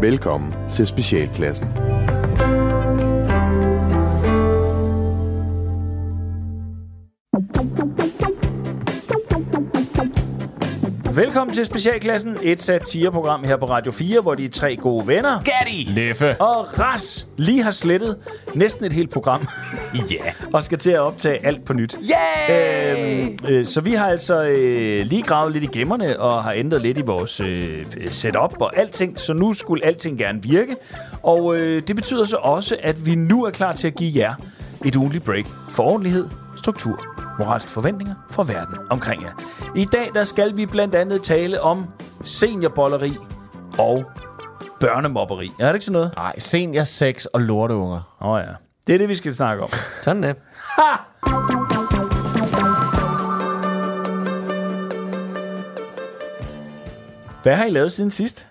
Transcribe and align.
Velkommen 0.00 0.54
til 0.68 0.86
Specialklassen. 0.86 1.89
Velkommen 11.14 11.54
til 11.54 11.64
Specialklassen, 11.66 12.36
et 12.42 12.60
satireprogram 12.60 13.44
her 13.44 13.56
på 13.56 13.66
Radio 13.70 13.92
4, 13.92 14.20
hvor 14.20 14.34
de 14.34 14.48
tre 14.48 14.76
gode 14.76 15.06
venner, 15.06 15.42
Gatti! 15.42 15.88
Leffe. 15.90 16.40
og 16.40 16.78
Ras, 16.78 17.26
lige 17.36 17.62
har 17.62 17.70
slettet 17.70 18.16
næsten 18.54 18.84
et 18.84 18.92
helt 18.92 19.10
program, 19.10 19.46
Ja. 20.10 20.32
og 20.52 20.62
skal 20.62 20.78
til 20.78 20.90
at 20.90 21.00
optage 21.00 21.46
alt 21.46 21.64
på 21.64 21.72
nyt. 21.72 21.96
Yay! 22.48 23.22
Øhm, 23.22 23.38
øh, 23.48 23.66
så 23.66 23.80
vi 23.80 23.94
har 23.94 24.06
altså 24.06 24.42
øh, 24.42 25.06
lige 25.06 25.22
gravet 25.22 25.52
lidt 25.52 25.64
i 25.64 25.68
gemmerne 25.78 26.20
og 26.20 26.44
har 26.44 26.52
ændret 26.52 26.82
lidt 26.82 26.98
i 26.98 27.02
vores 27.02 27.40
øh, 27.40 27.84
setup 28.10 28.54
og 28.60 28.78
alting, 28.78 29.18
så 29.20 29.32
nu 29.32 29.52
skulle 29.52 29.84
alting 29.86 30.18
gerne 30.18 30.42
virke. 30.42 30.76
Og 31.22 31.56
øh, 31.56 31.82
det 31.88 31.96
betyder 31.96 32.24
så 32.24 32.36
også, 32.36 32.76
at 32.82 33.06
vi 33.06 33.14
nu 33.14 33.44
er 33.44 33.50
klar 33.50 33.72
til 33.72 33.86
at 33.88 33.94
give 33.94 34.12
jer 34.16 34.34
et 34.84 34.96
ugenligt 34.96 35.24
break 35.24 35.44
for 35.70 35.82
ordentlighed, 35.82 36.26
struktur, 36.56 36.98
moralske 37.38 37.70
forventninger 37.70 38.14
fra 38.30 38.42
verden 38.42 38.78
omkring 38.90 39.22
jer. 39.22 39.32
I 39.76 39.84
dag 39.84 40.10
der 40.14 40.24
skal 40.24 40.56
vi 40.56 40.66
blandt 40.66 40.94
andet 40.94 41.22
tale 41.22 41.60
om 41.60 41.86
seniorbolleri 42.24 43.16
og 43.78 44.04
børnemobberi. 44.80 45.52
Er 45.58 45.66
det 45.66 45.74
ikke 45.74 45.84
sådan 45.84 45.92
noget? 45.92 46.12
Nej, 46.16 46.38
senior 46.38 46.84
sex 46.84 47.24
og 47.24 47.40
lorteunger. 47.40 48.16
Åh 48.20 48.28
oh, 48.28 48.40
ja. 48.40 48.52
Det 48.86 48.94
er 48.94 48.98
det, 48.98 49.08
vi 49.08 49.14
skal 49.14 49.34
snakke 49.34 49.62
om. 49.62 49.68
Sådan 50.02 50.22
det. 50.22 50.36
Hvad 57.42 57.56
har 57.56 57.64
I 57.64 57.70
lavet 57.70 57.92
siden 57.92 58.10
sidst? 58.10 58.49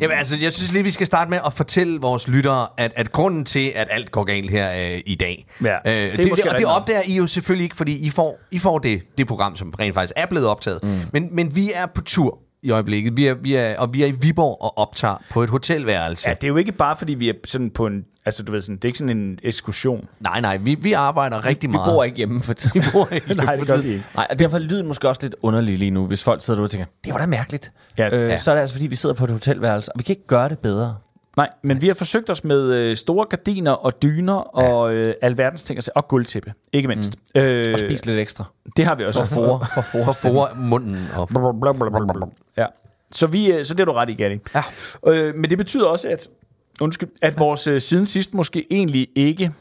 Jamen 0.00 0.18
altså, 0.18 0.36
jeg 0.36 0.52
synes 0.52 0.72
lige, 0.72 0.82
vi 0.82 0.90
skal 0.90 1.06
starte 1.06 1.30
med 1.30 1.38
at 1.46 1.52
fortælle 1.52 2.00
vores 2.00 2.28
lyttere, 2.28 2.66
at, 2.76 2.92
at 2.96 3.12
grunden 3.12 3.44
til, 3.44 3.72
at 3.74 3.88
alt 3.90 4.10
går 4.10 4.24
galt 4.24 4.50
her 4.50 4.92
øh, 4.94 5.02
i 5.06 5.14
dag, 5.14 5.46
Ja, 5.64 5.74
øh, 5.74 5.82
det 5.84 6.12
er 6.12 6.16
det, 6.16 6.36
det, 6.36 6.46
og 6.46 6.58
det 6.58 6.66
opdager 6.66 7.02
I 7.06 7.16
jo 7.16 7.26
selvfølgelig 7.26 7.64
ikke, 7.64 7.76
fordi 7.76 8.06
I 8.06 8.10
får, 8.10 8.38
I 8.50 8.58
får 8.58 8.78
det, 8.78 9.02
det 9.18 9.26
program, 9.26 9.56
som 9.56 9.74
rent 9.80 9.94
faktisk 9.94 10.12
er 10.16 10.26
blevet 10.26 10.46
optaget. 10.46 10.80
Mm. 10.82 11.00
Men, 11.12 11.28
men 11.32 11.56
vi 11.56 11.72
er 11.74 11.86
på 11.86 12.00
tur 12.00 12.38
i 12.62 12.70
øjeblikket, 12.70 13.16
vi 13.16 13.26
er, 13.26 13.34
vi 13.34 13.54
er, 13.54 13.78
og 13.78 13.94
vi 13.94 14.02
er 14.02 14.06
i 14.06 14.14
Viborg 14.20 14.56
og 14.60 14.78
optager 14.78 15.16
på 15.30 15.42
et 15.42 15.50
hotelværelse. 15.50 16.28
Ja, 16.28 16.34
det 16.34 16.44
er 16.44 16.48
jo 16.48 16.56
ikke 16.56 16.72
bare, 16.72 16.96
fordi 16.96 17.14
vi 17.14 17.28
er 17.28 17.34
sådan 17.44 17.70
på 17.70 17.86
en... 17.86 18.04
Altså, 18.26 18.42
du 18.42 18.52
ved 18.52 18.60
sådan, 18.60 18.76
det 18.76 18.84
er 18.84 18.88
ikke 18.88 18.98
sådan 18.98 19.16
en 19.18 19.38
ekskursion. 19.42 20.08
Nej, 20.20 20.40
nej, 20.40 20.56
vi, 20.56 20.74
vi 20.74 20.92
arbejder 20.92 21.44
rigtig 21.44 21.70
Vi 21.70 21.72
meget. 21.72 21.92
bor 21.94 22.04
ikke 22.04 22.16
hjemme 22.16 22.40
for 22.42 22.52
tiden. 22.52 22.82
Vi 22.82 22.86
bor 22.92 23.08
ikke 23.12 23.34
Nej, 23.44 23.56
det 23.56 23.66
gør 23.66 23.76
vi 23.76 23.88
ikke. 23.88 24.04
Nej, 24.14 24.26
og 24.30 24.38
derfor 24.38 24.56
er 24.56 24.60
lyden 24.60 24.86
måske 24.86 25.08
også 25.08 25.20
lidt 25.22 25.34
underlig 25.42 25.78
lige 25.78 25.90
nu, 25.90 26.06
hvis 26.06 26.24
folk 26.24 26.42
sidder 26.42 26.56
derude 26.56 26.66
og 26.66 26.70
tænker, 26.70 26.86
det 27.04 27.12
var 27.12 27.18
da 27.20 27.26
mærkeligt. 27.26 27.72
Ja, 27.98 28.08
øh, 28.16 28.30
ja. 28.30 28.36
Så 28.36 28.50
er 28.50 28.54
det 28.54 28.60
altså, 28.60 28.74
fordi 28.74 28.86
vi 28.86 28.96
sidder 28.96 29.14
på 29.14 29.24
et 29.24 29.30
hotelværelse, 29.30 29.92
og 29.92 29.98
vi 29.98 30.02
kan 30.04 30.12
ikke 30.16 30.26
gøre 30.26 30.48
det 30.48 30.58
bedre. 30.58 30.96
Nej, 31.36 31.48
men 31.62 31.82
vi 31.82 31.86
har 31.86 31.94
forsøgt 31.94 32.30
os 32.30 32.44
med 32.44 32.60
øh, 32.72 32.96
store 32.96 33.26
gardiner 33.26 33.72
og 33.72 34.02
dyner 34.02 34.34
og 34.34 34.94
øh, 34.94 35.14
alverdens 35.22 35.64
ting, 35.64 35.78
at 35.78 35.84
se- 35.84 35.96
og 35.96 36.08
gulvtæppe, 36.08 36.52
ikke 36.72 36.88
mindst. 36.88 37.14
Mm. 37.34 37.40
Øh, 37.40 37.72
Og 37.72 37.78
spise 37.78 38.06
lidt 38.06 38.18
ekstra. 38.18 38.44
det 38.76 38.84
har 38.84 38.94
vi 38.94 39.04
også. 39.04 39.24
For 39.24 39.34
for, 39.34 39.66
for 39.74 39.80
for. 39.92 40.04
For 40.04 40.12
for 40.12 40.54
munden 40.56 41.06
op. 41.16 41.30
Ja. 42.56 42.66
Så, 43.12 43.26
vi, 43.26 43.52
øh, 43.52 43.64
så 43.64 43.74
det 43.74 43.80
er 43.80 43.84
du 43.84 43.92
ret 43.92 44.10
i, 44.10 44.14
Gatti. 44.14 44.38
Ja. 44.54 44.62
Øh, 45.12 45.34
men 45.34 45.50
det 45.50 45.58
betyder 45.58 45.86
også, 45.86 46.08
at, 46.08 46.28
undskyld, 46.80 47.08
at 47.22 47.38
vores 47.38 47.66
øh, 47.66 47.80
siden 47.80 48.06
sidst 48.06 48.34
måske 48.34 48.66
egentlig 48.70 49.08
ikke 49.14 49.52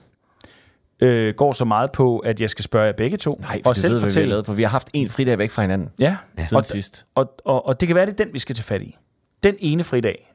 øh, 1.00 1.34
går 1.36 1.52
så 1.52 1.66
meget 1.66 1.92
på, 1.92 2.20
at 2.20 2.42
jeg 2.42 2.50
skal 2.50 2.64
spørge 2.64 2.86
jer 2.86 2.94
begge 2.94 3.18
to. 3.18 3.40
Nej, 3.42 3.62
for 3.64 3.70
og 3.70 3.76
det 3.76 3.84
ved, 3.84 3.90
hvad 3.90 4.00
vi 4.00 4.04
har 4.04 4.10
fortælle. 4.10 4.30
lavet, 4.30 4.46
for 4.46 4.54
vi 4.54 4.64
har 4.64 4.70
haft 4.70 4.90
en 4.94 5.10
fridag 5.10 5.38
væk 5.38 5.52
fra 5.52 5.62
hinanden. 5.62 5.90
Ja, 6.00 6.18
Siden 6.38 6.58
og, 6.58 6.66
sidst. 6.66 7.06
Og, 7.16 7.36
og, 7.46 7.66
og 7.66 7.80
det 7.82 7.88
kan 7.88 7.96
være, 7.96 8.06
det 8.06 8.12
er 8.12 8.26
den, 8.26 8.34
vi 8.34 8.40
skal 8.40 8.56
tage 8.56 8.64
fat 8.64 8.82
i. 8.82 8.98
Den 9.44 9.56
ene 9.60 9.84
fridag. 9.84 10.34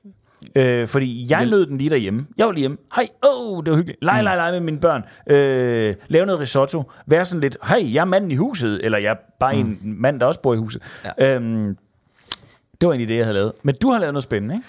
Øh, 0.55 0.87
fordi 0.87 1.27
jeg 1.31 1.47
nød 1.47 1.67
den 1.67 1.79
lige 1.79 1.91
derhjemme. 1.91 2.27
Jeg 2.37 2.47
var 2.47 2.53
lige 2.53 2.61
hjemme. 2.61 2.77
Hej, 2.97 3.09
åh, 3.27 3.53
oh, 3.59 3.65
det 3.65 3.71
var 3.71 3.77
hyggeligt. 3.77 4.05
Lege, 4.05 4.23
lege, 4.23 4.37
lege 4.37 4.53
med 4.53 4.61
mine 4.61 4.81
børn. 4.81 5.05
Øh, 5.27 5.95
lave 6.09 6.27
noget 6.27 6.41
risotto. 6.41 6.91
Være 7.07 7.25
sådan 7.25 7.41
lidt, 7.41 7.57
hej, 7.65 7.95
jeg 7.95 8.01
er 8.01 8.05
manden 8.05 8.31
i 8.31 8.35
huset. 8.35 8.85
Eller 8.85 8.99
jeg 8.99 9.11
er 9.11 9.17
bare 9.41 9.55
mm. 9.55 9.61
en 9.61 9.79
mand, 9.83 10.21
der 10.21 10.27
også 10.27 10.41
bor 10.41 10.55
i 10.55 10.57
huset. 10.57 10.83
Ja. 11.19 11.35
Øhm, 11.35 11.77
det 12.81 12.87
var 12.87 12.93
egentlig 12.93 13.09
det, 13.09 13.17
jeg 13.17 13.25
havde 13.25 13.35
lavet. 13.35 13.53
Men 13.63 13.75
du 13.83 13.91
har 13.91 13.99
lavet 13.99 14.13
noget 14.15 14.23
spændende, 14.23 14.55
ikke? 14.55 14.67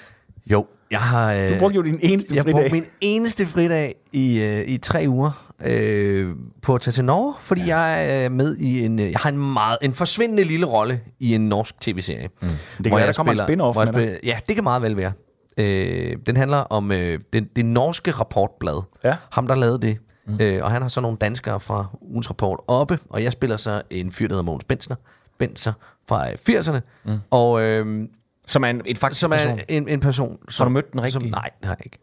Jo, 0.52 0.68
jeg 0.92 1.00
har... 1.00 1.34
Øh, 1.34 1.50
Du 1.50 1.56
brugte 1.60 1.76
jo 1.76 1.82
din 1.82 2.00
eneste 2.02 2.36
jeg 2.36 2.44
fridag. 2.44 2.54
brugte 2.62 2.72
min 2.72 2.86
eneste 3.02 3.46
fridag 3.46 3.96
i, 4.14 4.40
øh, 4.42 4.68
i 4.68 4.78
tre 4.78 5.06
uger 5.08 5.54
øh, 5.66 6.36
på 6.62 6.76
at 6.76 6.82
tage 6.82 6.92
til 6.92 7.06
Norge, 7.06 7.34
fordi 7.42 7.62
ja. 7.64 7.78
jeg 7.78 8.24
er 8.26 8.30
med 8.30 8.56
i 8.58 8.86
en... 8.86 9.00
øh, 9.00 9.12
Jeg 9.12 9.20
har 9.20 9.30
en 9.30 9.54
meget 9.54 9.78
en 9.82 9.94
forsvindende 9.94 10.44
lille 10.44 10.66
rolle 10.66 11.02
i 11.20 11.36
en 11.36 11.50
norsk 11.50 11.80
tv-serie. 11.82 12.30
Mm. 12.42 12.48
Det 12.48 12.86
kan 12.86 12.96
være, 12.96 13.08
der 13.08 13.14
kommer 13.14 13.34
en 13.34 13.40
spin-off 13.40 13.86
med 13.94 13.94
dig. 14.08 14.20
Ja, 14.24 14.40
det 14.48 14.56
kan 14.56 14.64
meget 14.64 14.82
vel 14.82 14.98
være. 14.98 15.12
Øh, 15.58 16.18
den 16.28 16.38
handler 16.38 16.58
om 16.58 16.92
øh, 16.92 17.20
den, 17.34 17.48
det 17.56 17.66
norske 17.66 18.12
rapportblad. 18.12 18.82
Ja. 19.04 19.16
Ham, 19.32 19.48
der 19.48 19.56
lavede 19.56 19.82
det. 19.82 19.98
Mm. 20.28 20.38
Øh, 20.42 20.64
og 20.64 20.72
han 20.72 20.82
har 20.82 20.90
så 20.90 21.02
nogle 21.02 21.18
danskere 21.18 21.60
fra 21.60 21.86
ugens 22.02 22.30
rapport 22.30 22.60
oppe, 22.68 23.00
og 23.10 23.24
jeg 23.24 23.32
spiller 23.32 23.58
så 23.58 23.82
en 23.90 24.12
fyr, 24.12 24.28
der 24.28 24.34
hedder 24.36 24.44
Mogens 24.46 24.64
Bensner, 24.64 24.96
Benser 25.40 25.74
fra 26.10 26.30
øh, 26.32 26.38
80'erne. 26.50 26.80
Mm. 27.06 27.18
Og... 27.30 27.62
Øh, 27.62 28.08
Som 28.50 28.64
er 28.64 28.68
en, 28.68 28.82
en 28.86 28.96
faktisk 28.96 29.20
som 29.22 29.32
er 29.32 29.36
person. 29.36 29.60
en, 29.68 29.88
en 29.90 30.00
person 30.00 30.38
som, 30.50 30.66
du 30.68 30.70
mødt 30.70 30.92
den 30.94 31.00
rigtige? 31.04 31.14
Som, 31.22 31.24
nej, 31.30 31.50
det 31.60 31.66
har 31.66 31.76
jeg 31.80 31.86
ikke. 31.86 31.98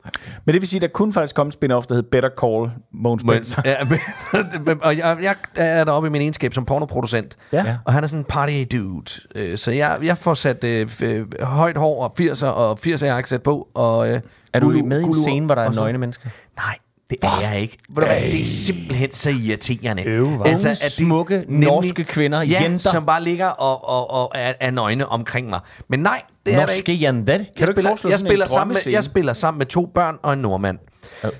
Men 0.44 0.52
det 0.52 0.60
vil 0.62 0.68
sige, 0.68 0.78
at 0.78 0.82
der 0.82 0.88
kunne 0.88 1.12
faktisk 1.12 1.34
komme 1.36 1.48
en 1.48 1.52
spin-off, 1.52 1.86
der 1.88 1.94
hed 1.94 2.02
Better 2.02 2.30
Call 2.40 2.70
Mogens 2.94 3.24
Men, 3.24 3.30
Benzer. 3.34 3.62
ja, 3.64 3.76
men, 3.84 4.78
og 4.86 4.98
jeg, 4.98 5.18
jeg 5.22 5.34
er 5.56 5.84
deroppe 5.84 6.06
i 6.08 6.10
min 6.10 6.20
egenskab 6.20 6.54
som 6.54 6.64
pornoproducent. 6.64 7.36
Ja. 7.52 7.76
Og 7.84 7.92
han 7.92 8.02
er 8.02 8.06
sådan 8.06 8.18
en 8.20 8.24
party 8.24 8.64
dude. 8.72 9.20
Øh, 9.34 9.58
Så 9.58 9.70
jeg, 9.70 9.98
jeg 10.02 10.18
får 10.18 10.34
sat 10.34 10.64
øh, 10.64 10.88
øh, 11.02 11.26
højt 11.42 11.76
hår 11.76 12.02
og 12.04 12.12
80'er, 12.20 12.46
og 12.46 12.78
80'er 12.86 13.04
jeg 13.04 13.14
har 13.14 13.18
ikke 13.18 13.30
sat 13.30 13.42
på. 13.42 13.68
Og, 13.74 14.08
øh, 14.08 14.20
Er 14.52 14.60
du 14.60 14.70
gulu- 14.72 14.82
med 14.84 15.00
i 15.00 15.04
en 15.04 15.14
scene, 15.14 15.46
hvor 15.46 15.54
der 15.54 15.62
er 15.62 15.72
nøgne 15.72 15.98
mennesker? 15.98 16.28
Nej, 16.56 16.76
det 17.10 17.18
er 17.22 17.50
jeg 17.50 17.60
ikke. 17.60 17.78
Ved 17.88 18.02
du 18.02 18.08
hvad, 18.08 18.20
Det 18.20 18.40
er 18.40 18.44
simpelthen 18.44 19.10
så 19.10 19.32
irriterende. 19.44 20.02
Øv, 20.06 20.26
hva'? 20.28 20.48
Unge, 20.48 20.74
smukke, 20.76 21.44
norske 21.48 22.04
kvinder, 22.04 22.42
ja, 22.42 22.62
jenter. 22.62 22.90
som 22.90 23.06
bare 23.06 23.22
ligger 23.22 23.46
og, 23.46 23.88
og, 23.88 24.10
og 24.10 24.32
er, 24.34 24.52
er 24.60 24.70
nøgne 24.70 25.06
omkring 25.08 25.48
mig. 25.48 25.60
Men 25.88 26.00
nej, 26.00 26.22
det 26.46 26.54
er. 26.54 26.60
Norske 26.60 26.98
jenter. 27.02 27.36
Kan 27.36 27.44
du 27.46 27.50
jeg 27.60 27.68
ikke 27.68 27.80
spiller, 27.80 28.10
jeg, 28.10 28.18
spiller 28.18 28.46
sammen 28.46 28.76
med, 28.84 28.92
jeg 28.92 29.04
spiller 29.04 29.32
sammen 29.32 29.58
med 29.58 29.66
to 29.66 29.86
børn 29.94 30.16
og 30.22 30.32
en 30.32 30.38
nordmand. 30.38 30.78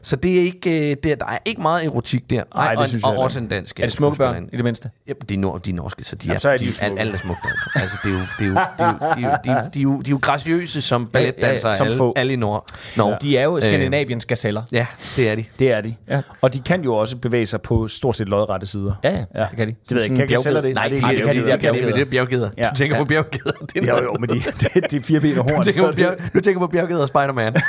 Så 0.03 0.17
det 0.17 0.37
er 0.37 0.41
ikke, 0.41 0.91
øh, 0.91 0.97
det 1.03 1.13
er, 1.13 1.17
der 1.17 1.27
er 1.27 1.39
ikke 1.45 1.63
meget 1.63 1.85
erotik 1.85 2.31
der. 2.31 2.43
Nej, 2.57 2.71
det 2.71 2.79
og, 2.79 2.89
synes 2.89 3.05
og, 3.05 3.11
jeg 3.11 3.19
og 3.19 3.25
også 3.25 3.39
en 3.39 3.49
dansk. 3.49 3.81
Er 3.81 3.85
det 3.85 3.93
smukke 3.93 4.19
børn, 4.19 4.49
i 4.53 4.57
det 4.57 4.65
mindste? 4.65 4.91
Ja, 5.09 5.13
de 5.29 5.35
er, 5.35 5.39
nord, 5.39 5.63
de 5.63 5.71
er 5.71 5.75
norske, 5.75 6.05
så 6.05 6.17
de 6.17 6.27
Jamen, 6.27 6.35
er, 6.37 6.39
så 6.41 6.49
er 6.49 6.57
de 6.57 6.65
de, 6.65 6.73
smukke. 6.73 7.01
alle 7.01 7.13
er 7.13 7.17
smukke. 7.19 7.41
derfor. 7.43 7.79
Altså, 7.81 7.97
det 8.05 8.11
er 8.11 8.15
jo, 8.15 8.21
det 8.39 8.47
er 8.47 8.49
jo, 8.49 8.55
det 8.55 8.85
er 8.85 8.89
jo, 8.89 9.15
det 9.17 9.25
er 9.25 9.31
jo, 9.31 9.37
de 9.45 9.51
er 9.51 9.63
jo, 9.63 9.69
de 9.75 9.79
er 9.79 9.83
jo, 9.83 10.01
de 10.01 10.09
er 10.09 10.11
jo 10.11 10.19
graciøse 10.23 10.83
som 10.83 11.07
balletdansere, 11.07 11.77
som 11.77 11.87
alle, 11.87 11.97
få. 11.99 12.13
alle 12.17 12.33
i 12.33 12.37
Nord. 12.37 12.67
Norge. 12.97 13.13
Ja. 13.13 13.17
De 13.23 13.37
er 13.39 13.43
jo 13.45 13.61
Skandinaviens 13.61 14.25
gazeller. 14.25 14.63
Ja, 14.73 14.87
det 15.17 15.29
er 15.31 15.35
de. 15.35 15.45
Det 15.59 15.73
er 15.73 15.81
de. 15.81 15.95
Ja. 16.09 16.21
Og 16.41 16.55
de 16.55 16.61
kan 16.61 16.83
jo 16.85 16.95
også 16.95 17.17
bevæge 17.17 17.47
sig 17.47 17.63
på 17.63 17.89
stort 17.89 18.17
set 18.17 18.29
lodrette 18.29 18.67
sider. 18.67 18.93
Ja, 19.05 19.09
ja, 19.35 19.41
det 19.51 19.57
kan 19.57 19.69
de. 19.69 19.75
Det 19.89 19.95
ved 19.97 20.03
jeg 20.03 20.11
ikke. 20.13 20.17
Kan 20.17 20.37
gazeller 20.37 20.61
det? 20.61 20.75
Nej, 20.75 20.89
det 20.89 21.01
Nej, 21.01 21.13
det 21.13 21.23
kan 21.25 21.37
de. 21.75 21.93
Det 21.93 22.01
er 22.01 22.05
bjerggeder. 22.05 22.51
Ja. 22.59 22.63
Du 22.63 22.75
tænker 22.75 22.97
Ja. 22.97 23.03
på 23.03 23.07
bjerggeder. 23.09 23.53
Det 23.75 23.89
er 23.89 23.97
Jo, 23.97 24.03
jo, 24.03 24.15
men 24.21 24.29
de, 24.29 24.43
de, 24.99 25.05
fire 25.05 25.21
ben 25.21 25.39
og 25.39 25.43
horn. 25.51 25.57
Du 25.57 25.63
tænker, 25.63 25.73
så 25.73 25.83
på 25.83 25.89
er 25.89 25.93
bjerg, 25.93 26.19
det- 26.19 26.35
du 26.35 26.41
tænker 26.41 26.61
på 26.61 26.67
bjerggeder 26.67 27.03
og 27.03 27.09
Spider-Man. 27.09 27.55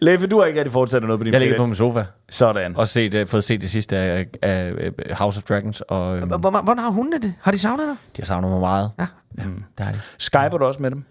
Leffe, 0.00 0.26
du 0.26 0.38
har 0.38 0.46
ikke 0.46 0.58
rigtig 0.60 0.72
fortsat 0.72 1.02
noget 1.02 1.20
på 1.20 1.24
din 1.24 1.32
Jeg 1.32 1.40
ligger 1.40 1.56
på 1.56 1.66
min 1.66 1.74
sofa 1.74 2.04
Sådan. 2.30 2.76
og 2.76 2.88
set, 2.88 3.14
uh, 3.14 3.26
fået 3.28 3.44
set 3.44 3.60
det 3.60 3.70
sidste 3.70 3.96
af, 3.96 4.26
af, 4.42 4.72
House 5.12 5.38
of 5.38 5.42
Dragons, 5.42 5.80
og 5.80 6.16
øhm, 6.18 6.28
Hvor- 6.28 6.62
Hvordan 6.62 6.78
har 6.84 6.90
hundene 6.90 7.18
det? 7.22 7.34
Har 7.42 7.52
de 7.52 7.58
savnet 7.58 7.86
dig? 7.88 7.96
de 8.16 8.22
har 8.22 8.26
savnet 8.26 8.50
mig 8.50 8.60
meget. 8.60 8.90
Ja. 8.98 9.06
ja 9.38 9.42
det 9.78 9.86
har 9.86 9.92
de. 9.92 9.98
Skyper 10.18 10.58
du 10.58 10.64
også 10.64 10.82
med 10.82 10.90
dem? 10.90 11.04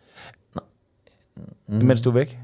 Mens 1.67 2.01
du 2.01 2.09
er 2.09 2.13
væk? 2.13 2.39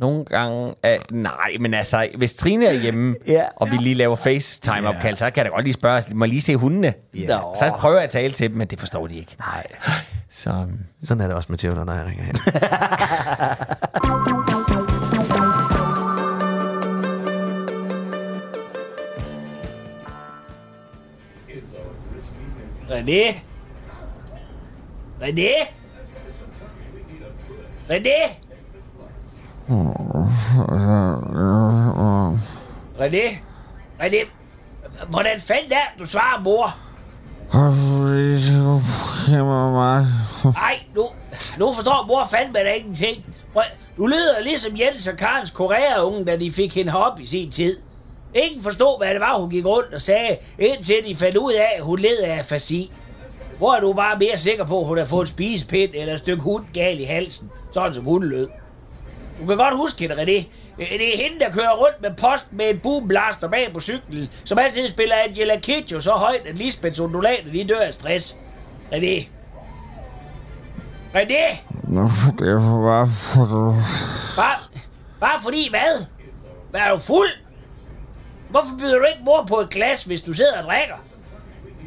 Nogle 0.00 0.24
gange... 0.24 0.66
Uh, 0.66 0.72
nej, 1.16 1.56
men 1.60 1.74
altså, 1.74 2.08
hvis 2.16 2.34
Trine 2.34 2.66
er 2.66 2.72
hjemme, 2.72 3.14
Ja. 3.26 3.44
og 3.56 3.70
vi 3.70 3.76
lige 3.76 3.94
laver 3.94 4.16
FaceTime-opkald, 4.16 5.16
så 5.16 5.24
kan 5.24 5.36
jeg 5.36 5.44
da 5.44 5.50
godt 5.50 5.64
lige 5.64 5.74
spørge, 5.74 6.02
må 6.14 6.24
jeg 6.24 6.28
lige 6.30 6.40
se 6.40 6.56
hundene? 6.56 6.94
Nå. 7.14 7.54
Så 7.56 7.72
prøver 7.78 7.94
jeg 7.94 8.04
at 8.04 8.10
tale 8.10 8.32
til 8.32 8.48
dem, 8.50 8.58
men 8.58 8.66
det 8.68 8.80
forstår 8.80 9.06
de 9.06 9.16
ikke. 9.16 9.36
Nej. 9.38 9.66
Så 10.28 10.66
Sådan 11.04 11.20
er 11.20 11.26
det 11.26 11.36
også 11.36 11.46
med 11.52 11.58
Theodor, 11.58 11.84
når 11.84 11.92
jeg 11.94 12.06
ringer 12.06 12.24
hen. 12.24 12.34
René? 22.88 23.40
René? 25.20 25.68
René? 27.88 28.47
René? 33.00 33.38
René? 34.00 34.16
Hvordan 35.08 35.40
fanden 35.40 35.72
er 35.72 35.98
du 35.98 36.06
svarer, 36.06 36.42
mor? 36.42 36.76
Nej, 40.44 40.78
nu, 40.94 41.06
nu 41.58 41.72
forstår 41.72 42.04
mor 42.08 42.26
fandme 42.30 42.58
da 42.58 42.72
ingenting. 42.72 43.24
Du 43.96 44.06
lyder 44.06 44.40
ligesom 44.42 44.72
Jens 44.78 45.08
og 45.08 45.16
Karls 45.16 45.50
Korea-unge, 45.50 46.24
da 46.24 46.36
de 46.36 46.52
fik 46.52 46.74
hende 46.74 46.96
op 46.96 47.20
i 47.20 47.26
sin 47.26 47.50
tid. 47.50 47.76
Ingen 48.34 48.62
forstod, 48.62 48.98
hvad 48.98 49.12
det 49.12 49.20
var, 49.20 49.38
hun 49.38 49.50
gik 49.50 49.66
rundt 49.66 49.94
og 49.94 50.00
sagde, 50.00 50.36
indtil 50.58 50.96
de 51.08 51.16
fandt 51.16 51.36
ud 51.36 51.52
af, 51.52 51.72
at 51.76 51.82
hun 51.82 51.98
led 51.98 52.18
af 52.18 52.38
afasi. 52.38 52.92
Hvor 53.58 53.74
er 53.74 53.80
du 53.80 53.92
bare 53.92 54.18
mere 54.18 54.38
sikker 54.38 54.64
på, 54.64 54.80
at 54.80 54.86
hun 54.86 54.98
har 54.98 55.04
fået 55.04 55.26
en 55.26 55.26
spisepind 55.32 55.90
eller 55.94 56.14
et 56.14 56.18
stykke 56.20 56.42
hund 56.42 56.64
gal 56.74 57.00
i 57.00 57.04
halsen, 57.04 57.50
sådan 57.72 57.94
som 57.94 58.04
hun 58.04 58.24
lød. 58.24 58.48
Du 59.40 59.46
kan 59.46 59.56
godt 59.56 59.76
huske 59.76 60.00
hende, 60.00 60.14
René. 60.22 60.44
Øh, 60.78 60.86
Det 60.90 61.14
er 61.14 61.22
hende, 61.28 61.40
der 61.44 61.50
kører 61.52 61.70
rundt 61.76 62.02
med 62.02 62.10
post 62.16 62.46
med 62.52 62.70
en 62.70 62.78
boomblaster 62.78 63.48
bag 63.48 63.70
på 63.74 63.80
cyklen, 63.80 64.28
som 64.44 64.58
altid 64.58 64.88
spiller 64.88 65.14
Angela 65.28 65.58
Kidjo 65.58 66.00
så 66.00 66.10
højt, 66.10 66.46
at 66.46 66.56
Lisbeths 66.56 66.98
undulater 67.00 67.52
de 67.52 67.64
dør 67.64 67.80
af 67.80 67.94
stress. 67.94 68.36
René. 68.92 69.26
René! 71.14 71.56
Nå, 71.88 72.10
det 72.38 72.48
er 72.48 72.82
bare 72.82 73.06
for 73.06 73.44
du... 73.44 73.74
Bare, 74.36 74.56
bare 75.20 75.40
fordi 75.42 75.70
hvad? 75.70 76.04
Hvad 76.70 76.80
er 76.80 76.90
du 76.92 76.98
fuld? 76.98 77.28
Hvorfor 78.50 78.74
byder 78.78 78.98
du 78.98 79.04
ikke 79.04 79.24
mor 79.24 79.44
på 79.48 79.60
et 79.60 79.70
glas, 79.70 80.04
hvis 80.04 80.20
du 80.20 80.32
sidder 80.32 80.58
og 80.58 80.64
drikker? 80.64 80.94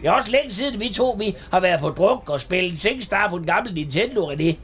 Det 0.01 0.07
er 0.09 0.11
også 0.11 0.31
længe 0.31 0.51
siden, 0.51 0.79
vi 0.79 0.89
to 0.93 1.15
vi 1.19 1.35
har 1.51 1.59
været 1.59 1.79
på 1.79 1.89
druk 1.89 2.29
og 2.29 2.39
spillet 2.39 2.79
Singstar 2.79 3.29
på 3.29 3.37
den 3.37 3.45
gamle 3.45 3.73
Nintendo, 3.73 4.31
René. 4.31 4.55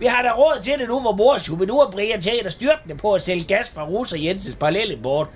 Vi 0.00 0.06
har 0.06 0.22
da 0.22 0.30
råd 0.30 0.62
til 0.62 0.72
det 0.78 0.88
nu, 0.88 1.00
hvor 1.00 1.12
mor 1.12 1.38
Shubidua 1.38 1.84
og 1.84 1.92
Brian 1.92 2.20
tjener 2.20 2.50
styrtende 2.50 2.94
på 2.94 3.12
at 3.12 3.22
sælge 3.22 3.44
gas 3.44 3.70
fra 3.70 3.84
Rus 3.84 4.12
og 4.12 4.24
Jensens 4.24 4.56
parallelimport. 4.56 5.28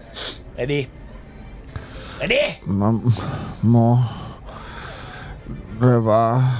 René. 0.58 0.86
René! 2.20 2.66
Mam, 2.66 3.12
mor... 3.62 3.98
Det 5.80 5.94
er 5.94 6.00
bare... 6.04 6.50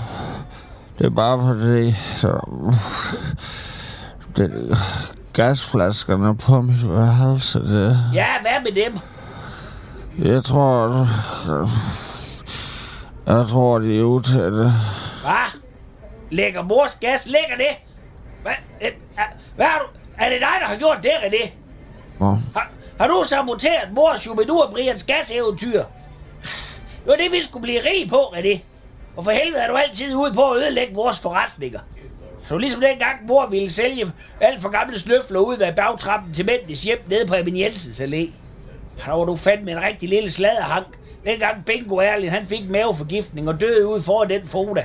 Det 0.98 1.06
er 1.06 1.10
bare 1.10 1.38
fordi... 1.38 1.92
Så, 2.16 2.40
det, 4.36 4.78
gasflaskerne 5.32 6.36
på 6.36 6.60
mit 6.60 6.92
værelse, 6.92 7.58
det... 7.58 8.00
Ja, 8.14 8.26
hvad 8.40 8.72
med 8.72 8.84
dem? 8.84 8.98
Jeg 10.32 10.44
tror... 10.44 11.08
Jeg 13.26 13.46
tror, 13.46 13.78
de 13.78 13.98
er 13.98 14.02
utætte. 14.02 14.72
Hvad? 15.22 15.60
Lægger 16.30 16.62
mors 16.62 16.94
gas? 17.00 17.26
Lægger 17.26 17.56
det? 17.56 17.93
Hvad, 18.44 18.52
øh, 18.82 18.88
er- 19.18 19.22
hvad 19.56 19.66
har 19.66 19.78
du? 19.78 19.86
Er 20.18 20.28
det 20.30 20.40
dig, 20.40 20.48
der 20.60 20.66
har 20.66 20.76
gjort 20.76 20.98
det, 21.02 21.10
René? 21.10 21.50
Mor, 22.18 22.38
Har, 22.54 22.70
har 23.00 23.06
du 23.08 23.22
saboteret 23.26 23.92
mor 23.94 24.16
Shubidua 24.16 24.64
og 24.64 24.72
Brians 24.72 25.04
gaseventyr? 25.04 25.82
Det 25.82 27.06
var 27.06 27.14
det, 27.16 27.32
vi 27.32 27.42
skulle 27.42 27.62
blive 27.62 27.80
rige 27.80 28.08
på, 28.08 28.16
René. 28.16 28.58
Og 29.16 29.24
for 29.24 29.30
helvede 29.30 29.62
er 29.62 29.68
du 29.68 29.76
altid 29.76 30.14
ude 30.16 30.34
på 30.34 30.50
at 30.50 30.56
ødelægge 30.56 30.94
vores 30.94 31.20
forretninger. 31.20 31.80
Så 32.48 32.58
ligesom 32.58 32.80
dengang 32.80 33.16
mor 33.28 33.46
ville 33.46 33.70
sælge 33.70 34.12
alt 34.40 34.62
for 34.62 34.68
gamle 34.68 34.98
snøfler 34.98 35.40
ud 35.40 35.56
af 35.58 35.74
bagtrappen 35.74 36.34
til 36.34 36.46
mændenes 36.46 36.82
hjem 36.82 36.98
nede 37.08 37.26
på 37.26 37.34
Amin 37.34 37.60
Jensens 37.60 38.00
Allé. 38.00 38.30
Der 39.04 39.10
var 39.12 39.24
du 39.24 39.36
fandme 39.36 39.70
en 39.70 39.82
rigtig 39.82 40.08
lille 40.08 40.30
sladderhank. 40.30 40.86
Dengang 41.26 41.64
Bingo 41.64 41.96
Erlin, 41.96 42.30
han 42.30 42.46
fik 42.46 42.70
maveforgiftning 42.70 43.48
og 43.48 43.60
døde 43.60 43.86
ud 43.88 44.00
foran 44.02 44.28
den 44.30 44.46
foda. 44.46 44.84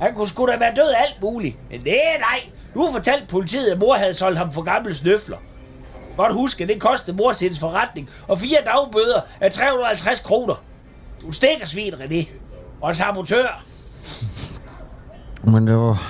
Han 0.00 0.14
kunne 0.14 0.26
sgu 0.26 0.46
da 0.46 0.58
være 0.58 0.74
død 0.76 0.88
af 0.88 1.02
alt 1.02 1.22
muligt. 1.22 1.56
Men 1.70 1.80
det 1.80 2.00
nej. 2.18 2.40
Du 2.74 2.88
fortalte 2.92 3.26
politiet, 3.26 3.70
at 3.70 3.78
mor 3.78 3.94
havde 3.94 4.14
solgt 4.14 4.38
ham 4.38 4.52
for 4.52 4.62
gamle 4.62 4.94
snøfler. 4.94 5.36
Godt 6.16 6.32
huske, 6.32 6.62
at 6.62 6.68
det 6.68 6.80
kostede 6.80 7.16
mor 7.16 7.32
til 7.32 7.44
hendes 7.44 7.60
forretning, 7.60 8.10
og 8.28 8.38
fire 8.38 8.58
dagbøder 8.66 9.20
af 9.40 9.52
350 9.52 10.20
kroner. 10.20 10.54
Du 11.22 11.32
stikker 11.32 11.66
svin, 11.66 11.94
René. 11.94 12.28
Og 12.80 12.88
en 12.88 12.94
sabotør. 12.94 13.64
men 15.44 15.66
det 15.66 15.76
var... 15.76 16.02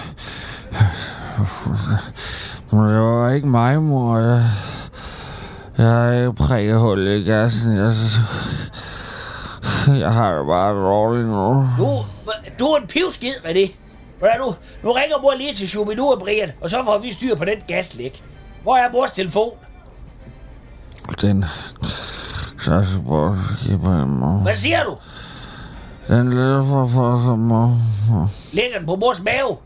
Men 2.72 2.88
det 2.88 3.00
var 3.00 3.30
ikke 3.30 3.48
mig, 3.48 3.82
mor. 3.82 4.18
Jeg, 4.18 4.50
jeg 5.78 5.86
har 5.86 6.56
ikke 6.56 6.74
hul 6.74 7.06
i 7.08 7.22
gassen. 7.22 7.76
Jeg, 7.76 7.92
jeg 10.04 10.12
har 10.12 10.34
det 10.38 10.46
bare 10.46 10.74
dårligt 10.74 11.28
nu. 11.28 11.68
Du, 11.78 11.88
du 12.58 12.66
er 12.66 12.80
en 12.80 12.86
pivskid, 12.86 13.34
René. 13.44 13.72
Hvad 14.18 14.28
er 14.28 14.38
du? 14.38 14.54
Nu 14.82 14.92
ringer 14.92 15.18
mor 15.18 15.34
lige 15.34 15.54
til 15.54 15.68
Shubidua 15.68 16.12
og 16.12 16.18
Brian, 16.18 16.52
og 16.60 16.70
så 16.70 16.84
får 16.84 16.98
vi 16.98 17.12
styr 17.12 17.34
på 17.36 17.44
den 17.44 17.58
gaslæg. 17.68 18.22
Hvor 18.62 18.76
er 18.76 18.92
mors 18.92 19.10
telefon? 19.10 19.52
Den... 21.20 21.44
Så 22.60 22.84
på 23.06 23.34
mor. 24.06 24.42
Hvad 24.42 24.56
siger 24.56 24.84
du? 24.84 24.96
Den 26.08 26.30
ligger 26.30 26.64
for 26.64 26.86
for 26.86 27.22
som 27.24 27.38
mor. 27.38 27.78
Ligger 28.52 28.78
den 28.78 28.86
på 28.86 28.96
mors 28.96 29.22
mave? 29.22 29.56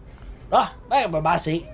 Nå, 0.51 0.59
der 0.91 1.01
kan 1.03 1.13
man 1.13 1.23
bare 1.23 1.39
se. 1.39 1.67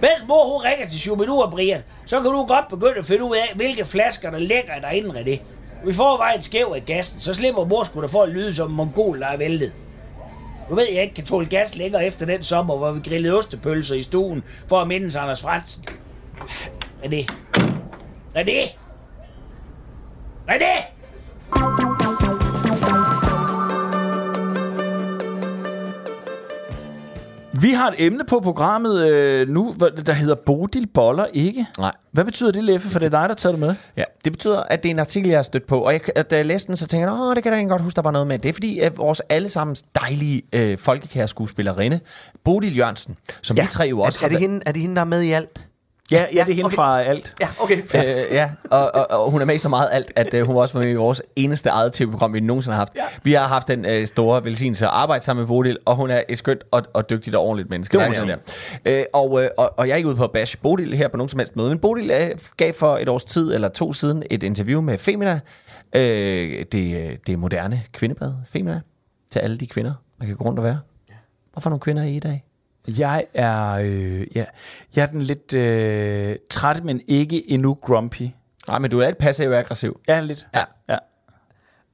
Mens 0.00 0.24
mor 0.28 0.52
hun 0.52 0.64
ringer 0.64 0.86
til 0.86 1.00
Shubidua 1.00 1.44
og 1.44 1.50
Brian, 1.50 1.82
så 2.06 2.20
kan 2.20 2.30
du 2.30 2.44
godt 2.46 2.68
begynde 2.68 2.98
at 2.98 3.06
finde 3.06 3.24
ud 3.24 3.36
af, 3.36 3.52
hvilke 3.56 3.84
flasker 3.84 4.30
der 4.30 4.38
ligger 4.38 4.80
derinde, 4.80 5.10
René. 5.10 5.40
Vi 5.84 5.92
får 5.92 6.16
vejen 6.16 6.42
skæv 6.42 6.72
af 6.74 6.84
gassen, 6.84 7.20
så 7.20 7.34
slipper 7.34 7.64
mor 7.64 7.82
sgu 7.82 8.00
da 8.00 8.06
for 8.06 8.22
at 8.22 8.28
lyde 8.28 8.54
som 8.54 8.70
en 8.70 8.76
mongol, 8.76 9.20
der 9.20 9.26
er 9.26 9.36
væltet. 9.36 9.72
Du 10.68 10.74
ved, 10.74 10.86
jeg 10.92 11.02
ikke 11.02 11.14
kan 11.14 11.24
tåle 11.24 11.46
gas 11.46 11.76
længere 11.76 12.04
efter 12.06 12.26
den 12.26 12.42
sommer, 12.42 12.76
hvor 12.76 12.92
vi 12.92 13.00
grillede 13.00 13.36
ostepølser 13.38 13.94
i 13.94 14.02
stuen 14.02 14.44
for 14.68 14.80
at 14.80 14.88
mindes 14.88 15.16
Anders 15.16 15.42
Fransen. 15.42 15.84
René. 17.02 17.26
René! 18.36 18.70
René! 20.48 21.87
Vi 27.60 27.72
har 27.72 27.88
et 27.88 27.94
emne 27.98 28.24
på 28.24 28.40
programmet 28.40 29.08
øh, 29.08 29.48
nu, 29.48 29.74
der 30.06 30.12
hedder 30.12 30.34
Bodil 30.34 30.86
Boller 30.86 31.26
ikke. 31.32 31.66
Nej. 31.78 31.92
Hvad 32.12 32.24
betyder 32.24 32.50
det, 32.50 32.64
Leffe? 32.64 32.88
For 32.88 32.98
det 32.98 33.06
er 33.06 33.20
dig, 33.20 33.28
der 33.28 33.34
tager 33.34 33.52
det 33.52 33.60
med. 33.60 33.74
Ja, 33.96 34.04
det 34.24 34.32
betyder, 34.32 34.62
at 34.62 34.82
det 34.82 34.88
er 34.88 34.90
en 34.90 34.98
artikel, 34.98 35.28
jeg 35.28 35.38
har 35.38 35.42
stødt 35.42 35.66
på. 35.66 35.80
Og 35.80 35.92
jeg, 35.92 36.30
da 36.30 36.36
jeg 36.36 36.46
læste 36.46 36.68
den, 36.68 36.76
så 36.76 36.86
tænkte 36.86 37.12
jeg, 37.12 37.20
åh, 37.20 37.34
det 37.34 37.42
kan 37.42 37.52
da 37.52 37.56
egentlig 37.56 37.70
godt 37.70 37.82
huske, 37.82 37.96
der 37.96 38.02
var 38.02 38.10
noget 38.10 38.26
med. 38.26 38.38
Det 38.38 38.48
er 38.48 38.52
fordi, 38.52 38.78
at 38.78 38.98
vores 38.98 39.20
allesammens 39.20 39.82
dejlige 39.82 40.42
øh, 40.52 40.78
folkekære 40.78 41.28
skuespillerinde, 41.28 42.00
Bodil 42.44 42.76
Jørgensen, 42.76 43.16
som 43.42 43.56
ja. 43.56 43.62
vi 43.62 43.68
tre 43.68 43.84
jo 43.84 44.00
også 44.00 44.18
Er, 44.22 44.24
er, 44.24 44.28
det 44.28 44.38
har 44.38 44.40
hende, 44.40 44.62
er 44.66 44.72
det 44.72 44.82
hende, 44.82 44.96
der 44.96 45.00
er 45.00 45.06
med 45.06 45.22
i 45.22 45.32
alt? 45.32 45.67
Ja, 46.12 46.24
ja, 46.34 46.44
det 46.44 46.50
er 46.50 46.54
hende 46.54 46.64
okay. 46.64 46.76
fra 46.76 47.02
alt. 47.02 47.34
Ja, 47.40 47.48
okay. 47.60 47.76
Øh, 47.76 48.24
ja, 48.32 48.50
og, 48.70 48.94
og, 48.94 49.10
og 49.10 49.30
hun 49.30 49.40
er 49.40 49.44
med 49.44 49.54
i 49.54 49.58
så 49.58 49.68
meget 49.68 49.88
alt, 49.92 50.12
at 50.16 50.34
øh, 50.34 50.46
hun 50.46 50.54
var 50.54 50.60
også 50.60 50.78
med 50.78 50.90
i 50.90 50.94
vores 50.94 51.22
eneste 51.36 51.68
eget 51.68 51.92
tv-program, 51.92 52.34
vi 52.34 52.40
nogensinde 52.40 52.74
har 52.74 52.80
haft. 52.80 52.92
Ja. 52.96 53.02
Vi 53.22 53.32
har 53.32 53.46
haft 53.46 53.68
den 53.68 53.84
øh, 53.84 54.06
store 54.06 54.44
velsignelse 54.44 54.86
at 54.86 54.90
arbejde 54.92 55.24
sammen 55.24 55.40
med 55.42 55.48
Bodil, 55.48 55.78
og 55.84 55.96
hun 55.96 56.10
er 56.10 56.22
et 56.28 56.38
skønt 56.38 56.64
og, 56.70 56.82
og 56.94 57.10
dygtigt 57.10 57.36
og 57.36 57.42
ordentligt 57.42 57.70
menneske. 57.70 57.98
Det 57.98 58.06
er 58.06 58.12
sådan 58.12 58.38
der. 58.84 58.98
Øh, 58.98 59.04
og, 59.12 59.42
øh, 59.42 59.50
og, 59.58 59.78
og 59.78 59.86
jeg 59.88 59.92
er 59.92 59.96
ikke 59.96 60.08
ude 60.08 60.16
på 60.16 60.24
at 60.24 60.32
bash 60.32 60.58
Bodil 60.58 60.94
her 60.94 61.08
på 61.08 61.16
nogen 61.16 61.28
som 61.28 61.38
helst 61.38 61.56
måde, 61.56 61.68
men 61.68 61.78
Bodil 61.78 62.10
øh, 62.10 62.30
gav 62.56 62.72
for 62.74 62.96
et 62.96 63.08
års 63.08 63.24
tid 63.24 63.54
eller 63.54 63.68
to 63.68 63.92
siden 63.92 64.22
et 64.30 64.42
interview 64.42 64.80
med 64.80 64.98
Femina, 64.98 65.40
øh, 65.96 66.64
det, 66.72 67.10
øh, 67.10 67.16
det 67.26 67.38
moderne 67.38 67.82
kvindeblad 67.92 68.32
Femina, 68.50 68.80
til 69.30 69.38
alle 69.38 69.58
de 69.58 69.66
kvinder, 69.66 69.92
man 70.18 70.28
kan 70.28 70.36
gå 70.36 70.44
rundt 70.44 70.58
og 70.58 70.64
være. 70.64 70.78
Hvorfor 71.52 71.70
nogle 71.70 71.80
kvinder 71.80 72.02
er 72.02 72.06
I 72.06 72.16
i 72.16 72.20
dag? 72.20 72.44
Jeg 72.86 73.24
er, 73.34 73.70
øh, 73.70 74.26
ja, 74.34 74.44
jeg 74.96 75.02
er 75.02 75.06
den 75.06 75.22
lidt 75.22 75.54
øh, 75.54 76.36
træt, 76.50 76.84
men 76.84 77.00
ikke 77.06 77.50
endnu 77.50 77.74
grumpy. 77.74 78.22
Nej, 78.68 78.78
men 78.78 78.90
du 78.90 79.00
er 79.00 79.08
et 79.08 79.18
passiv-aggressiv. 79.18 80.00
Ja, 80.08 80.20
lidt. 80.20 80.46
Ja. 80.54 80.64
ja. 80.88 80.98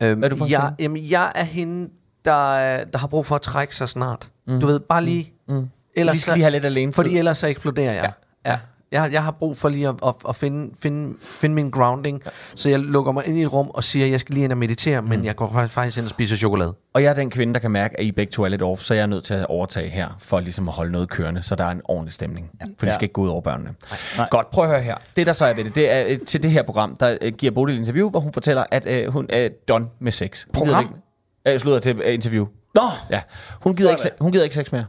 Øhm, 0.02 0.18
Hvad 0.18 0.28
er 0.28 0.30
du 0.30 0.36
for 0.36 0.46
jeg, 0.46 0.74
jamen, 0.78 1.10
jeg 1.10 1.32
er 1.34 1.44
hende, 1.44 1.90
der, 2.24 2.84
der 2.84 2.98
har 2.98 3.06
brug 3.06 3.26
for 3.26 3.34
at 3.34 3.42
trække 3.42 3.76
sig 3.76 3.88
snart. 3.88 4.30
Mm. 4.46 4.60
Du 4.60 4.66
ved, 4.66 4.80
bare 4.80 5.04
lige... 5.04 5.32
Mm. 5.48 5.68
Vi 5.96 6.16
skal 6.16 6.34
lige 6.34 6.42
have 6.42 6.50
lidt 6.50 6.64
alene 6.64 6.92
Fordi 6.92 7.18
ellers 7.18 7.38
så 7.38 7.46
eksploderer 7.46 7.92
jeg. 7.92 8.12
Ja. 8.46 8.50
ja. 8.50 8.58
Jeg, 8.94 9.12
jeg 9.12 9.24
har 9.24 9.30
brug 9.30 9.56
for 9.56 9.68
lige 9.68 9.88
at, 9.88 9.94
at, 10.06 10.14
at 10.28 10.36
finde, 10.36 10.74
finde, 10.80 11.14
finde 11.20 11.54
min 11.54 11.70
grounding. 11.70 12.22
Ja. 12.24 12.30
Så 12.54 12.68
jeg 12.70 12.78
lukker 12.78 13.12
mig 13.12 13.26
ind 13.26 13.38
i 13.38 13.42
et 13.42 13.52
rum 13.52 13.70
og 13.70 13.84
siger, 13.84 14.04
at 14.06 14.12
jeg 14.12 14.20
skal 14.20 14.34
lige 14.34 14.44
ind 14.44 14.52
og 14.52 14.58
meditere, 14.58 15.00
mm. 15.00 15.08
men 15.08 15.24
jeg 15.24 15.36
går 15.36 15.66
faktisk- 15.68 15.98
ind 15.98 16.04
og 16.06 16.10
spiser 16.10 16.36
chokolade. 16.36 16.74
Og 16.92 17.02
jeg 17.02 17.10
er 17.10 17.14
den 17.14 17.30
kvinde, 17.30 17.54
der 17.54 17.60
kan 17.60 17.70
mærke, 17.70 18.00
at 18.00 18.04
I 18.06 18.12
begge 18.12 18.30
to 18.30 18.42
er 18.44 18.48
lidt 18.48 18.62
off, 18.62 18.80
så 18.80 18.94
jeg 18.94 19.02
er 19.02 19.06
nødt 19.06 19.24
til 19.24 19.34
at 19.34 19.46
overtage 19.46 19.88
her, 19.90 20.08
for 20.18 20.40
ligesom 20.40 20.68
at 20.68 20.74
holde 20.74 20.92
noget 20.92 21.08
kørende, 21.08 21.42
så 21.42 21.54
der 21.54 21.64
er 21.64 21.70
en 21.70 21.80
ordentlig 21.84 22.12
stemning. 22.12 22.50
Ja. 22.60 22.64
For 22.64 22.70
det 22.80 22.86
Ja. 22.86 22.92
skal 22.92 23.04
ikke 23.04 23.12
gå 23.12 23.22
ud 23.22 23.28
over 23.28 23.40
børnene. 23.40 23.74
Nej. 24.16 24.26
Godt, 24.30 24.50
prøv 24.50 24.64
at 24.64 24.70
høre 24.70 24.82
her. 24.82 24.96
Det, 25.16 25.26
der 25.26 25.32
så 25.32 25.44
er 25.44 25.54
ved 25.54 25.64
det, 25.64 25.74
det 25.74 25.92
er 25.92 26.04
øh, 26.08 26.18
til 26.26 26.42
det 26.42 26.50
her 26.50 26.62
program, 26.62 26.96
der 26.96 27.16
øh, 27.22 27.32
giver 27.32 27.52
Bodil 27.52 27.74
et 27.74 27.78
interview, 27.78 28.10
hvor 28.10 28.20
hun 28.20 28.32
fortæller, 28.32 28.64
at 28.70 28.86
øh, 28.86 29.12
hun 29.12 29.26
er 29.28 29.48
done 29.68 29.86
med 29.98 30.12
sex. 30.12 30.46
Program? 30.52 30.84
ikke- 30.84 30.94
Øh, 31.54 31.58
slutter 31.60 31.80
til 31.80 32.02
interview. 32.14 32.46
Nå, 32.74 32.82
Ja. 33.10 33.20
Hun 33.60 33.76
gider, 33.76 33.90
ikke, 33.90 34.02
hun 34.20 34.32
gider 34.32 34.44
ikke 34.44 34.54
sex 34.56 34.72
mere. 34.72 34.84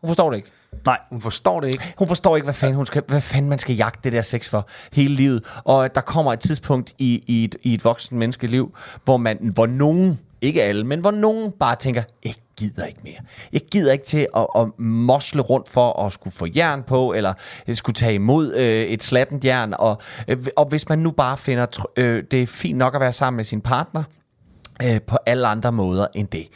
Hun 0.00 0.08
forstår 0.08 0.30
det 0.30 0.36
ikke. 0.36 0.50
Nej. 0.86 0.98
Hun 1.10 1.20
forstår 1.20 1.60
det 1.60 1.68
ikke. 1.68 1.94
Hun 1.98 2.08
forstår 2.08 2.36
ikke, 2.36 2.44
hvad 2.44 2.54
fanden, 2.54 2.76
hun 2.76 2.86
skal, 2.86 3.02
hvad 3.08 3.20
fanden 3.20 3.48
man 3.48 3.58
skal 3.58 3.76
jagte 3.76 4.00
det 4.04 4.12
der 4.12 4.22
sex 4.22 4.48
for 4.48 4.68
hele 4.92 5.14
livet. 5.14 5.44
Og 5.64 5.84
at 5.84 5.94
der 5.94 6.00
kommer 6.00 6.32
et 6.32 6.40
tidspunkt 6.40 6.94
i, 6.98 7.24
i, 7.26 7.44
et, 7.44 7.56
i 7.62 7.74
et 7.74 7.84
voksen 7.84 8.18
menneskeliv, 8.18 8.76
hvor, 9.04 9.16
man, 9.16 9.50
hvor 9.54 9.66
nogen, 9.66 10.20
ikke 10.40 10.62
alle, 10.62 10.84
men 10.84 11.00
hvor 11.00 11.10
nogen 11.10 11.52
bare 11.60 11.76
tænker, 11.76 12.02
jeg 12.24 12.34
gider 12.56 12.86
ikke 12.86 13.00
mere. 13.04 13.18
Jeg 13.52 13.60
gider 13.70 13.92
ikke 13.92 14.04
til 14.04 14.26
at, 14.36 14.46
at 14.56 14.78
mosle 14.78 15.42
rundt 15.42 15.68
for 15.68 16.06
at 16.06 16.12
skulle 16.12 16.34
få 16.34 16.46
jern 16.56 16.82
på, 16.82 17.12
eller 17.12 17.34
skulle 17.72 17.94
tage 17.94 18.14
imod 18.14 18.54
øh, 18.54 18.64
et 18.64 19.02
slattent 19.02 19.44
jern. 19.44 19.74
Og, 19.78 20.00
øh, 20.28 20.46
og 20.56 20.66
hvis 20.66 20.88
man 20.88 20.98
nu 20.98 21.10
bare 21.10 21.36
finder, 21.36 21.86
øh, 21.96 22.24
det 22.30 22.42
er 22.42 22.46
fint 22.46 22.78
nok 22.78 22.94
at 22.94 23.00
være 23.00 23.12
sammen 23.12 23.36
med 23.36 23.44
sin 23.44 23.60
partner, 23.60 24.02
øh, 24.82 25.00
på 25.02 25.18
alle 25.26 25.46
andre 25.46 25.72
måder 25.72 26.06
end 26.14 26.28
det. 26.28 26.48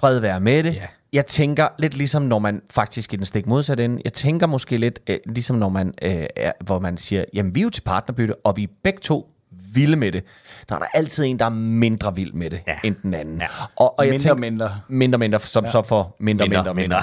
Fred 0.00 0.18
være 0.18 0.40
med 0.40 0.62
det. 0.62 0.74
Ja. 0.74 0.86
Jeg 1.12 1.26
tænker 1.26 1.68
lidt 1.78 1.96
ligesom, 1.96 2.22
når 2.22 2.38
man 2.38 2.62
faktisk 2.70 3.12
i 3.12 3.16
den 3.16 3.24
stik 3.24 3.46
modsatte 3.46 3.84
ende, 3.84 4.02
jeg 4.04 4.12
tænker 4.12 4.46
måske 4.46 4.76
lidt 4.76 4.98
øh, 5.06 5.18
ligesom, 5.26 5.56
når 5.56 5.68
man, 5.68 5.94
øh, 6.02 6.26
er, 6.36 6.52
hvor 6.64 6.78
man 6.78 6.96
siger, 6.98 7.24
jamen 7.34 7.54
vi 7.54 7.60
er 7.60 7.64
jo 7.64 7.70
til 7.70 7.80
partnerbytte, 7.82 8.34
og 8.46 8.56
vi 8.56 8.62
er 8.62 8.66
begge 8.84 8.98
to 9.02 9.30
vilde 9.74 9.96
med 9.96 10.12
det, 10.12 10.24
der 10.68 10.74
er 10.74 10.78
der 10.78 10.86
altid 10.94 11.24
en, 11.24 11.38
der 11.38 11.44
er 11.44 11.48
mindre 11.50 12.16
vild 12.16 12.32
med 12.32 12.50
det, 12.50 12.60
ja. 12.66 12.74
end 12.84 12.94
den 13.02 13.14
anden. 13.14 13.38
Ja. 13.40 13.46
Og, 13.76 13.98
og 13.98 14.04
jeg 14.06 14.12
Mindre, 14.12 14.22
tænker, 14.22 14.40
mindre. 14.40 14.80
Mindre, 14.88 15.18
mindre, 15.18 15.40
som 15.40 15.64
ja. 15.64 15.70
så 15.70 15.82
får 15.82 16.16
mindre, 16.20 16.46
mindre, 16.46 16.62
Mindre, 16.62 16.74
mindre. 16.74 17.02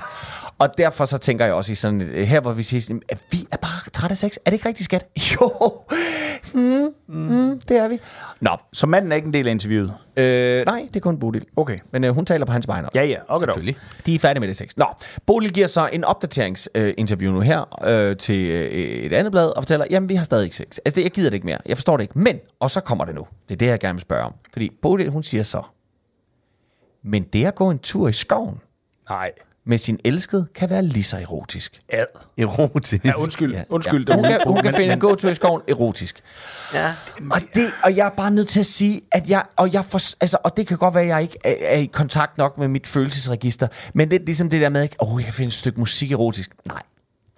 Og 0.60 0.70
derfor 0.78 1.06
så 1.06 1.18
tænker 1.18 1.46
jeg 1.46 1.54
også 1.54 1.72
i 1.72 1.76
sådan, 1.76 2.02
et- 2.02 2.28
her 2.28 2.40
hvor 2.40 2.52
vi 2.52 2.64
siger, 2.64 3.00
at 3.10 3.22
vi 3.32 3.38
er 3.52 3.58
bare 3.58 3.90
trætte 3.94 4.14
af 4.14 4.18
sex. 4.18 4.36
Er 4.46 4.50
det 4.50 4.54
ikke 4.54 4.68
rigtigt, 4.68 4.86
skat? 4.86 5.08
Jo, 5.34 5.52
mm, 7.08 7.16
mm, 7.18 7.60
det 7.60 7.78
er 7.78 7.88
vi. 7.88 8.00
Nå, 8.42 8.58
Så 8.74 8.88
manden 8.88 9.12
er 9.12 9.16
ikke 9.16 9.26
en 9.26 9.34
del 9.34 9.48
af 9.48 9.52
interviewet? 9.52 9.94
øh, 10.18 10.66
nej, 10.66 10.88
det 10.88 10.96
er 10.96 11.00
kun 11.00 11.20
Bodil. 11.20 11.46
Okay. 11.56 11.80
Men 11.92 12.04
øh, 12.04 12.16
hun 12.16 12.26
taler 12.26 12.46
på 12.46 12.52
hans 12.52 12.68
vegne 12.68 12.88
også. 12.88 13.00
Ja, 13.00 13.06
ja. 13.06 13.18
Okay, 13.28 13.30
dog. 13.30 13.40
Selvfølgelig. 13.40 13.76
De 14.06 14.16
er 14.16 14.20
færdige 14.20 14.40
med 14.40 14.48
det 14.48 14.58
sex. 14.58 14.78
Nå, 14.78 14.86
Bodil 15.26 15.54
giver 15.54 15.68
så 15.68 15.90
en 15.94 16.04
opdateringsinterview 16.04 16.88
øh, 16.90 16.94
interview 16.98 17.32
nu 17.34 17.40
her 17.40 17.84
øh, 17.88 18.18
til 18.18 18.40
øh, 18.46 18.72
et 18.72 19.14
andet 19.14 19.32
blad 19.32 19.48
og 19.58 19.64
fortæller, 19.64 19.86
jamen 19.90 20.10
vi 20.10 20.16
har 20.16 20.24
stadig 20.26 20.44
ikke 20.44 20.56
sex. 20.56 20.78
Altså 20.86 20.96
det, 20.96 21.04
jeg 21.04 21.12
gider 21.12 21.30
det 21.30 21.36
ikke 21.36 21.46
mere. 21.48 21.58
Jeg 21.66 21.78
forstår 21.78 21.98
det 21.98 22.04
ikke. 22.04 22.20
Men, 22.20 22.40
og 22.60 22.72
så 22.72 22.80
kommer 22.82 23.06
det 23.06 23.16
nu. 23.16 23.28
Det 23.50 23.56
er 23.56 23.58
det, 23.58 23.66
jeg 23.68 23.80
gerne 23.80 23.96
vil 23.96 24.02
spørge 24.02 24.24
om. 24.24 24.34
Fordi 24.54 24.72
Bodil, 24.82 25.10
hun 25.10 25.24
siger 25.24 25.44
så, 25.44 25.62
men 27.04 27.24
det 27.24 27.46
at 27.46 27.56
gå 27.56 27.70
en 27.70 27.80
tur 27.80 28.08
i 28.08 28.14
skoven 28.14 28.62
Nej. 29.10 29.32
Med 29.66 29.78
sin 29.78 30.00
elskede 30.04 30.48
kan 30.56 30.70
være 30.70 30.84
lige 30.84 31.04
så 31.04 31.18
erotisk. 31.18 31.82
Ad. 31.90 32.06
Erotisk. 32.38 33.06
Ja, 33.06 33.14
undskyld. 33.18 33.54
Ja. 33.54 33.64
Undskyld. 33.70 34.10
Ja. 34.10 34.14
det 34.14 34.22
Hun, 34.22 34.32
kan, 34.32 34.42
hun 34.48 34.62
kan 34.62 34.74
finde 34.74 34.94
en 34.94 35.00
gåtur 35.00 35.30
i 35.30 35.36
skoven 35.36 35.62
erotisk. 35.68 36.24
Ja. 36.74 36.94
Og, 37.32 37.42
det, 37.54 37.66
og 37.84 37.96
jeg 37.96 38.06
er 38.06 38.10
bare 38.10 38.32
nødt 38.32 38.48
til 38.48 38.60
at 38.60 38.66
sige, 38.66 39.02
at 39.12 39.30
jeg, 39.30 39.44
og, 39.56 39.74
jeg 39.74 39.86
for, 39.86 40.00
altså, 40.22 40.38
og 40.44 40.58
det 40.58 40.68
kan 40.68 40.78
godt 40.78 40.96
være, 40.96 41.04
at 41.04 41.10
jeg 41.10 41.22
ikke 41.22 41.38
er, 41.44 41.56
er 41.60 41.78
i 41.78 41.86
kontakt 41.86 42.38
nok 42.38 42.58
med 42.58 42.68
mit 42.68 42.88
følelsesregister, 42.88 43.68
men 43.94 44.12
det 44.12 44.22
er 44.22 44.26
ligesom 44.26 44.50
det 44.50 44.62
der 44.62 44.70
med, 44.70 44.82
at 44.82 44.96
oh, 45.00 45.22
jeg 45.22 45.26
kan 45.26 45.34
finde 45.34 45.48
et 45.48 45.54
stykke 45.54 45.80
musik 45.80 46.12
erotisk. 46.12 46.52
Nej. 46.66 46.82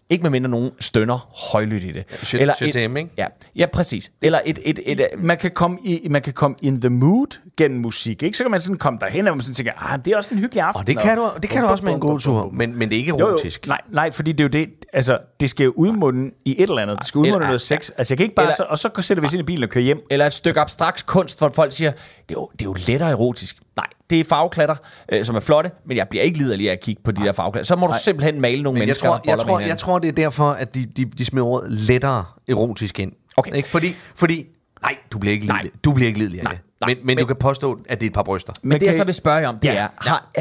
Ikke 0.09 0.23
medmindre 0.23 0.49
nogen 0.49 0.71
stønner 0.79 1.29
højlydt 1.51 1.83
i 1.83 1.91
det. 1.91 2.03
Shit- 2.09 2.55
shit 2.57 2.75
et, 2.75 2.81
him, 2.81 2.97
ikke? 2.97 3.09
Ja, 3.17 3.25
ja, 3.55 3.65
præcis. 3.65 4.11
Eller 4.21 4.39
et, 4.45 4.59
et, 4.65 4.79
et, 4.85 4.99
et 4.99 5.07
man 5.17 5.37
kan 5.37 5.51
komme 5.51 5.77
i, 5.83 6.07
man 6.09 6.21
kan 6.21 6.33
komme 6.33 6.57
in 6.61 6.81
the 6.81 6.89
mood 6.89 7.39
gennem 7.57 7.79
musik, 7.81 8.23
ikke? 8.23 8.37
Så 8.37 8.43
kan 8.43 8.51
man 8.51 8.59
sådan 8.59 8.77
komme 8.77 8.99
derhen, 9.01 9.25
hvor 9.25 9.33
man 9.33 9.41
sådan 9.41 9.55
tænker, 9.55 9.71
ah, 9.91 9.99
det 10.05 10.13
er 10.13 10.17
også 10.17 10.29
en 10.33 10.39
hyggelig 10.39 10.63
aften. 10.63 10.79
Og 10.79 10.87
det 10.87 10.99
kan 10.99 11.17
du, 11.17 11.29
det 11.41 11.49
kan 11.49 11.61
du 11.61 11.67
også 11.67 11.83
med 11.85 11.93
en 11.93 11.99
god 11.99 12.19
tur, 12.19 12.49
men, 12.53 12.75
men 12.79 12.89
det 12.89 12.95
er 12.95 12.99
ikke 12.99 13.09
Jo, 13.09 13.19
jo. 13.19 13.27
erotisk. 13.27 13.67
Nej, 13.67 13.81
nej, 13.91 14.11
fordi 14.11 14.31
det 14.31 14.39
er 14.39 14.43
jo 14.43 14.49
det, 14.65 14.69
altså, 14.93 15.17
det 15.39 15.49
skal 15.49 15.63
jo 15.63 15.73
udmunde 15.75 16.31
i 16.45 16.55
et 16.63 16.69
eller 16.69 16.81
andet. 16.81 16.97
Det 16.99 17.07
skal 17.07 17.19
udmunde 17.19 17.35
Eller- 17.35 17.47
noget 17.47 17.61
sex. 17.61 17.89
Altså, 17.97 18.13
jeg 18.13 18.17
kan 18.17 18.23
ikke 18.23 18.35
bare, 18.35 18.45
Eller- 18.45 18.55
så, 18.55 18.63
og 18.69 18.77
så 18.79 18.89
sætter 19.01 19.21
vi 19.21 19.25
os 19.27 19.33
ind 19.33 19.39
i 19.39 19.43
bilen 19.43 19.63
og 19.63 19.69
kører 19.69 19.85
hjem. 19.85 19.99
eller 20.09 20.25
et 20.25 20.33
stykke 20.33 20.59
abstrakt 20.59 21.05
kunst, 21.05 21.37
hvor 21.39 21.51
folk 21.55 21.73
siger, 21.73 21.91
det 21.91 21.99
er 22.29 22.33
jo, 22.33 22.49
det 22.53 22.61
er 22.61 22.65
jo 22.65 22.75
lettere 22.87 23.09
erotisk. 23.09 23.57
Nej, 23.75 23.87
det 24.09 24.19
er 24.19 24.23
farveklatter, 24.23 24.75
øh, 25.11 25.25
som 25.25 25.35
er 25.35 25.39
flotte, 25.39 25.71
men 25.85 25.97
jeg 25.97 26.07
bliver 26.09 26.23
ikke 26.23 26.37
liderlig 26.37 26.69
af 26.69 26.73
at 26.73 26.79
kigge 26.79 27.01
på 27.03 27.11
de 27.11 27.21
der 27.21 27.31
farveklatter. 27.31 27.65
Så 27.65 27.75
må 27.75 27.87
du 27.87 27.93
simpelthen 28.03 28.41
male 28.41 28.63
nogle 28.63 28.73
Men 28.75 28.81
jeg 28.81 28.85
mennesker, 28.87 29.07
tror, 29.07 29.15
jeg, 29.15 29.21
boller 29.25 29.35
med 29.37 29.43
tror, 29.45 29.59
jeg 29.59 29.77
tror, 29.77 29.99
det 29.99 30.07
er 30.07 30.11
derfor, 30.11 30.49
at 30.51 30.75
de, 30.75 30.85
de, 30.85 31.05
de 31.05 31.25
smider 31.25 31.45
ordet 31.45 31.71
lettere 31.71 32.25
erotisk 32.47 32.99
ind. 32.99 33.11
Okay. 33.37 33.53
Ikke? 33.53 33.69
Fordi, 33.69 33.87
fordi, 34.15 34.45
nej, 34.81 34.95
du 35.11 35.17
bliver 35.19 35.33
ikke 35.33 35.47
Nej. 35.47 35.61
lidelig. 35.61 35.83
Du 35.83 35.91
bliver 35.93 36.07
ikke 36.07 36.19
lidelig 36.19 36.39
af 36.39 36.43
Nej, 36.43 36.53
det. 36.53 36.61
nej, 36.81 36.87
men, 36.87 36.97
men, 36.97 37.05
men- 37.05 37.17
du 37.17 37.25
kan 37.25 37.35
påstå, 37.35 37.79
at 37.89 37.99
det 37.99 38.05
er 38.05 38.09
et 38.09 38.13
par 38.13 38.23
bryster. 38.23 38.53
Men 38.63 38.79
det, 38.79 38.85
jeg 38.85 38.95
så 38.95 39.03
vil 39.03 39.13
spørge 39.13 39.37
jer 39.37 39.47
om, 39.47 39.59
det 39.59 39.67
Ja. 39.67 39.73
er, 39.75 39.87
har, 39.97 40.31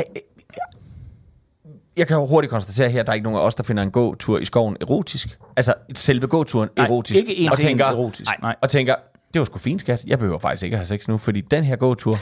jeg 1.96 2.06
kan 2.06 2.16
jo 2.16 2.26
hurtigt 2.26 2.50
konstatere 2.50 2.90
her, 2.90 3.00
at 3.00 3.06
der 3.06 3.12
er 3.12 3.14
ikke 3.14 3.24
nogen 3.24 3.38
af 3.38 3.42
os, 3.42 3.54
der 3.54 3.62
finder 3.62 3.82
en 3.82 3.90
gåtur 3.90 4.38
i 4.38 4.44
skoven 4.44 4.76
erotisk. 4.80 5.38
Altså 5.56 5.74
selve 5.94 6.26
gåturen 6.26 6.68
Nej, 6.76 6.86
erotisk. 6.86 7.16
ikke 7.16 7.36
en 7.36 7.52
og 7.52 7.58
tænker, 7.58 7.84
erotisk, 7.84 8.30
nej. 8.42 8.54
Og 8.62 8.68
tænker, 8.70 8.94
det 9.34 9.38
var 9.38 9.44
sgu 9.44 9.58
fint, 9.58 9.80
skat. 9.80 10.02
Jeg 10.06 10.18
behøver 10.18 10.38
faktisk 10.38 10.62
ikke 10.62 10.74
at 10.74 10.78
have 10.78 10.86
sex 10.86 11.08
nu, 11.08 11.18
fordi 11.18 11.40
den 11.40 11.64
her 11.64 11.76
gåtur, 11.76 12.16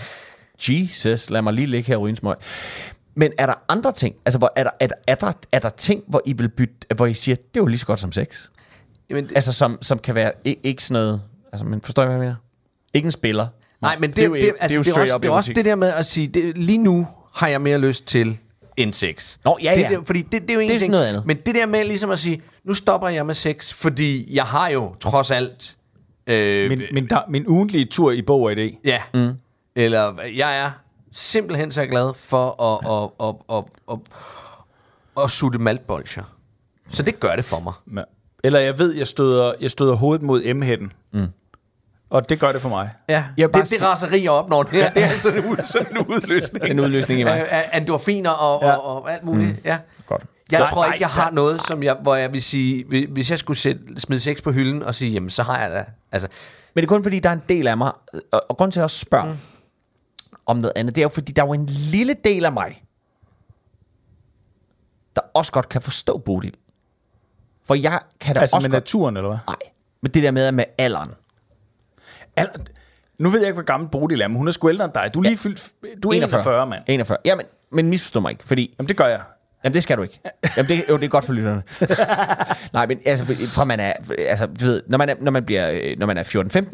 Jesus, 0.68 1.30
lad 1.30 1.42
mig 1.42 1.52
lige 1.52 1.66
ligge 1.66 1.86
her 1.88 1.96
og 1.96 2.02
ryge 2.02 2.10
en 2.10 2.16
smøg. 2.16 2.34
Men 3.14 3.32
er 3.38 3.46
der 3.46 3.54
andre 3.68 3.92
ting? 3.92 4.14
Altså, 4.26 4.38
hvor, 4.38 4.52
er, 4.56 4.62
der, 4.64 4.70
er, 4.80 4.86
der, 4.86 4.96
er, 5.06 5.14
der, 5.14 5.32
er 5.52 5.58
der 5.58 5.68
ting, 5.68 6.02
hvor 6.08 6.22
I 6.24 6.32
vil 6.32 6.48
bytte, 6.48 6.74
hvor 6.96 7.06
I 7.06 7.14
siger, 7.14 7.34
det 7.36 7.44
er 7.54 7.60
jo 7.60 7.66
lige 7.66 7.78
så 7.78 7.86
godt 7.86 8.00
som 8.00 8.12
sex? 8.12 8.46
Jamen, 9.10 9.24
det, 9.24 9.32
Altså, 9.34 9.52
som, 9.52 9.78
som 9.82 9.98
kan 9.98 10.14
være 10.14 10.32
ikke, 10.44 10.60
ikke 10.64 10.84
sådan 10.84 11.02
noget... 11.02 11.22
Altså, 11.52 11.64
men 11.66 11.80
forstår 11.82 12.02
I, 12.02 12.06
hvad 12.06 12.14
jeg 12.14 12.20
mener? 12.20 12.34
Ikke 12.94 13.06
en 13.06 13.12
spiller. 13.12 13.46
nej, 13.82 13.98
men 13.98 14.10
det, 14.10 14.16
det 14.16 14.24
er 14.24 14.28
det, 14.28 14.30
jo- 14.30 14.34
det, 14.34 14.42
det 14.42 14.48
er 14.48 14.62
altså, 14.62 14.78
det, 14.82 14.88
er 14.88 14.92
straight 14.92 15.10
også, 15.12 15.18
det 15.18 15.28
er 15.28 15.32
også 15.32 15.52
det 15.52 15.64
der 15.64 15.74
med 15.74 15.88
at 15.88 16.06
sige, 16.06 16.26
det, 16.26 16.58
lige 16.58 16.78
nu 16.78 17.06
har 17.34 17.48
jeg 17.48 17.60
mere 17.60 17.78
lyst 17.78 18.06
til 18.06 18.38
end 18.76 18.92
sex. 18.92 19.36
Nå, 19.44 19.58
ja, 19.62 19.72
det, 19.74 19.80
ja. 19.80 19.88
Det, 19.88 20.06
fordi 20.06 20.22
det, 20.22 20.42
det 20.42 20.50
er 20.50 20.54
jo 20.54 20.60
en 20.60 20.68
Det 20.68 20.74
er 20.74 20.78
ting. 20.78 20.90
noget 20.90 21.06
andet. 21.06 21.26
Men 21.26 21.36
det 21.46 21.54
der 21.54 21.66
med 21.66 21.84
ligesom 21.84 22.10
at 22.10 22.18
sige, 22.18 22.42
nu 22.64 22.74
stopper 22.74 23.08
jeg 23.08 23.26
med 23.26 23.34
sex, 23.34 23.72
fordi 23.72 24.34
jeg 24.36 24.44
har 24.44 24.68
jo 24.68 24.94
trods 25.00 25.30
alt... 25.30 25.76
Øh, 26.26 26.68
Min, 26.70 26.82
min, 26.92 27.06
da, 27.06 27.18
min 27.28 27.46
ugentlige 27.46 27.84
tur 27.84 28.12
i 28.12 28.22
Bog 28.22 28.40
og 28.42 28.52
idé. 28.52 28.80
Ja. 28.84 29.02
Mm. 29.14 29.32
Eller 29.76 30.14
jeg 30.36 30.58
er 30.58 30.70
simpelthen 31.12 31.70
så 31.72 31.86
glad 31.86 32.14
for 32.14 32.62
at, 32.62 32.78
at, 32.92 33.10
at, 33.28 33.34
at, 33.50 33.64
at, 33.90 33.98
at, 35.18 35.24
at 35.24 35.30
sutte 35.30 35.58
maltbolcher. 35.58 36.24
Så 36.90 37.02
det 37.02 37.20
gør 37.20 37.36
det 37.36 37.44
for 37.44 37.60
mig. 37.60 37.72
Ja. 37.96 38.02
Eller 38.44 38.60
jeg 38.60 38.78
ved, 38.78 38.94
jeg 38.94 39.06
støder, 39.06 39.52
jeg 39.60 39.70
støder 39.70 39.94
hovedet 39.94 40.22
mod 40.22 40.54
M-hætten. 40.54 40.92
Mm. 41.12 41.26
Og 42.10 42.28
det 42.28 42.40
gør 42.40 42.52
det 42.52 42.62
for 42.62 42.68
mig. 42.68 42.90
Ja, 43.08 43.24
Jeg 43.36 43.54
det, 43.54 43.70
det 43.70 43.82
raseri, 43.82 44.22
jeg 44.22 44.30
opnår, 44.30 44.62
det, 44.72 44.82
er, 44.82 44.90
det 44.90 45.04
er 45.04 45.08
sådan 45.08 45.38
en, 45.44 45.50
ud- 45.50 45.62
sådan 45.64 45.96
en 45.96 46.06
udløsning. 46.06 46.64
En 46.70 46.80
udløsning 46.80 47.20
i 47.20 47.24
mig. 47.24 47.48
Af- 47.50 47.78
endorfiner 47.78 48.30
og, 48.30 48.62
Ja. 48.64 48.72
og, 48.76 49.02
og 49.02 49.12
alt 49.12 49.24
muligt. 49.24 49.48
Mm. 49.50 49.56
Ja. 49.64 49.78
Godt. 50.06 50.22
Jeg 50.52 50.58
Så- 50.58 50.66
tror 50.74 50.84
ikke, 50.86 50.98
jeg 51.00 51.08
har 51.08 51.30
noget, 51.30 51.62
som 51.62 51.82
jeg, 51.82 51.96
hvor 52.02 52.14
jeg 52.14 52.32
vil 52.32 52.42
sige, 52.42 52.84
hvi- 52.84 53.06
hvis 53.12 53.30
jeg 53.30 53.38
skulle 53.38 53.58
sætte, 53.58 53.80
smide 53.98 54.20
sex 54.20 54.42
på 54.42 54.52
hylden 54.52 54.82
og 54.82 54.94
sige, 54.94 55.10
jamen 55.10 55.30
så 55.30 55.42
har 55.42 55.58
jeg 55.60 55.70
da, 55.70 55.84
altså, 56.12 56.28
Men 56.74 56.82
det 56.82 56.86
er 56.88 56.94
kun 56.94 57.02
fordi, 57.02 57.18
der 57.20 57.28
er 57.28 57.32
en 57.32 57.42
del 57.48 57.66
af 57.68 57.76
mig, 57.76 57.92
og, 58.32 58.42
og 58.48 58.56
grund 58.56 58.72
til 58.72 58.80
at 58.80 58.90
spørger 58.90 59.24
mm. 59.26 59.36
Om 60.46 60.56
noget 60.56 60.72
andet, 60.76 60.94
det 60.94 61.00
er 61.00 61.04
jo 61.04 61.08
fordi, 61.08 61.32
der 61.32 61.42
er 61.42 61.46
jo 61.46 61.52
en 61.52 61.66
lille 61.66 62.14
del 62.24 62.44
af 62.44 62.52
mig, 62.52 62.84
der 65.16 65.22
også 65.34 65.52
godt 65.52 65.68
kan 65.68 65.82
forstå 65.82 66.18
Bodil. 66.18 66.54
For 67.64 67.74
jeg 67.74 68.00
kan 68.20 68.34
da 68.34 68.40
Altså 68.40 68.56
også 68.56 68.68
med 68.68 68.72
godt... 68.72 68.82
naturen, 68.84 69.16
eller 69.16 69.28
hvad? 69.28 69.38
Nej, 69.46 69.56
men 70.00 70.10
det 70.10 70.22
der 70.22 70.30
med, 70.30 70.52
med 70.52 70.64
alderen. 70.78 71.10
Al- 72.36 72.50
nu 73.18 73.28
ved 73.28 73.40
jeg 73.40 73.46
ikke, 73.48 73.54
hvor 73.56 73.62
gammel 73.62 73.88
Bodil 73.88 74.20
er, 74.20 74.28
men 74.28 74.36
hun 74.36 74.48
er 74.48 74.52
sgu 74.52 74.68
ældre 74.68 74.84
end 74.84 74.92
dig. 74.92 75.10
Du 75.14 75.18
er 75.18 75.22
lige 75.22 75.36
fyldt... 75.36 75.72
Du 76.02 76.08
er 76.08 76.12
41, 76.12 76.66
mand. 76.66 76.82
41. 76.86 77.18
Jamen, 77.24 77.46
men 77.70 77.88
misforstå 77.88 78.20
mig 78.20 78.30
ikke, 78.30 78.44
fordi 78.44 78.74
Jamen, 78.78 78.88
det 78.88 78.96
gør 78.96 79.06
jeg. 79.06 79.22
Jamen, 79.64 79.74
det 79.74 79.82
skal 79.82 79.96
du 79.96 80.02
ikke. 80.02 80.20
Jamen, 80.56 80.68
det, 80.68 80.84
jo, 80.88 80.96
det 80.96 81.04
er 81.04 81.08
godt 81.08 81.24
for 81.24 81.32
lytterne. 81.32 81.62
Nej, 82.72 82.86
men 82.86 82.98
altså, 83.04 83.24
fra 83.46 83.64
man 83.64 83.80
er, 83.80 83.92
altså, 84.18 84.46
du 84.46 84.64
ved, 84.64 84.82
når 84.86 84.98
man, 84.98 85.08
er, 85.08 85.14
når 85.20 85.30
man, 85.30 85.44
bliver, 85.44 85.70
øh, 85.70 85.98
når 85.98 86.06
man 86.06 86.18
er 86.18 86.22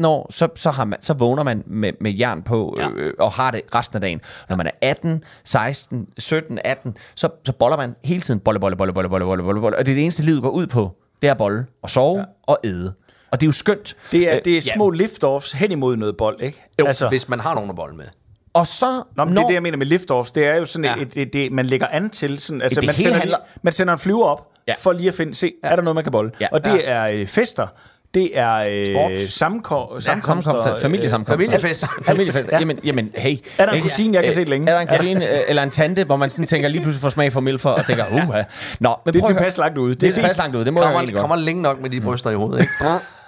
14-15 0.00 0.06
år, 0.06 0.32
så, 0.32 0.48
så, 0.56 0.70
har 0.70 0.84
man, 0.84 0.98
så 1.02 1.14
vågner 1.14 1.42
man 1.42 1.62
med, 1.66 1.92
med 2.00 2.12
jern 2.12 2.42
på 2.42 2.74
ja. 2.78 2.88
øh, 2.90 3.14
og 3.18 3.32
har 3.32 3.50
det 3.50 3.62
resten 3.74 3.96
af 3.96 4.00
dagen. 4.00 4.20
Når 4.48 4.56
man 4.56 4.66
er 4.66 4.70
18, 4.82 5.22
16, 5.44 6.06
17, 6.18 6.58
18, 6.64 6.96
så, 7.14 7.28
så 7.44 7.52
boller 7.52 7.76
man 7.76 7.94
hele 8.04 8.20
tiden. 8.20 8.40
Bolle, 8.40 8.60
bolle, 8.60 8.76
bolle, 8.76 8.92
bolle, 8.92 9.08
bolle, 9.08 9.24
bolle, 9.24 9.42
bolle, 9.42 9.60
bolle. 9.60 9.78
Og 9.78 9.86
det 9.86 9.92
er 9.92 9.94
det 9.94 10.02
eneste, 10.02 10.22
livet 10.22 10.42
går 10.42 10.50
ud 10.50 10.66
på. 10.66 10.96
Det 11.22 11.28
er 11.28 11.32
at 11.32 11.38
bolle 11.38 11.66
og 11.82 11.90
sove 11.90 12.18
ja. 12.18 12.24
og 12.42 12.58
æde. 12.64 12.94
Og 13.30 13.40
det 13.40 13.46
er 13.46 13.48
jo 13.48 13.52
skønt. 13.52 13.96
Det 14.12 14.28
er, 14.28 14.36
øh, 14.36 14.40
det 14.44 14.56
er 14.56 14.60
små 14.60 14.92
ja. 14.92 14.96
liftoffs 14.96 15.52
hen 15.52 15.72
imod 15.72 15.96
noget 15.96 16.16
bold, 16.16 16.40
ikke? 16.40 16.66
Jo, 16.80 16.86
altså, 16.86 17.08
hvis 17.08 17.28
man 17.28 17.40
har 17.40 17.54
nogen 17.54 17.70
at 17.70 17.76
bolle 17.76 17.96
med. 17.96 18.04
Og 18.54 18.66
så, 18.66 19.02
Nå, 19.16 19.24
men 19.24 19.36
det 19.36 19.42
er 19.42 19.46
det, 19.46 19.54
jeg 19.54 19.62
mener 19.62 19.78
med 19.78 19.86
lift-offs. 19.86 20.30
Det 20.34 20.46
er 20.46 20.54
jo 20.54 20.64
sådan 20.64 20.84
Ja. 20.84 20.94
ja. 20.96 21.02
et, 21.02 21.08
et, 21.16 21.32
det, 21.32 21.52
man 21.52 21.66
lægger 21.66 21.86
an 21.86 22.10
til. 22.10 22.40
Sådan, 22.40 22.62
altså, 22.62 22.80
Det 22.80 22.86
man, 22.86 22.94
sender 22.94 23.16
handler- 23.18 23.36
man 23.62 23.72
sender 23.72 23.92
en 23.92 23.98
flyver 23.98 24.24
op, 24.26 24.46
Ja. 24.68 24.72
ja. 24.72 24.74
for 24.78 24.92
lige 24.92 25.08
at 25.08 25.14
finde, 25.14 25.34
se, 25.34 25.52
ja. 25.64 25.68
er 25.68 25.76
der 25.76 25.82
noget, 25.82 25.94
man 25.94 26.04
kan 26.04 26.12
bolle? 26.12 26.30
Ja. 26.40 26.46
Og 26.52 26.64
det 26.64 26.88
er 26.88 27.06
øh, 27.06 27.26
fester, 27.26 27.66
det 28.14 28.38
er 28.38 28.54
øh, 28.54 29.14
sammenko- 29.16 30.00
sammenkomster. 30.00 30.72
øh, 30.74 30.80
familiesammenkomster. 30.80 31.46
Familiefest. 31.46 31.84
Familiefest. 32.06 32.48
Ja. 32.52 32.58
Jamen, 32.58 32.78
jamen, 32.84 33.10
hey. 33.14 33.36
Er 33.58 33.66
der 33.66 33.72
en 33.72 33.82
kusine, 33.82 34.14
jeg 34.16 34.24
kan 34.24 34.32
se 34.32 34.44
længe? 34.44 34.70
Er 34.70 34.74
der 34.74 34.80
en 34.80 34.88
kusine 34.98 35.30
øh, 35.34 35.40
eller 35.48 35.62
en 35.62 35.70
tante, 35.70 36.04
hvor 36.04 36.16
man 36.16 36.30
sådan 36.30 36.46
tænker 36.46 36.68
lige 36.68 36.82
pludselig 36.82 37.02
får 37.02 37.08
smag 37.08 37.32
for 37.32 37.40
milfer 37.40 37.70
og 37.70 37.86
tænker, 37.86 38.04
uh, 38.12 38.34
Nå, 38.80 38.94
men 39.04 39.14
Det 39.14 39.22
er 39.22 39.26
tilpas 39.26 39.58
langt 39.58 39.78
ud. 39.78 39.94
Det 39.94 40.08
er 40.08 40.12
tilpas 40.12 40.36
langt 40.38 40.56
ud, 40.56 40.64
det 40.64 40.72
må 40.72 40.80
jeg 40.82 40.92
Kommer, 40.92 41.12
godt. 41.12 41.20
kommer 41.20 41.36
længe 41.36 41.62
nok 41.62 41.80
med 41.82 41.90
de 41.90 42.00
bryster 42.00 42.30
i 42.30 42.34
hovedet, 42.34 42.60
ikke? 42.60 42.72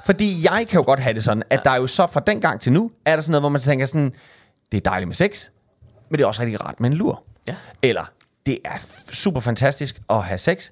Fordi 0.07 0.45
jeg 0.45 0.67
kan 0.71 0.79
jo 0.79 0.85
godt 0.87 1.01
have 1.01 1.15
det 1.15 1.25
sådan, 1.25 1.43
at 1.51 1.61
der 1.65 1.71
er 1.71 1.77
jo 1.77 1.87
så 1.87 2.07
fra 2.13 2.21
den 2.27 2.41
gang 2.41 2.61
til 2.61 2.73
nu, 2.73 2.91
er 3.07 3.15
der 3.15 3.23
sådan 3.23 3.31
noget, 3.31 3.43
hvor 3.43 3.49
man 3.49 3.61
tænker 3.61 3.87
sådan, 3.87 4.13
det 4.73 4.77
er 4.87 4.91
dejligt 4.91 5.09
med 5.09 5.15
sex, 5.15 5.49
men 6.11 6.19
det 6.19 6.25
er 6.25 6.29
også 6.29 6.43
rigtig 6.43 6.65
rart 6.65 6.81
med 6.81 6.91
en 6.91 6.97
lur. 6.97 7.23
Ja. 7.47 7.57
Eller, 7.83 8.05
det 8.47 8.59
er 8.65 8.73
super 9.13 9.41
fantastisk 9.41 10.01
at 10.11 10.25
have 10.25 10.39
sex, 10.39 10.71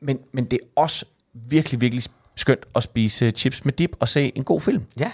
men, 0.00 0.18
men 0.32 0.44
det 0.44 0.58
er 0.62 0.66
også 0.80 1.04
virkelig, 1.34 1.80
virkelig 1.80 2.04
skønt 2.36 2.66
at 2.76 2.82
spise 2.82 3.30
chips 3.30 3.64
med 3.64 3.72
dip 3.72 3.96
og 4.00 4.08
se 4.08 4.32
en 4.34 4.44
god 4.44 4.60
film. 4.60 4.84
Ja. 4.98 5.12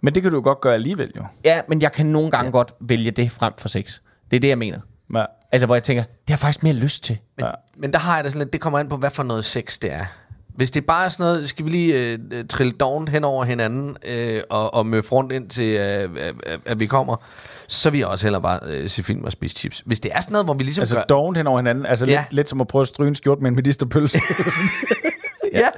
Men 0.00 0.14
det 0.14 0.22
kan 0.22 0.32
du 0.32 0.36
jo 0.38 0.42
godt 0.42 0.60
gøre 0.60 0.74
alligevel, 0.74 1.12
jo. 1.16 1.24
Ja, 1.44 1.60
men 1.68 1.82
jeg 1.82 1.92
kan 1.92 2.06
nogle 2.06 2.30
gange 2.30 2.44
ja. 2.44 2.50
godt 2.50 2.72
vælge 2.80 3.10
det 3.10 3.32
frem 3.32 3.52
for 3.58 3.68
sex. 3.68 4.00
Det 4.30 4.36
er 4.36 4.40
det, 4.40 4.48
jeg 4.48 4.58
mener. 4.58 4.80
Ja. 5.14 5.24
Altså, 5.52 5.66
hvor 5.66 5.74
jeg 5.74 5.82
tænker, 5.82 6.02
det 6.02 6.12
har 6.28 6.32
jeg 6.32 6.38
faktisk 6.38 6.62
mere 6.62 6.72
lyst 6.74 7.04
til. 7.04 7.18
Men, 7.36 7.44
Ja. 7.44 7.50
men 7.76 7.92
der 7.92 7.98
har 7.98 8.14
jeg 8.16 8.24
det 8.24 8.32
sådan 8.32 8.46
lidt, 8.46 8.52
det 8.52 8.60
kommer 8.60 8.78
an 8.78 8.88
på, 8.88 8.96
hvad 8.96 9.10
for 9.10 9.22
noget 9.22 9.44
sex 9.44 9.78
det 9.78 9.92
er. 9.92 10.06
Hvis 10.56 10.70
det 10.70 10.80
er 10.80 10.86
bare 10.86 11.10
sådan 11.10 11.24
noget, 11.24 11.48
skal 11.48 11.64
vi 11.64 11.70
lige 11.70 12.12
øh, 12.12 12.18
trille 12.48 12.72
doven 12.72 13.08
hen 13.08 13.24
over 13.24 13.44
hinanden 13.44 13.96
øh, 14.04 14.40
og, 14.50 14.74
og 14.74 14.86
møde 14.86 15.02
rundt 15.12 15.32
ind 15.32 15.48
til, 15.48 15.64
øh, 15.64 16.02
øh, 16.02 16.34
øh, 16.46 16.58
at 16.64 16.80
vi 16.80 16.86
kommer, 16.86 17.16
så 17.68 17.90
vil 17.90 17.98
jeg 17.98 18.06
også 18.08 18.26
hellere 18.26 18.42
bare 18.42 18.60
øh, 18.66 18.90
se 18.90 19.02
film 19.02 19.24
og 19.24 19.32
spise 19.32 19.56
chips. 19.56 19.82
Hvis 19.86 20.00
det 20.00 20.10
er 20.14 20.20
sådan 20.20 20.32
noget, 20.32 20.46
hvor 20.46 20.54
vi 20.54 20.64
ligesom 20.64 20.82
Altså 20.82 20.94
gør... 20.96 21.02
doven 21.02 21.36
hen 21.36 21.46
over 21.46 21.58
hinanden. 21.58 21.86
Altså 21.86 22.06
Ja. 22.06 22.10
lidt, 22.20 22.32
lidt 22.32 22.48
som 22.48 22.60
at 22.60 22.66
prøve 22.68 22.82
at 22.82 22.88
stryge 22.88 23.08
en 23.08 23.14
skjort 23.14 23.40
med 23.40 23.50
en 23.50 23.56
medisterpølse. 23.56 24.20
Ja. 25.52 25.60
ja. 25.60 25.68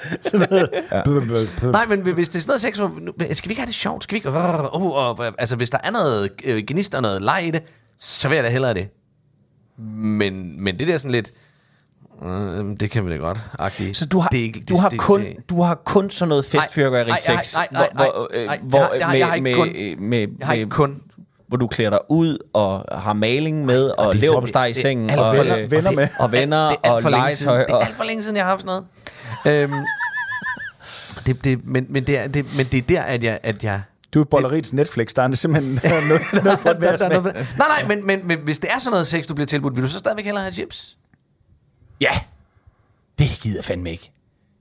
Nej, 1.72 1.86
men 1.86 2.00
hvis 2.14 2.28
det 2.28 2.36
er 2.36 2.40
sådan 2.40 2.50
noget 2.50 2.60
sex, 2.60 3.36
skal 3.38 3.48
vi 3.48 3.52
ikke 3.52 3.60
have 3.60 3.66
det 3.66 3.74
sjovt? 3.74 4.02
Skal 4.04 4.14
vi 4.14 4.16
ikke... 4.16 4.28
Uh, 4.28 4.82
uh, 4.82 5.18
uh, 5.20 5.26
altså, 5.38 5.56
hvis 5.56 5.70
der 5.70 5.78
er 5.84 5.90
noget 5.90 6.30
øh, 6.44 6.62
gnist 6.66 6.94
og 6.94 7.02
noget 7.02 7.22
leg 7.22 7.44
i 7.46 7.50
det, 7.50 7.62
så 7.98 8.28
vil 8.28 8.34
jeg 8.36 8.44
da 8.44 8.48
hellere 8.50 8.74
det. 8.74 8.88
Men, 9.78 10.62
men 10.64 10.78
det 10.78 10.88
der 10.88 10.96
sådan 10.98 11.10
lidt... 11.10 11.32
Øh, 12.24 12.76
det 12.80 12.90
kan 12.90 13.06
vi 13.06 13.10
da 13.10 13.16
godt. 13.16 13.38
Agtigt. 13.58 13.96
Så 13.96 14.06
du 14.06 14.18
har, 14.18 14.28
det 14.28 14.38
ikke- 14.38 14.60
du, 14.68 14.74
det- 14.74 14.80
har 14.80 14.88
det- 14.88 14.98
kun, 15.00 15.20
det- 15.20 15.36
du 15.50 15.62
har 15.62 15.74
kun 15.74 16.10
sådan 16.10 16.28
noget 16.28 16.44
festfyrkeri 16.44 16.90
Nej, 16.98 17.04
nej, 17.08 17.16
6, 17.42 17.54
nej, 17.54 17.68
nej, 17.72 17.88
nej, 17.94 18.08
øh, 18.34 18.40
det 18.50 18.60
det 18.72 19.18
jeg 19.18 19.26
har 20.46 20.54
ikke 20.54 20.70
kun- 20.70 21.02
hvor 21.48 21.56
du 21.56 21.66
klæder 21.66 21.90
dig 21.90 21.98
ud 22.08 22.38
og 22.52 22.84
har 22.98 23.12
maling 23.12 23.64
med, 23.66 23.90
og 23.98 24.14
det 24.14 24.18
er 24.18 24.22
lever 24.26 24.40
på 24.40 24.46
så- 24.46 24.50
steg 24.50 24.70
i 24.70 24.72
det 24.72 24.82
sengen, 24.82 25.10
alt 25.10 25.20
og, 25.20 25.46
øh, 25.46 25.70
venner 25.70 25.90
med. 25.90 26.08
og 26.18 26.32
venner, 26.32 26.68
det 26.68 26.76
er 26.82 26.88
og 26.90 26.94
alt 26.96 27.02
for 27.02 27.10
længe 27.10 27.34
siden. 27.34 27.52
legetøj. 27.52 27.64
Det 27.66 27.70
er 27.72 27.74
Og, 27.76 27.86
alt 27.86 27.96
for 27.96 28.04
længe 28.04 28.22
siden, 28.22 28.36
jeg 28.36 28.44
har 28.44 28.50
haft 28.50 28.62
sådan 28.62 28.82
noget. 29.44 29.62
øhm, 29.64 29.72
det, 31.26 31.44
det, 31.44 31.66
men, 31.66 31.86
men, 31.88 32.04
det 32.06 32.18
er, 32.18 32.28
det, 32.28 32.56
men 32.56 32.66
det 32.66 32.78
er 32.78 32.82
der, 32.82 33.02
at 33.02 33.24
jeg... 33.24 33.38
At 33.42 33.64
jeg 33.64 33.82
Du 34.14 34.20
er 34.20 34.24
bolleriets 34.24 34.72
Netflix, 34.72 35.08
der 35.16 35.22
er 35.22 35.34
simpelthen 35.34 35.80
noget, 36.08 36.22
noget 36.44 36.58
for 36.58 36.72
der, 36.72 36.96
der, 36.96 37.08
er 37.08 37.22
nej, 37.22 37.32
nej, 37.58 37.84
men, 37.88 38.06
men, 38.06 38.20
men 38.24 38.38
hvis 38.44 38.58
det 38.58 38.70
er 38.72 38.78
sådan 38.78 38.90
noget 38.90 39.06
sex, 39.06 39.26
du 39.26 39.34
bliver 39.34 39.46
tilbudt, 39.46 39.76
vil 39.76 39.84
du 39.84 39.88
så 39.88 39.98
stadigvæk 39.98 40.24
hellere 40.24 40.42
have 40.42 40.52
chips? 40.52 40.96
Ja, 42.00 42.10
det 43.18 43.26
gider 43.42 43.58
jeg 43.58 43.64
fandme 43.64 43.90
ikke. 43.90 44.10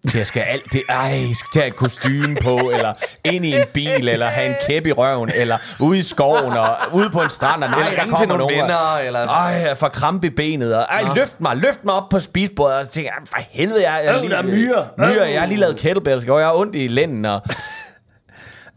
Det 0.04 0.28
skal 0.28 0.42
alt 0.42 0.72
det, 0.74 0.82
ej, 0.90 0.96
jeg 0.98 1.36
skal 1.36 1.50
tage 1.54 1.68
et 1.68 1.76
kostume 1.76 2.36
på, 2.42 2.56
eller 2.74 2.94
ind 3.26 3.46
i 3.46 3.54
en 3.56 3.66
bil, 3.74 4.08
eller 4.10 4.26
have 4.26 4.48
en 4.50 4.56
kæp 4.68 4.88
i 4.88 4.92
røven, 4.92 5.32
eller 5.36 5.58
ude 5.80 6.00
i 6.00 6.04
skoven, 6.04 6.54
og 6.54 6.78
ude 6.94 7.10
på 7.10 7.22
en 7.22 7.30
strand, 7.30 7.64
og 7.64 7.70
nej, 7.70 7.80
Eller 7.88 8.04
der 8.04 8.10
kommer 8.10 8.26
nogle 8.26 8.44
nogen. 8.44 8.62
og- 8.62 8.68
venner, 8.68 8.98
eller... 8.98 9.28
Ej, 9.28 9.44
jeg 9.68 9.78
får 9.78 9.90
krampe 9.90 10.28
i 10.28 10.30
benet, 10.30 10.76
og 10.78 10.82
ej, 10.90 11.04
løft 11.16 11.42
mig, 11.42 11.58
løft 11.58 11.84
mig 11.86 11.94
op 11.94 12.10
på 12.10 12.20
spisbordet, 12.20 12.78
og 12.78 12.90
tænker 12.92 13.12
jeg, 13.20 13.28
for 13.28 13.38
helvede, 13.52 13.92
jeg, 13.92 14.02
jeg 14.06 14.24
Øh, 14.24 14.30
der 14.30 14.38
er 14.38 14.42
myrer. 14.42 14.86
myrer, 14.98 15.26
jeg 15.26 15.40
har 15.42 15.48
lige 15.48 15.60
lavet 15.60 15.78
kettlebells, 15.78 16.26
og 16.26 16.40
jeg 16.40 16.48
har 16.48 16.56
ondt 16.56 16.76
i 16.76 16.88
lænden, 16.88 17.26
og 17.26 17.42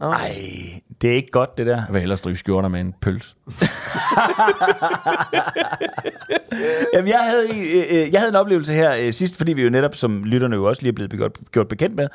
Ej, 0.01 0.35
det 1.01 1.09
er 1.11 1.15
ikke 1.15 1.31
godt, 1.31 1.57
det 1.57 1.65
der. 1.65 1.75
jeg 1.75 1.85
vil 1.91 1.99
hellere 1.99 2.17
stryge 2.17 2.35
skjorter 2.35 2.69
med 2.69 2.79
en 2.81 2.93
pøls. 3.01 3.35
Jamen, 6.93 7.07
jeg, 7.09 7.19
havde, 7.19 7.49
øh, 7.49 7.83
øh, 7.89 8.13
jeg 8.13 8.19
havde 8.21 8.29
en 8.29 8.35
oplevelse 8.35 8.73
her 8.73 8.95
øh, 8.99 9.13
sidst, 9.13 9.37
fordi 9.37 9.53
vi 9.53 9.61
jo 9.61 9.69
netop, 9.69 9.95
som 9.95 10.23
lytterne 10.23 10.55
jo 10.55 10.63
også 10.65 10.81
lige 10.81 10.89
er 10.91 10.93
blevet 10.95 11.11
gjort, 11.11 11.31
gjort 11.51 11.67
bekendt 11.67 11.95
med, 11.95 12.07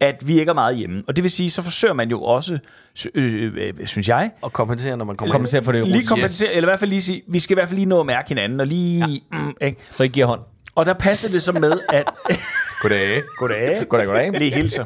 at 0.00 0.22
vi 0.26 0.38
ikke 0.40 0.50
er 0.50 0.54
meget 0.54 0.76
hjemme. 0.76 1.02
Og 1.08 1.16
det 1.16 1.22
vil 1.22 1.30
sige, 1.30 1.50
så 1.50 1.62
forsøger 1.62 1.94
man 1.94 2.10
jo 2.10 2.22
også, 2.22 2.58
sy- 2.94 3.06
øh, 3.14 3.52
øh, 3.56 3.86
synes 3.86 4.08
jeg, 4.08 4.30
Og 4.42 4.52
kompensere, 4.52 4.96
når 4.96 5.04
man 5.04 5.16
kommer 5.16 5.32
Kompensere 5.32 5.64
for 5.64 5.72
det 5.72 5.88
lige 5.88 6.06
kompensere, 6.06 6.48
eller 6.56 6.68
i 6.68 6.70
hvert 6.70 6.80
fald 6.80 6.90
lige 6.90 7.02
sige, 7.02 7.22
vi 7.28 7.38
skal 7.38 7.54
i 7.54 7.56
hvert 7.56 7.68
fald 7.68 7.76
lige 7.78 7.86
nå 7.86 8.00
at 8.00 8.06
mærke 8.06 8.28
hinanden, 8.28 8.60
og 8.60 8.66
lige... 8.66 9.22
Ja. 9.32 9.38
Mm, 9.38 9.54
ikke? 9.60 9.78
Så 9.80 10.02
I 10.02 10.08
giver 10.08 10.26
hånd. 10.26 10.40
Og 10.74 10.86
der 10.86 10.92
passer 10.94 11.28
det 11.28 11.42
så 11.42 11.52
med, 11.52 11.80
at... 11.88 12.04
Goddag. 12.82 13.22
Goddag. 13.38 13.86
Goddag, 13.88 14.06
goddag. 14.06 14.30
Lige 14.32 14.54
hilser. 14.54 14.84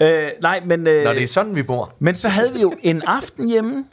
Øh, 0.00 0.28
nej, 0.42 0.60
men... 0.64 0.86
Øh, 0.86 1.04
Når 1.04 1.12
det 1.12 1.22
er 1.22 1.26
sådan, 1.26 1.56
vi 1.56 1.62
bor. 1.62 1.94
Men 1.98 2.14
så 2.14 2.28
havde 2.28 2.52
vi 2.52 2.60
jo 2.60 2.74
en 2.82 3.02
aften 3.06 3.48
hjemme, 3.48 3.84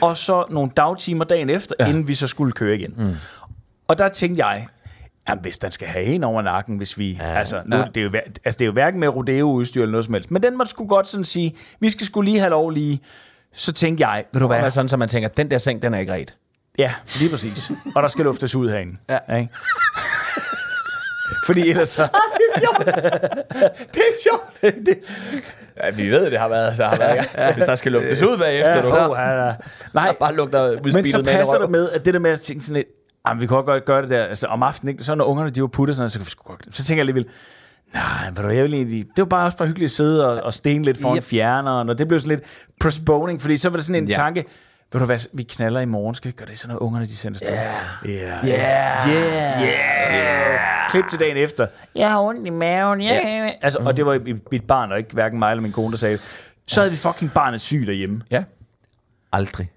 og 0.00 0.16
så 0.16 0.44
nogle 0.50 0.70
dagtimer 0.76 1.24
dagen 1.24 1.50
efter, 1.50 1.74
ja. 1.80 1.88
inden 1.88 2.08
vi 2.08 2.14
så 2.14 2.26
skulle 2.26 2.52
køre 2.52 2.76
igen. 2.76 2.94
Mm. 2.96 3.14
Og 3.88 3.98
der 3.98 4.08
tænkte 4.08 4.46
jeg, 4.46 4.66
jamen 5.28 5.42
hvis 5.42 5.58
den 5.58 5.72
skal 5.72 5.88
have 5.88 6.04
en 6.04 6.24
over 6.24 6.42
nakken, 6.42 6.76
hvis 6.76 6.98
vi... 6.98 7.12
Ja. 7.12 7.38
Altså, 7.38 7.62
nu, 7.66 7.76
ja. 7.76 7.84
det 7.94 8.00
er 8.00 8.04
jo, 8.04 8.10
altså, 8.44 8.58
det 8.58 8.60
er 8.62 8.66
jo 8.66 8.72
hverken 8.72 9.00
med 9.00 9.08
rodeo-udstyr 9.08 9.82
eller 9.82 9.90
noget 9.92 10.04
som 10.04 10.14
helst, 10.14 10.30
men 10.30 10.42
den 10.42 10.58
måtte 10.58 10.70
sgu 10.70 10.86
godt 10.86 11.08
sådan 11.08 11.24
sige, 11.24 11.56
vi 11.80 11.90
skal 11.90 12.06
skulle 12.06 12.30
lige 12.30 12.40
have 12.40 12.50
lov 12.50 12.70
lige... 12.70 13.00
Så 13.52 13.72
tænkte 13.72 14.08
jeg, 14.08 14.24
ved 14.32 14.40
du 14.40 14.48
Det 14.48 14.54
er 14.56 14.60
hvad? 14.60 14.70
sådan, 14.70 14.88
så 14.88 14.96
man 14.96 15.08
tænker, 15.08 15.28
den 15.28 15.50
der 15.50 15.58
seng, 15.58 15.82
den 15.82 15.94
er 15.94 15.98
ikke 15.98 16.12
ret. 16.12 16.34
Ja, 16.78 16.94
lige 17.20 17.30
præcis. 17.30 17.70
Og 17.94 18.02
der 18.02 18.08
skal 18.08 18.24
luftes 18.24 18.54
ud 18.54 18.70
herinde. 18.70 18.96
Ja. 19.08 19.36
Ikke? 19.36 19.52
Fordi 21.50 21.70
ellers 21.70 21.88
så... 21.88 22.02
Det 23.94 24.00
er 24.00 24.14
sjovt. 24.22 24.76
det, 24.86 24.98
ja, 25.84 25.90
vi 25.90 26.10
ved, 26.10 26.30
det 26.30 26.38
har 26.38 26.48
været, 26.48 26.78
der 26.78 26.84
har 26.84 26.96
været 26.96 27.26
ja. 27.38 27.52
Hvis 27.52 27.64
der 27.64 27.74
skal 27.74 27.92
luftes 27.92 28.22
ud 28.22 28.38
bagefter, 28.38 28.76
Ja, 28.76 28.82
du. 28.82 28.88
så, 28.88 29.14
ja, 29.18 29.52
nej, 29.94 30.06
Der 30.06 30.12
bare 30.20 30.34
lugter 30.34 30.92
Men 30.92 31.04
så 31.06 31.24
passer 31.24 31.52
med 31.58 31.60
det 31.62 31.70
med, 31.70 31.90
at 31.90 32.04
det 32.04 32.14
der 32.14 32.20
med 32.20 32.30
at 32.30 32.40
tænke 32.40 32.64
sådan 32.64 32.76
lidt, 32.76 32.86
jamen, 33.28 33.40
vi 33.40 33.46
kunne 33.46 33.62
godt 33.62 33.84
gøre 33.84 34.02
det 34.02 34.10
der, 34.10 34.24
altså 34.24 34.46
om 34.46 34.62
aftenen, 34.62 34.92
ikke? 34.92 35.04
så 35.04 35.14
når 35.14 35.24
ungerne 35.24 35.50
de 35.50 35.60
var 35.60 35.68
puttet 35.68 35.96
sådan, 35.96 36.10
så 36.10 36.18
kan 36.18 36.26
vi 36.26 36.30
sgu 36.30 36.42
godt. 36.48 36.66
Så 36.70 36.84
tænker 36.84 37.04
jeg 37.04 37.08
alligevel, 37.08 37.26
nej, 37.94 38.42
du, 38.42 38.48
jeg 38.48 38.64
vil 38.64 38.74
egentlig, 38.74 39.04
det 39.04 39.18
var 39.22 39.24
bare 39.24 39.44
også 39.44 39.56
bare 39.56 39.68
hyggeligt 39.68 39.88
at 39.88 39.96
sidde 39.96 40.28
og, 40.28 40.42
og 40.42 40.54
stene 40.54 40.84
lidt 40.84 41.00
foran 41.00 41.16
Yep. 41.16 41.24
fjerneren, 41.24 41.88
og 41.88 41.98
det 41.98 42.08
blev 42.08 42.20
sådan 42.20 42.38
lidt 42.38 42.64
postponing, 42.80 43.40
fordi 43.40 43.56
så 43.56 43.68
var 43.68 43.76
det 43.76 43.86
sådan 43.86 44.02
en 44.02 44.08
ja. 44.08 44.14
tanke, 44.14 44.44
ved 44.92 45.00
du 45.00 45.06
hvad, 45.06 45.18
vi 45.32 45.42
knaller 45.42 45.80
i 45.80 45.84
morgen, 45.84 46.14
skal 46.14 46.28
vi 46.28 46.32
gøre 46.36 46.48
det, 46.48 46.58
så 46.58 46.68
når 46.68 46.82
ungerne 46.82 47.06
de 47.06 47.16
sender 47.16 47.36
afsted? 47.36 47.54
Ja. 48.04 48.20
Yeah. 48.22 48.44
Yeah. 48.48 49.08
Yeah. 49.08 49.62
Yeah. 50.14 50.90
Klip 50.90 51.04
til 51.10 51.20
dagen 51.20 51.36
efter. 51.36 51.66
Jeg 51.94 52.10
har 52.10 52.20
ondt 52.20 52.46
i 52.46 52.50
maven. 52.50 53.00
Yeah. 53.00 53.24
Yeah. 53.26 53.52
Altså, 53.62 53.78
og 53.78 53.96
det 53.96 54.06
var 54.06 54.14
i- 54.14 54.34
mit 54.52 54.64
barn, 54.66 54.92
og 54.92 54.98
ikke 54.98 55.12
hverken 55.12 55.38
mig 55.38 55.50
eller 55.50 55.62
min 55.62 55.72
kone, 55.72 55.90
der 55.90 55.96
sagde. 55.98 56.18
Så 56.66 56.80
havde 56.80 56.90
vi 56.90 56.96
fucking 56.96 57.32
barnet 57.32 57.60
syg 57.60 57.86
derhjemme. 57.86 58.22
Ja. 58.30 58.44
Aldrig 59.32 59.70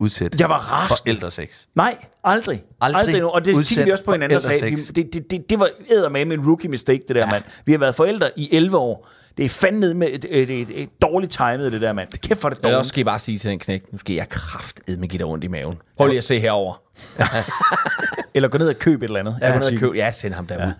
udsætte 0.00 0.36
Jeg 0.40 0.48
var 0.48 0.58
rasende. 0.58 0.96
forældresex. 0.98 1.64
Nej, 1.74 1.96
aldrig. 2.24 2.64
Aldrig 2.80 3.00
aldrig 3.02 3.20
nu. 3.20 3.28
Og 3.28 3.44
det 3.44 3.66
kiggede 3.66 3.84
vi 3.86 3.92
også 3.92 4.04
på 4.04 4.12
hinanden 4.12 4.36
og 4.36 4.42
sagde, 4.42 4.64
vi- 4.64 4.76
det, 4.82 5.12
det, 5.14 5.30
det, 5.30 5.50
det 5.50 5.60
var 5.60 5.68
eddermame 5.90 6.34
en 6.34 6.46
rookie 6.46 6.70
mistake, 6.70 7.02
det 7.08 7.16
der, 7.16 7.20
ja. 7.24 7.30
mand. 7.30 7.44
Vi 7.66 7.72
har 7.72 7.78
været 7.78 7.94
forældre 7.94 8.30
i 8.36 8.48
11 8.54 8.76
år. 8.78 9.08
Det 9.36 9.44
er 9.44 9.48
fandme 9.48 9.94
med 9.94 10.08
et, 10.10 10.24
et, 10.30 10.50
et, 10.50 10.82
et 10.82 10.88
dårligt 11.02 11.32
timet, 11.32 11.72
det 11.72 11.80
der, 11.80 11.92
mand. 11.92 12.08
Det 12.12 12.20
kæft 12.20 12.40
for 12.40 12.48
det 12.48 12.56
Eller 12.58 12.62
dårligt. 12.62 12.78
også 12.78 12.88
skal 12.88 13.00
I 13.00 13.04
bare 13.04 13.18
sige 13.18 13.38
til 13.38 13.50
den 13.50 13.58
knæk, 13.58 13.82
nu 13.92 13.98
skal 13.98 14.14
jeg 14.14 14.28
kraftedme 14.28 15.00
med 15.00 15.08
give 15.08 15.18
dig 15.18 15.26
ondt 15.26 15.44
i 15.44 15.48
maven. 15.48 15.74
Prøv 15.96 16.06
lige 16.06 16.18
at 16.18 16.24
se 16.24 16.40
herover. 16.40 16.82
Eller 18.34 18.48
gå 18.48 18.58
ned 18.58 18.68
og 18.68 18.78
købe 18.78 19.04
et 19.04 19.08
eller 19.08 19.20
andet. 19.20 19.36
Jeg 19.40 19.52
går 19.52 19.58
ned 19.60 19.72
og 19.72 19.78
køb. 19.78 19.94
Ja, 19.94 20.10
send 20.10 20.34
ham 20.34 20.46
derud. 20.46 20.60
Ja. 20.62 20.72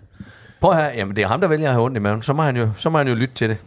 Prøv 0.61 0.73
her, 0.73 0.89
jamen 0.89 1.15
det 1.15 1.21
er 1.23 1.27
ham, 1.27 1.41
der 1.41 1.47
vælger 1.47 1.67
at 1.67 1.73
have 1.73 1.83
ondt 1.85 1.97
i 1.97 1.99
maven. 1.99 2.21
Så 2.21 2.33
må 2.33 2.41
han 2.41 2.57
jo, 2.57 2.69
så 2.77 2.89
må 2.89 2.97
han 2.97 3.07
jo 3.07 3.15
lytte 3.15 3.33
til 3.35 3.49
det. 3.49 3.57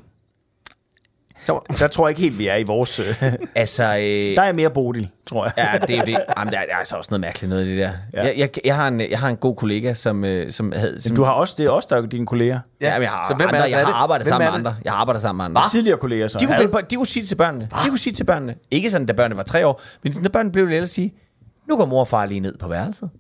Så, 1.45 1.61
Der 1.79 1.89
tror 1.89 2.09
jeg 2.09 2.11
ikke 2.11 2.21
helt, 2.21 2.39
vi 2.39 2.47
er 2.47 2.57
i 2.57 2.63
vores... 2.63 2.99
Øh, 2.99 3.33
Altså, 3.55 3.85
øh, 3.85 4.37
der 4.37 4.43
er 4.43 4.53
mere 4.53 4.71
Bodil, 4.71 5.09
tror 5.27 5.45
jeg. 5.45 5.53
Ja, 5.57 5.79
det 5.87 5.95
er 5.95 5.99
jo 5.99 6.05
det. 6.07 6.19
Jamen, 6.39 6.53
der, 6.53 6.59
er, 6.59 6.67
der 6.67 6.73
er 6.75 6.79
altså 6.79 6.97
også 6.97 7.09
noget 7.11 7.21
mærkeligt 7.21 7.49
noget 7.49 7.67
i 7.67 7.71
det 7.71 7.79
der. 7.79 7.93
Ja. 8.15 8.23
Jeg, 8.25 8.35
jeg, 8.39 8.49
jeg, 8.65 8.77
har 8.77 8.89
en, 8.89 9.01
jeg 9.01 9.19
har 9.19 9.29
en 9.29 9.37
god 9.37 9.57
kollega, 9.57 9.95
som, 9.95 10.25
øh, 10.25 10.53
som 10.53 10.73
havde... 10.77 11.03
Som, 11.03 11.17
du 11.17 11.25
har 11.25 11.33
også, 11.33 11.55
det 11.59 11.67
er 11.67 11.71
også 11.71 11.89
der 11.91 12.03
er 12.03 12.07
dine 12.07 12.27
kolleger. 12.27 12.61
ja, 12.81 12.93
men 12.95 13.03
jeg 13.03 13.11
har, 13.11 13.27
så 13.29 13.35
hvem 13.35 13.49
er 13.49 13.53
andre, 13.53 13.63
det, 13.63 13.71
så 13.71 13.77
jeg 13.77 13.83
er 13.83 13.87
har 13.87 13.93
det? 13.93 14.03
arbejdet 14.03 14.25
Hvem 14.25 14.31
sammen 14.33 14.47
er 14.47 14.51
med 14.51 14.59
andre. 14.59 14.77
Jeg 14.85 14.93
har 14.93 15.01
arbejdet 15.01 15.23
sammen 15.23 15.37
med 15.39 15.45
andre. 15.45 15.69
Tidligere 15.71 15.99
kolleger 15.99 16.29
så. 16.29 16.39
De 16.39 16.47
kunne, 16.47 16.57
finde 16.57 16.73
på, 16.73 16.81
de 16.91 16.97
kunne 16.97 17.07
sige 17.07 17.27
til 17.27 17.35
børnene. 17.37 17.69
De 17.85 17.89
kunne 17.89 17.99
sige 17.99 18.13
til 18.13 18.25
børnene. 18.25 18.55
Ikke 18.71 18.91
sådan, 18.91 19.07
da 19.07 19.13
børnene 19.13 19.37
var 19.37 19.43
tre 19.43 19.67
år, 19.67 19.81
men 20.03 20.15
når 20.23 20.29
børnene 20.29 20.53
blev 20.53 20.67
lidt 20.67 20.83
at 20.83 20.91
sige, 20.91 21.15
nu 21.69 21.77
går 21.77 21.87
mor 21.87 22.01
og 22.01 22.09
far 22.09 22.27
lige 22.27 22.41
ned 22.41 22.55
på 22.59 22.69
værelset, 22.69 23.11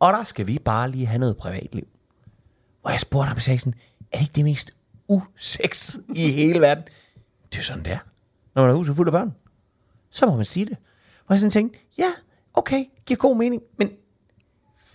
og 0.00 0.12
der 0.12 0.24
skal 0.24 0.46
vi 0.46 0.58
bare 0.64 0.90
lige 0.90 1.06
have 1.06 1.18
noget 1.18 1.36
privatliv. 1.36 1.84
Og 2.84 2.92
jeg 2.92 3.00
spurgte 3.00 3.28
ham, 3.28 3.38
sagde 3.38 3.58
sådan, 3.58 3.74
er 4.12 4.18
det 4.18 4.24
ikke 4.24 4.34
det 4.36 4.44
mest 4.44 4.70
usex 5.08 5.96
i 6.14 6.32
hele 6.32 6.60
verden? 6.60 6.84
Det 7.52 7.58
er 7.58 7.62
sådan, 7.62 7.84
det 7.84 7.92
er. 7.92 7.98
Når 8.54 8.62
man 8.62 8.70
er 8.70 8.74
huset 8.74 8.96
fuld 8.96 9.08
af 9.08 9.12
børn, 9.12 9.34
så 10.10 10.26
må 10.26 10.36
man 10.36 10.44
sige 10.44 10.66
det. 10.66 10.76
Og 11.26 11.34
jeg 11.34 11.38
sådan 11.38 11.50
tænkte, 11.50 11.78
ja, 11.98 12.10
okay, 12.54 12.84
giver 13.06 13.18
god 13.18 13.36
mening, 13.36 13.62
men 13.78 13.90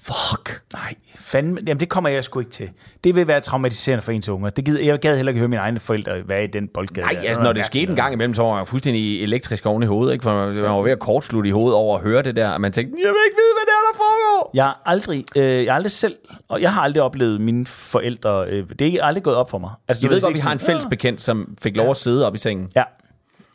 fuck. 0.03 0.61
Nej, 0.73 0.95
fandme. 1.15 1.59
Jamen, 1.67 1.79
det 1.79 1.89
kommer 1.89 2.09
jeg 2.09 2.23
sgu 2.23 2.39
ikke 2.39 2.51
til. 2.51 2.69
Det 3.03 3.15
vil 3.15 3.27
være 3.27 3.41
traumatiserende 3.41 4.01
for 4.01 4.11
ens 4.11 4.29
unger. 4.29 4.49
Det 4.49 4.65
gider, 4.65 4.83
jeg 4.83 4.99
gad 4.99 5.15
heller 5.15 5.29
ikke 5.29 5.39
høre 5.39 5.47
mine 5.47 5.61
egne 5.61 5.79
forældre 5.79 6.11
være 6.29 6.43
i 6.43 6.47
den 6.47 6.67
boldgade. 6.67 7.05
Nej, 7.07 7.23
altså, 7.27 7.43
når 7.43 7.53
det 7.53 7.65
skete 7.65 7.89
en 7.89 7.95
gang 7.95 8.13
imellem, 8.13 8.35
så 8.35 8.41
var 8.43 8.57
jeg 8.57 8.67
fuldstændig 8.67 9.23
elektrisk 9.23 9.65
oven 9.65 9.83
i 9.83 9.85
hovedet, 9.85 10.13
ikke? 10.13 10.23
For 10.23 10.45
man 10.47 10.63
var 10.63 10.81
ved 10.81 10.91
at 10.91 10.99
kortslutte 10.99 11.47
i 11.47 11.51
hovedet 11.51 11.75
over 11.75 11.97
at 11.97 12.03
høre 12.03 12.23
det 12.23 12.35
der, 12.35 12.49
og 12.49 12.61
man 12.61 12.71
tænkte, 12.71 12.97
jeg 13.03 13.09
vil 13.09 13.17
ikke 13.27 13.37
vide, 13.37 13.53
hvad 13.57 13.65
det 13.65 13.71
er, 13.71 13.91
der 13.91 13.97
foregår. 13.97 14.51
Jeg 14.53 14.63
har 14.63 14.81
aldrig, 14.85 15.25
øh, 15.35 15.63
jeg 15.65 15.71
har 15.73 15.75
aldrig 15.75 15.91
selv, 15.91 16.15
og 16.47 16.61
jeg 16.61 16.73
har 16.73 16.81
aldrig 16.81 17.03
oplevet 17.03 17.41
mine 17.41 17.65
forældre, 17.65 18.45
øh, 18.47 18.65
det 18.79 18.93
er 18.93 19.03
aldrig 19.03 19.23
gået 19.23 19.35
op 19.35 19.49
for 19.49 19.57
mig. 19.57 19.71
Altså, 19.87 20.05
Jeg 20.07 20.11
ved 20.11 20.21
godt, 20.21 20.33
vi 20.33 20.39
har 20.39 20.53
en 20.53 20.59
fælles 20.59 20.85
bekendt, 20.89 21.21
som 21.21 21.55
fik 21.61 21.77
lov 21.77 21.89
at 21.91 21.97
sidde 21.97 22.27
op 22.27 22.35
i 22.35 22.37
sengen. 22.37 22.69
Ja, 22.75 22.83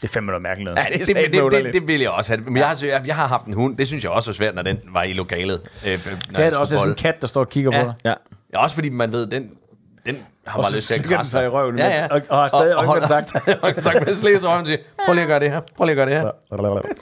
er 0.08 0.12
fandme 0.12 0.26
noget 0.26 0.42
mærkeligt. 0.42 0.70
Ja, 0.78 0.84
det 0.98 1.06
det, 1.06 1.16
det, 1.32 1.52
det, 1.64 1.72
det, 1.74 1.88
vil 1.88 2.00
jeg 2.00 2.10
også 2.10 2.32
have. 2.32 2.44
Men 2.44 2.56
jeg 2.56 2.66
har, 2.66 2.78
jeg, 2.86 3.02
jeg 3.06 3.16
har 3.16 3.26
haft 3.26 3.46
en 3.46 3.54
hund. 3.54 3.76
Det 3.76 3.86
synes 3.86 4.04
jeg 4.04 4.12
også 4.12 4.30
er 4.30 4.34
svært, 4.34 4.54
når 4.54 4.62
den 4.62 4.78
var 4.92 5.02
i 5.02 5.12
lokalet. 5.12 5.60
Øh, 5.86 5.90
Det 5.92 6.38
er 6.38 6.44
det 6.50 6.54
også 6.58 6.76
sådan 6.78 6.90
en 6.92 6.94
kat, 6.96 7.14
der 7.20 7.26
står 7.26 7.40
og 7.40 7.48
kigger 7.48 7.70
Ja. 7.76 7.82
på 7.82 7.86
dig. 7.88 7.94
Ja. 8.04 8.14
Ja, 8.52 8.58
også 8.62 8.74
fordi 8.74 8.88
man 8.88 9.12
ved, 9.12 9.26
den, 9.26 9.50
den 10.06 10.18
har 10.46 10.58
Og 10.58 10.62
bare 10.62 10.70
så 10.72 10.76
lyst 10.76 10.88
til 10.88 10.94
at 10.94 11.04
krasse 11.04 11.30
sig 11.32 11.44
i 11.44 11.48
røven, 11.48 11.78
Ja, 11.78 11.86
ja. 11.86 12.06
og- 12.10 12.22
og 12.28 12.38
har 12.38 12.48
stadig 12.48 12.74
øjenkontakt. 12.76 13.32
øjenkontakt 13.62 14.06
med 14.06 14.14
slæs 14.14 14.44
røven 14.44 14.60
og 14.60 14.66
siger, 14.66 14.78
prøv 15.06 15.12
lige 15.14 15.22
at 15.22 15.28
gøre 15.28 15.40
det 15.40 15.50
her. 15.50 15.60
Prøv 15.76 15.84
lige 15.86 16.00
at 16.00 16.08
gøre 16.08 16.24
det 16.24 16.32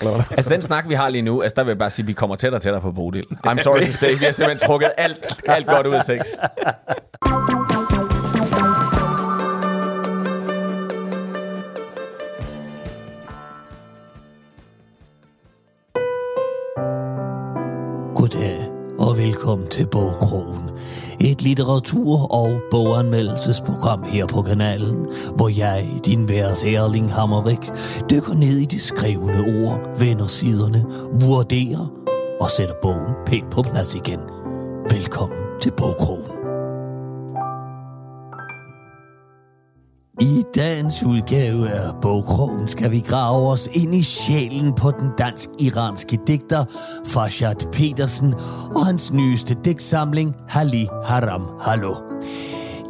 her. 0.01 0.25
Altså, 0.37 0.51
den 0.55 0.63
snak, 0.63 0.89
vi 0.89 0.95
har 0.95 1.09
lige 1.09 1.23
nu, 1.23 1.43
altså, 1.43 1.55
der 1.57 1.63
vil 1.65 1.71
jeg 1.71 1.79
bare 1.79 1.91
sige, 1.91 2.05
at 2.05 2.09
vi 2.09 2.13
kommer 2.13 2.37
tættere 2.37 2.59
og 2.59 2.63
tættere 2.63 2.81
på 2.83 2.93
Bodil. 2.93 3.25
I'm 3.47 3.63
sorry 3.63 3.81
to 3.87 3.93
say, 3.93 4.19
vi 4.19 4.25
har 4.25 4.33
simpelthen 4.33 4.69
trukket 4.69 4.91
alt, 4.99 5.43
alt 5.49 5.67
godt 5.67 5.87
ud 5.87 5.95
af 5.95 6.05
sex. 6.05 6.21
velkommen 19.45 19.69
til 19.69 19.87
Bogkrogen. 19.87 20.71
Et 21.21 21.43
litteratur- 21.43 22.33
og 22.33 22.61
boganmeldelsesprogram 22.71 24.03
her 24.03 24.27
på 24.27 24.43
kanalen, 24.43 25.07
hvor 25.37 25.49
jeg, 25.49 25.89
din 26.05 26.29
værs 26.29 26.63
Erling 26.63 27.13
Hammerik, 27.13 27.71
dykker 28.11 28.35
ned 28.35 28.59
i 28.59 28.65
de 28.65 28.81
skrevne 28.81 29.67
ord, 29.67 29.99
vender 29.99 30.27
siderne, 30.27 30.85
vurderer 31.27 31.93
og 32.41 32.51
sætter 32.51 32.75
bogen 32.83 33.15
pænt 33.27 33.51
på 33.51 33.63
plads 33.63 33.95
igen. 33.95 34.21
Velkommen 34.91 35.39
til 35.61 35.73
Bogkrogen. 35.77 36.44
I 40.21 40.43
dagens 40.55 41.03
udgave 41.03 41.71
af 41.71 42.01
Bogkrogen 42.03 42.69
skal 42.69 42.91
vi 42.91 43.01
grave 43.01 43.51
os 43.53 43.69
ind 43.73 43.95
i 43.95 44.03
sjælen 44.03 44.73
på 44.73 44.91
den 44.91 45.11
dansk-iranske 45.19 46.19
digter 46.27 46.65
Farshad 47.07 47.73
Petersen 47.73 48.35
og 48.75 48.87
hans 48.87 49.13
nyeste 49.13 49.57
digtsamling 49.65 50.35
Hali 50.49 50.89
Haram 51.05 51.49
Hallo. 51.61 51.95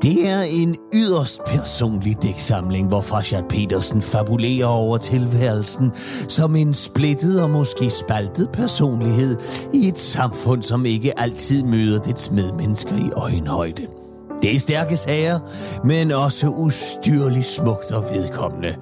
Det 0.02 0.28
er 0.28 0.42
en 0.42 0.76
yderst 0.94 1.40
personlig 1.46 2.22
digtsamling, 2.22 2.88
hvor 2.88 3.00
Farshad 3.00 3.42
Petersen 3.48 4.02
fabulerer 4.02 4.66
over 4.66 4.98
tilværelsen 4.98 5.92
som 6.28 6.56
en 6.56 6.74
splittet 6.74 7.42
og 7.42 7.50
måske 7.50 7.90
spaltet 7.90 8.48
personlighed 8.52 9.37
i 9.72 9.88
et 9.88 9.98
samfund, 9.98 10.62
som 10.62 10.87
ikke 10.87 11.20
altid 11.20 11.62
møder 11.62 11.98
dets 11.98 12.30
medmennesker 12.30 12.96
i 12.96 13.10
øjenhøjde. 13.16 14.03
Det 14.42 14.55
er 14.55 14.59
stærke 14.59 14.97
sager, 14.97 15.38
men 15.85 16.11
også 16.11 16.49
ustyrligt 16.49 17.47
smukt 17.47 17.92
og 17.92 18.03
vedkommende. 18.03 18.77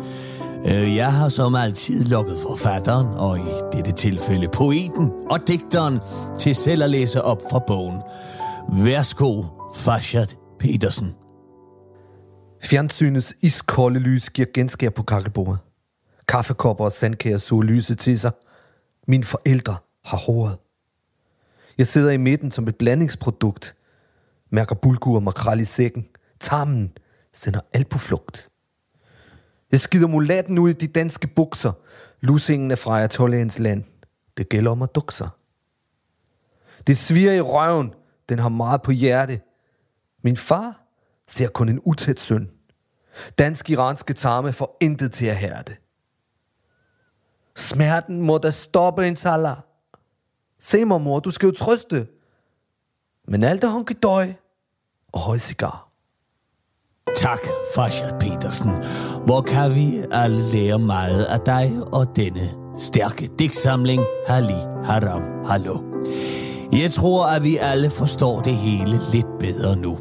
Øh, 0.66 0.96
jeg 0.96 1.12
har 1.12 1.28
som 1.28 1.54
altid 1.54 2.04
lukket 2.04 2.36
forfatteren, 2.42 3.06
og 3.06 3.38
i 3.38 3.76
dette 3.76 3.92
tilfælde 3.92 4.48
poeten 4.48 5.12
og 5.30 5.48
digteren, 5.48 5.98
til 6.38 6.54
selv 6.54 6.82
at 6.82 6.90
læse 6.90 7.22
op 7.22 7.42
fra 7.50 7.58
bogen. 7.66 8.02
Værsgo, 8.68 9.44
Farshad 9.74 10.26
Petersen. 10.58 11.14
Fjernsynets 12.62 13.34
iskolde 13.40 14.00
lys 14.00 14.30
giver 14.30 14.48
genskær 14.54 14.90
på 14.90 15.02
kakkelbordet. 15.02 15.58
Kaffekopper 16.28 16.84
og 16.84 16.92
sandkager 16.92 17.38
så 17.38 17.60
lyset 17.60 17.98
til 17.98 18.18
sig. 18.18 18.30
Mine 19.08 19.24
forældre 19.24 19.76
har 20.04 20.16
håret. 20.16 20.56
Jeg 21.78 21.86
sidder 21.86 22.10
i 22.10 22.16
midten 22.16 22.50
som 22.50 22.68
et 22.68 22.76
blandingsprodukt. 22.76 23.74
Mærker 24.52 24.74
bulgur 24.74 25.16
og 25.16 25.22
makrel 25.22 25.60
i 25.60 25.64
sækken. 25.64 26.06
Tarmen 26.40 26.92
sender 27.32 27.60
alt 27.72 27.88
på 27.88 27.98
flugt. 27.98 28.48
Jeg 29.72 29.80
skider 29.80 30.06
mulatten 30.06 30.58
ud 30.58 30.70
i 30.70 30.72
de 30.72 30.86
danske 30.86 31.26
bukser. 31.26 31.72
Lusingen 32.20 32.70
er 32.70 32.76
fra 32.76 32.98
Ayatollahens 32.98 33.58
land. 33.58 33.84
Det 34.36 34.48
gælder 34.48 34.70
om 34.70 34.82
at 34.82 34.94
dukke 34.94 35.14
sig. 35.14 35.28
Det 36.86 36.96
sviger 36.96 37.32
i 37.32 37.40
røven. 37.40 37.94
Den 38.28 38.38
har 38.38 38.48
meget 38.48 38.82
på 38.82 38.90
hjerte. 38.90 39.40
Min 40.22 40.36
far 40.36 40.82
ser 41.28 41.48
kun 41.48 41.68
en 41.68 41.80
utæt 41.84 42.20
søn. 42.20 42.50
Dansk-iranske 43.38 44.12
tarme 44.12 44.52
får 44.52 44.76
intet 44.80 45.12
til 45.12 45.26
at 45.26 45.36
hærde. 45.36 45.76
Smerten 47.56 48.20
må 48.20 48.38
da 48.38 48.50
stoppe 48.50 49.08
en 49.08 49.16
salah. 49.16 49.56
Se 50.58 50.84
mig, 50.84 51.00
mor, 51.00 51.20
du 51.20 51.30
skal 51.30 51.46
jo 51.46 51.52
trøste. 51.52 52.06
Men 53.28 53.44
alt 53.44 53.64
er 53.64 53.68
hunkedøj 53.68 54.32
og 55.12 55.20
høj 55.20 55.38
cigar. 55.38 55.88
Tak, 57.16 57.40
Farshad 57.74 58.20
Petersen. 58.20 58.70
Hvor 59.26 59.40
kan 59.40 59.74
vi 59.74 59.88
alle 60.10 60.42
lære 60.52 60.78
meget 60.78 61.24
af 61.24 61.40
dig 61.40 61.72
og 61.92 62.16
denne 62.16 62.50
stærke 62.76 63.30
digtsamling 63.38 64.02
Hali 64.28 64.60
Haram 64.84 65.22
Hallo. 65.46 65.78
Jeg 66.72 66.90
tror, 66.90 67.36
at 67.36 67.44
vi 67.44 67.56
alle 67.56 67.90
forstår 67.90 68.40
det 68.40 68.54
hele 68.56 69.00
lidt 69.12 69.38
bedre 69.40 69.76
nu. 69.76 69.98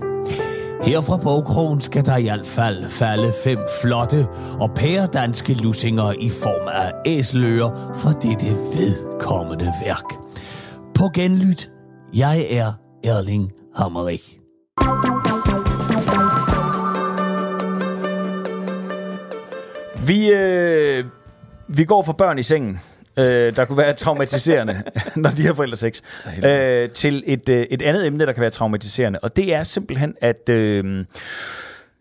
Her 0.84 1.02
fra 1.02 1.18
Bogkrogen 1.18 1.82
skal 1.82 2.06
der 2.06 2.18
i 2.18 2.24
hvert 2.24 2.48
fald 2.48 2.86
falde 2.90 3.34
fem 3.44 3.60
flotte 3.82 4.28
og 4.60 4.72
pæredanske 4.76 5.54
lussinger 5.54 6.14
i 6.20 6.30
form 6.30 6.68
af 6.68 6.92
æsløer 7.06 7.92
for 7.96 8.10
dette 8.10 8.48
vedkommende 8.48 9.74
værk. 9.86 10.06
På 10.96 11.10
genlyt, 11.14 11.72
jeg 12.14 12.46
er 12.50 12.74
Erling 13.04 13.52
Hammerich. 13.76 14.41
Vi, 20.08 20.32
øh, 20.32 21.06
vi 21.68 21.84
går 21.84 22.02
fra 22.02 22.14
børn 22.14 22.40
i 22.40 22.44
sengen, 22.44 22.80
øh, 23.18 23.56
der 23.56 23.66
kunne 23.66 23.78
være 23.78 23.94
traumatiserende, 23.94 24.84
når 25.16 25.30
de 25.30 25.46
har 25.46 25.54
forældre 25.54 25.78
sex, 25.78 26.02
øh, 26.44 26.90
til 26.90 27.24
et, 27.28 27.50
øh, 27.50 27.66
et 27.70 27.82
andet 27.82 28.06
emne, 28.06 28.26
der 28.26 28.34
kan 28.34 28.42
være 28.42 28.50
traumatiserende. 28.50 29.20
Og 29.20 29.36
det 29.36 29.54
er 29.54 29.64
simpelthen, 29.64 30.16
at 30.22 30.50
øh, 30.50 31.06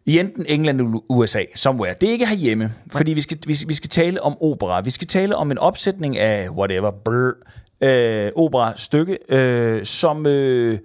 i 0.06 0.18
enten 0.18 0.46
England 0.48 0.80
eller 0.80 1.00
USA, 1.08 1.42
somewhere, 1.54 1.94
det 2.00 2.08
er 2.08 2.12
ikke 2.12 2.26
herhjemme, 2.26 2.72
fordi 2.92 3.12
vi 3.12 3.20
skal, 3.20 3.38
vi, 3.46 3.56
vi 3.66 3.74
skal 3.74 3.90
tale 3.90 4.22
om 4.22 4.42
opera. 4.42 4.80
Vi 4.80 4.90
skal 4.90 5.08
tale 5.08 5.36
om 5.36 5.50
en 5.50 5.58
opsætning 5.58 6.18
af 6.18 6.48
whatever, 6.48 6.90
brr, 6.90 7.32
øh, 7.80 8.32
opera-stykke, 8.36 9.18
øh, 9.28 9.84
som 9.84 10.26
øh, 10.26 10.78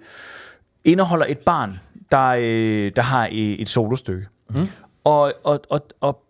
indeholder 0.84 1.26
et 1.28 1.38
barn, 1.38 1.80
der, 2.10 2.26
øh, 2.26 2.92
der 2.96 3.02
har 3.02 3.28
et, 3.32 3.60
et 3.60 3.68
solostykke. 3.68 4.26
Mm. 4.50 4.68
Og, 5.04 5.32
og, 5.44 5.60
og, 5.70 5.86
og 6.00 6.25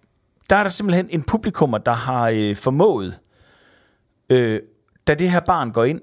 der 0.51 0.57
er 0.57 0.63
der 0.63 0.71
simpelthen 0.71 1.07
en 1.11 1.23
publikummer, 1.23 1.79
der 1.79 1.93
har 1.93 2.29
øh, 2.35 2.57
formået, 2.57 3.19
øh, 4.31 4.61
da 5.07 5.15
det 5.15 5.31
her 5.31 5.41
barn 5.41 5.73
går 5.73 5.85
ind, 5.85 6.01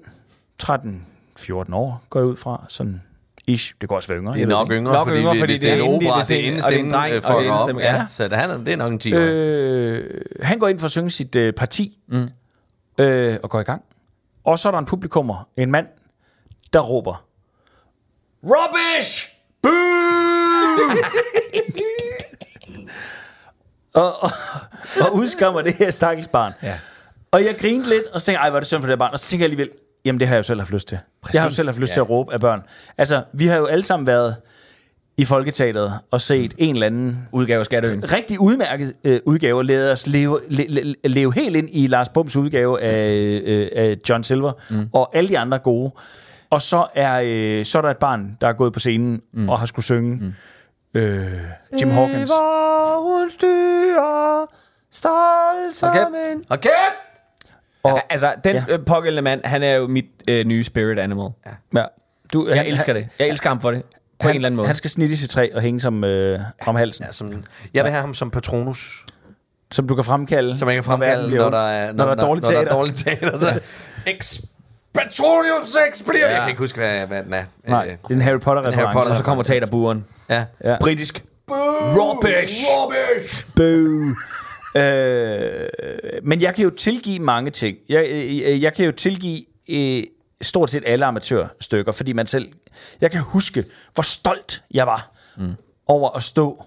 13-14 0.62 1.74
år, 1.74 2.02
går 2.10 2.20
jeg 2.20 2.26
ud 2.26 2.36
fra, 2.36 2.64
sådan 2.68 3.02
ish, 3.46 3.74
det 3.80 3.88
kan 3.88 3.96
også 3.96 4.08
være 4.08 4.18
yngre. 4.18 4.34
Det 4.34 4.42
er 4.42 4.46
nok 4.46 4.70
yngre, 4.72 4.92
Nok 4.92 5.06
fordi 5.08 5.20
yngre, 5.20 5.38
fordi 5.38 5.52
hvis 5.52 5.60
det 5.60 5.70
er 5.70 5.74
en 5.74 5.80
opera, 5.82 6.20
det 6.20 6.28
det 6.28 6.46
er 6.46 6.52
en- 6.52 6.64
og 6.64 6.70
det 6.70 6.74
er 6.74 6.78
en 6.78 6.84
indestemme 6.84 6.92
dreng, 6.92 7.12
øh, 7.12 7.16
og 7.16 7.22
for 7.22 7.38
det 7.38 7.46
er 7.48 7.52
indestemme, 7.52 7.82
Ja, 7.82 7.94
ja. 7.94 8.06
så 8.06 8.24
det, 8.28 8.32
han 8.32 8.66
det 8.66 8.72
er 8.72 8.76
nok 8.76 8.92
en 8.92 8.98
10 8.98 9.12
Øh, 9.14 10.20
han 10.42 10.58
går 10.58 10.68
ind 10.68 10.78
for 10.78 10.84
at 10.84 10.90
synge 10.90 11.10
sit 11.10 11.36
øh, 11.36 11.52
parti, 11.52 11.98
mm. 12.08 12.28
øh, 12.98 13.36
og 13.42 13.50
går 13.50 13.60
i 13.60 13.64
gang. 13.64 13.82
Og 14.44 14.58
så 14.58 14.68
er 14.68 14.70
der 14.70 14.78
en 14.78 14.84
publikummer, 14.84 15.48
en 15.56 15.70
mand, 15.70 15.86
der 16.72 16.80
råber, 16.80 17.24
Rubbish! 18.44 19.30
Boo! 19.62 19.70
og, 23.94 24.22
og, 24.22 24.30
og 25.00 25.14
udskammer 25.14 25.62
det 25.62 25.74
her 25.74 25.90
stakkels 25.90 26.28
barn. 26.28 26.52
Ja. 26.62 26.74
Og 27.30 27.44
jeg 27.44 27.56
grinede 27.58 27.88
lidt, 27.88 28.04
og 28.12 28.20
så 28.20 28.24
tænkte 28.26 28.38
jeg, 28.38 28.44
ej, 28.44 28.50
hvor 28.50 28.56
er 28.56 28.60
det 28.60 28.66
synd 28.66 28.80
for 28.80 28.86
det 28.86 28.92
her 28.92 28.98
barn. 28.98 29.12
Og 29.12 29.18
så 29.18 29.28
tænker 29.28 29.44
jeg 29.44 29.50
alligevel, 29.50 29.70
jamen 30.04 30.20
det 30.20 30.28
har 30.28 30.34
jeg 30.34 30.38
jo 30.38 30.42
selv 30.42 30.60
haft 30.60 30.70
lyst 30.70 30.88
til. 30.88 30.98
Præcis. 31.22 31.34
Jeg 31.34 31.42
har 31.42 31.48
jo 31.48 31.54
selv 31.54 31.68
haft 31.68 31.78
lyst 31.78 31.90
ja. 31.90 31.94
til 31.94 32.00
at 32.00 32.10
råbe 32.10 32.32
af 32.32 32.40
børn. 32.40 32.62
Altså, 32.98 33.22
vi 33.32 33.46
har 33.46 33.56
jo 33.56 33.66
alle 33.66 33.84
sammen 33.84 34.06
været 34.06 34.36
i 35.16 35.24
Folketeateret 35.24 35.92
og 36.10 36.20
set 36.20 36.52
mm. 36.52 36.64
en 36.64 36.74
eller 36.74 36.86
anden 36.86 37.28
Udgave 37.32 37.58
af 37.58 37.64
Skatteøen. 37.64 38.12
rigtig 38.12 38.40
udmærket 38.40 38.94
øh, 39.04 39.20
udgave, 39.24 39.64
lader 39.64 39.92
os 39.92 40.06
leve, 40.06 40.40
le, 40.48 40.66
le, 40.68 40.94
leve 41.04 41.34
helt 41.34 41.56
ind 41.56 41.68
i 41.72 41.86
Lars 41.86 42.08
Bums 42.08 42.36
udgave 42.36 42.80
af, 42.80 43.08
øh, 43.44 43.68
af 43.76 43.96
John 44.08 44.24
Silver, 44.24 44.52
mm. 44.70 44.88
og 44.92 45.16
alle 45.16 45.28
de 45.28 45.38
andre 45.38 45.58
gode. 45.58 45.92
Og 46.50 46.62
så 46.62 46.86
er, 46.94 47.20
øh, 47.24 47.64
så 47.64 47.78
er 47.78 47.82
der 47.82 47.90
et 47.90 47.96
barn, 47.96 48.36
der 48.40 48.48
er 48.48 48.52
gået 48.52 48.72
på 48.72 48.78
scenen 48.78 49.20
mm. 49.32 49.48
og 49.48 49.58
har 49.58 49.66
skulle 49.66 49.84
synge 49.84 50.16
mm. 50.16 50.34
Øh, 50.94 51.32
Jim 51.80 51.90
Hawkins. 51.90 52.30
hun 52.98 53.30
styrer, 53.30 54.46
stolt 54.92 55.76
som 55.76 55.88
Okay. 55.88 56.32
en... 56.32 56.44
Okay! 56.50 56.68
Og, 57.82 58.00
Altså, 58.10 58.32
den 58.44 58.56
Ja. 58.56 58.64
ja. 58.68 58.76
pågældende 58.76 59.22
mand, 59.22 59.40
han 59.44 59.62
er 59.62 59.74
jo 59.74 59.86
mit 59.86 60.04
øh, 60.28 60.44
nye 60.46 60.64
spirit 60.64 60.98
animal. 60.98 61.28
Ja. 61.46 61.80
ja, 61.80 61.84
du, 62.32 62.48
Jeg 62.48 62.66
elsker 62.68 62.92
det. 62.92 63.08
Jeg 63.18 63.28
elsker 63.28 63.48
ham 63.48 63.60
for 63.60 63.70
det. 63.70 63.82
På 63.82 64.28
Han, 64.28 64.30
en 64.30 64.36
eller 64.36 64.46
anden 64.48 64.56
måde. 64.56 64.66
han 64.66 64.74
skal 64.76 64.90
snittes 64.90 65.22
i 65.22 65.28
træ 65.28 65.48
og 65.54 65.62
hænge 65.62 65.80
som, 65.80 66.04
øh, 66.04 66.40
om 66.66 66.76
halsen, 66.76 67.04
Ja, 67.06 67.12
som, 67.12 67.44
jeg 67.74 67.84
vil 67.84 67.90
have 67.92 68.00
ham 68.00 68.14
som 68.14 68.30
patronus, 68.30 69.06
som 69.72 69.88
du 69.88 69.94
kan 69.94 70.04
fremkalde. 70.04 70.58
som 70.58 70.68
jeg 70.68 70.74
kan 70.74 70.78
når 70.78 70.96
fremkalde, 70.96 71.36
når 71.36 71.44
ond. 71.44 71.52
der 71.54 71.60
er, 71.68 71.92
når, 71.92 72.04
der 72.04 72.10
er 72.12 72.16
dårligt 72.16 72.44
når, 72.44 72.50
der 72.50 72.56
teater. 72.58 72.70
er 72.70 72.76
dårligt 72.76 72.98
teater. 72.98 73.38
Så, 73.38 73.60
Ex 74.06 74.40
Petroleum 74.94 75.64
Sex 75.64 76.02
bliver. 76.08 76.28
Jeg 76.28 76.40
kan 76.40 76.48
ikke 76.48 76.58
huske, 76.58 76.78
hvad, 76.78 77.06
hvad 77.06 77.22
den 77.22 77.32
er. 77.32 77.44
Nej, 77.68 77.84
Øh, 77.86 77.90
det 77.92 77.98
er 78.10 78.14
en 78.14 78.20
Harry 78.22 78.38
Potter-reference. 78.40 78.80
Harry 78.80 78.92
Potter. 78.92 79.10
Og 79.10 79.16
så 79.16 79.22
kommer 79.24 79.44
teaterburen. 79.44 80.04
Ja. 80.28 80.44
Ja. 80.64 80.76
Britisk. 80.80 81.24
Rubbish! 81.50 82.64
Rubbish! 82.66 83.46
Boo. 83.56 84.14
Øh, 84.82 85.68
men 86.22 86.40
jeg 86.42 86.54
kan 86.54 86.64
jo 86.64 86.70
tilgive 86.70 87.18
mange 87.18 87.50
ting. 87.50 87.76
Jeg, 87.88 88.06
øh, 88.10 88.62
jeg 88.62 88.74
kan 88.74 88.84
jo 88.86 88.92
tilgive 88.92 89.44
øh, 89.70 90.02
stort 90.42 90.70
set 90.70 90.82
alle 90.86 91.04
amatørstykker, 91.06 91.92
fordi 91.92 92.12
man 92.12 92.26
selv... 92.26 92.52
Jeg 93.00 93.10
kan 93.10 93.20
huske, 93.20 93.64
hvor 93.94 94.02
stolt 94.02 94.62
jeg 94.70 94.86
var 94.86 95.10
mm. 95.36 95.52
over 95.86 96.10
at 96.10 96.22
stå 96.22 96.64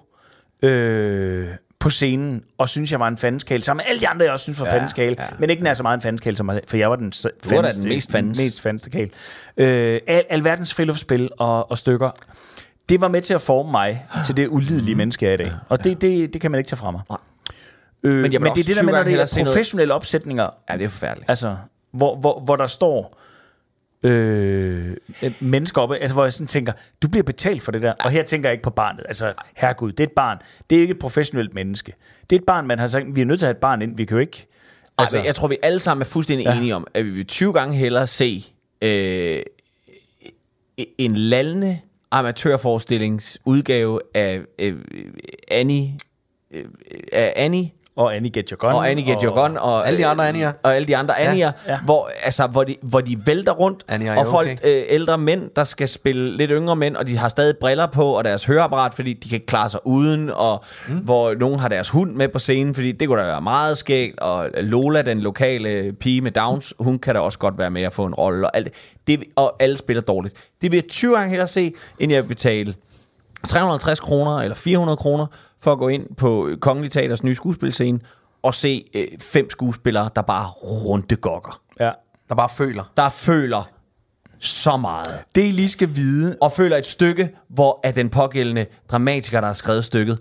øh, 0.62 1.48
på 1.80 1.89
scenen, 1.89 2.43
og 2.58 2.70
synes, 2.70 2.91
jeg 2.91 3.00
var 3.00 3.08
en 3.08 3.17
fandenskale, 3.17 3.63
sammen 3.63 3.84
med 3.84 3.89
alle 3.89 4.00
de 4.02 4.08
andre, 4.08 4.24
jeg 4.24 4.34
også 4.34 4.43
synes 4.43 4.60
var 4.60 4.65
ja, 4.65 4.74
fandenskale, 4.74 5.15
ja. 5.20 5.26
men 5.39 5.50
ikke 5.50 5.63
nær 5.63 5.74
så 5.74 5.84
meget 5.84 5.98
en 5.98 6.02
fandenskale 6.02 6.38
som 6.38 6.46
mig, 6.46 6.62
for 6.67 6.78
jeg 6.78 6.89
var 6.89 6.96
den, 6.96 7.13
s- 7.13 7.28
var 7.50 7.62
den 7.62 7.88
mest 7.89 8.12
fandens. 8.12 8.39
mest 8.39 8.62
fandenskale. 8.62 9.10
Øh, 9.58 10.00
al, 10.08 10.24
alverdens 10.30 10.74
friluftsspil 10.74 11.30
og, 11.38 11.72
og 11.72 11.78
stykker, 11.78 12.12
det 12.89 13.02
var 13.02 13.08
med 13.08 13.21
til 13.21 13.34
at 13.34 13.41
forme 13.41 13.71
mig 13.71 14.06
til 14.26 14.38
det 14.38 14.47
ulidelige 14.47 14.95
menneske, 14.95 15.26
jeg 15.26 15.30
er 15.30 15.34
i 15.34 15.38
dag. 15.38 15.52
Og 15.69 15.84
det, 15.84 16.02
det, 16.02 16.34
det 16.34 16.41
kan 16.41 16.52
man 16.52 16.58
ikke 16.58 16.67
tage 16.67 16.78
fra 16.78 16.91
mig. 16.91 17.02
Øh, 18.04 18.21
men, 18.21 18.34
jeg 18.34 18.41
men 18.41 18.52
det 18.54 18.60
er 18.60 18.63
det 18.65 18.76
der 18.76 18.84
med, 18.84 18.93
når 18.93 19.04
det 19.04 19.13
er 19.13 19.26
se 19.26 19.36
noget- 19.39 19.47
professionelle 19.47 19.93
opsætninger, 19.93 20.50
Ja, 20.69 20.78
det 20.78 20.84
er 20.84 20.88
forfærdeligt. 20.89 21.30
altså, 21.30 21.58
hvor, 21.91 22.15
hvor, 22.15 22.39
hvor 22.39 22.56
der 22.56 22.67
står 22.67 23.19
øh, 24.04 24.97
mennesker 25.39 25.82
oppe, 25.82 25.97
altså, 25.97 26.13
hvor 26.13 26.23
jeg 26.23 26.34
sådan 26.34 26.47
tænker, 26.47 26.73
du 27.02 27.08
bliver 27.08 27.23
betalt 27.23 27.62
for 27.63 27.71
det 27.71 27.82
der, 27.82 27.93
og 28.04 28.12
her 28.12 28.23
tænker 28.23 28.50
jeg 28.50 28.54
ikke 28.54 28.63
på 28.63 28.69
barnet, 28.69 29.06
altså, 29.08 29.34
herregud, 29.56 29.91
det 29.91 30.00
er 30.00 30.08
et 30.08 30.12
barn, 30.12 30.38
det 30.69 30.76
er 30.78 30.82
ikke 30.82 30.91
et 30.91 31.00
professionelt 31.00 31.54
menneske, 31.54 31.93
det 32.30 32.36
er 32.36 32.39
et 32.39 32.45
barn, 32.45 32.67
man 32.67 32.80
har 32.80 32.88
sagt, 32.88 33.06
vi 33.15 33.21
er 33.21 33.26
nødt 33.26 33.39
til 33.39 33.45
at 33.45 33.47
have 33.47 33.56
et 33.56 33.62
barn 33.62 33.82
ind, 33.82 33.97
vi 33.97 34.06
kan 34.06 34.15
jo 34.15 34.21
ikke, 34.21 34.47
Altså, 35.00 35.17
jeg 35.17 35.36
tror, 35.36 35.47
vi 35.47 35.58
alle 35.63 35.80
sammen 35.80 36.02
er 36.02 36.06
fuldstændig 36.06 36.45
ja. 36.45 36.56
enige 36.58 36.76
om, 36.76 36.88
at 36.93 37.06
vi 37.06 37.10
vil 37.10 37.26
20 37.26 37.54
gange 37.54 37.76
hellere 37.78 38.08
se 38.08 38.45
øh, 38.82 39.39
en 40.97 41.15
lallende 41.17 41.80
amatørforestillings 42.12 43.39
udgave 43.46 44.00
af 44.13 44.41
øh, 44.60 44.78
øh, 44.91 45.13
Annie 45.48 46.00
øh, 46.52 46.65
øh 46.91 47.00
af 47.12 47.34
Annie, 47.36 47.72
og 47.98 48.16
Annie 48.16 48.32
Get 48.32 48.50
Your 48.50 48.58
Gun. 48.58 48.74
og 48.74 48.90
Annie 48.90 49.06
Get 49.06 49.18
Your 49.24 49.42
Gun, 49.42 49.58
og 49.58 49.88
Alle 49.88 49.98
de 49.98 50.06
andre 50.06 50.28
Annier. 50.28 50.52
og 50.64 50.76
alle 50.76 50.88
de 50.88 50.98
andre 50.98 51.20
Annier, 51.20 51.52
ja. 51.68 51.80
Hvor, 51.86 52.10
altså, 52.24 52.48
hvor, 52.48 52.64
de, 52.64 52.76
hvor 52.82 53.02
de 53.02 53.18
vælter 53.26 53.52
rundt, 53.52 53.84
Annie, 53.88 54.12
og 54.12 54.28
folk, 54.28 54.50
okay? 54.52 54.78
øh, 54.80 54.84
ældre 54.90 55.18
mænd, 55.18 55.50
der 55.56 55.64
skal 55.64 55.90
spille 55.90 56.38
lidt 56.38 56.52
yngre 56.54 56.76
mænd, 56.76 56.96
og 56.96 57.08
de 57.08 57.18
har 57.18 57.30
stadig 57.30 57.58
briller 57.58 57.86
på, 57.86 58.06
og 58.06 58.26
deres 58.26 58.46
høreapparat, 58.46 58.94
fordi 58.94 59.14
de 59.14 59.30
kan 59.30 59.36
ikke 59.36 59.46
klare 59.46 59.70
sig 59.70 59.80
uden, 59.88 60.30
og 60.30 60.64
mm. 60.88 60.98
hvor 60.98 61.34
nogen 61.34 61.60
har 61.60 61.68
deres 61.68 61.90
hund 61.90 62.12
med 62.12 62.28
på 62.28 62.40
scenen, 62.40 62.76
fordi 62.76 62.92
det 62.92 63.08
kunne 63.08 63.22
da 63.22 63.26
være 63.26 63.42
meget 63.42 63.78
skægt, 63.78 64.20
og 64.20 64.50
Lola, 64.58 65.02
den 65.02 65.20
lokale 65.20 65.94
pige 65.94 66.22
med 66.22 66.32
Downs, 66.32 66.74
hun 66.80 67.00
kan 67.00 67.16
da 67.16 67.20
også 67.20 67.40
godt 67.40 67.58
være 67.58 67.70
med 67.72 67.82
at 67.82 67.94
få 67.94 68.06
en 68.06 68.14
rolle, 68.14 68.48
og, 68.48 68.58
alt 68.58 68.74
det. 69.08 69.20
det. 69.20 69.28
Og 69.36 69.56
alle 69.60 69.78
spiller 69.78 70.02
dårligt. 70.02 70.36
Det 70.62 70.72
vil 70.72 70.78
jeg 70.78 70.90
20 70.90 71.16
gange 71.16 71.30
hellere 71.30 71.48
se, 71.48 71.74
end 72.00 72.12
jeg 72.12 72.24
vil 72.24 72.28
betale 72.28 72.74
350 73.48 74.00
kroner 74.00 74.38
eller 74.38 74.56
400 74.56 74.98
kroner 74.98 75.26
for 75.62 75.72
at 75.72 75.78
gå 75.78 75.88
ind 75.88 76.15
på 76.15 76.50
Kongelig 76.62 76.91
Teaters 76.91 77.24
nye 77.24 77.36
skuespilscene 77.36 78.00
og 78.43 78.56
se 78.56 78.86
øh, 78.93 79.08
fem 79.20 79.50
skuespillere, 79.50 80.10
der 80.15 80.22
bare 80.22 80.48
rundegokker. 80.50 81.62
Ja. 81.80 81.91
Der 82.30 82.36
bare 82.36 82.50
føler. 82.50 82.84
Der 82.98 83.10
føler 83.10 83.70
så 84.39 84.78
meget. 84.78 85.24
Det, 85.36 85.48
I 85.48 85.52
lige 85.52 85.70
skal 85.70 85.96
vide, 85.96 86.38
Og 86.41 86.52
føler 86.52 86.78
et 86.78 86.86
stykke, 86.86 87.30
hvor 87.50 87.80
at 87.84 87.96
den 87.96 88.10
pågældende 88.10 88.65
dramatiker, 88.91 89.39
der 89.39 89.48
har 89.48 89.54
skrevet 89.54 89.86
stykket, 89.86 90.20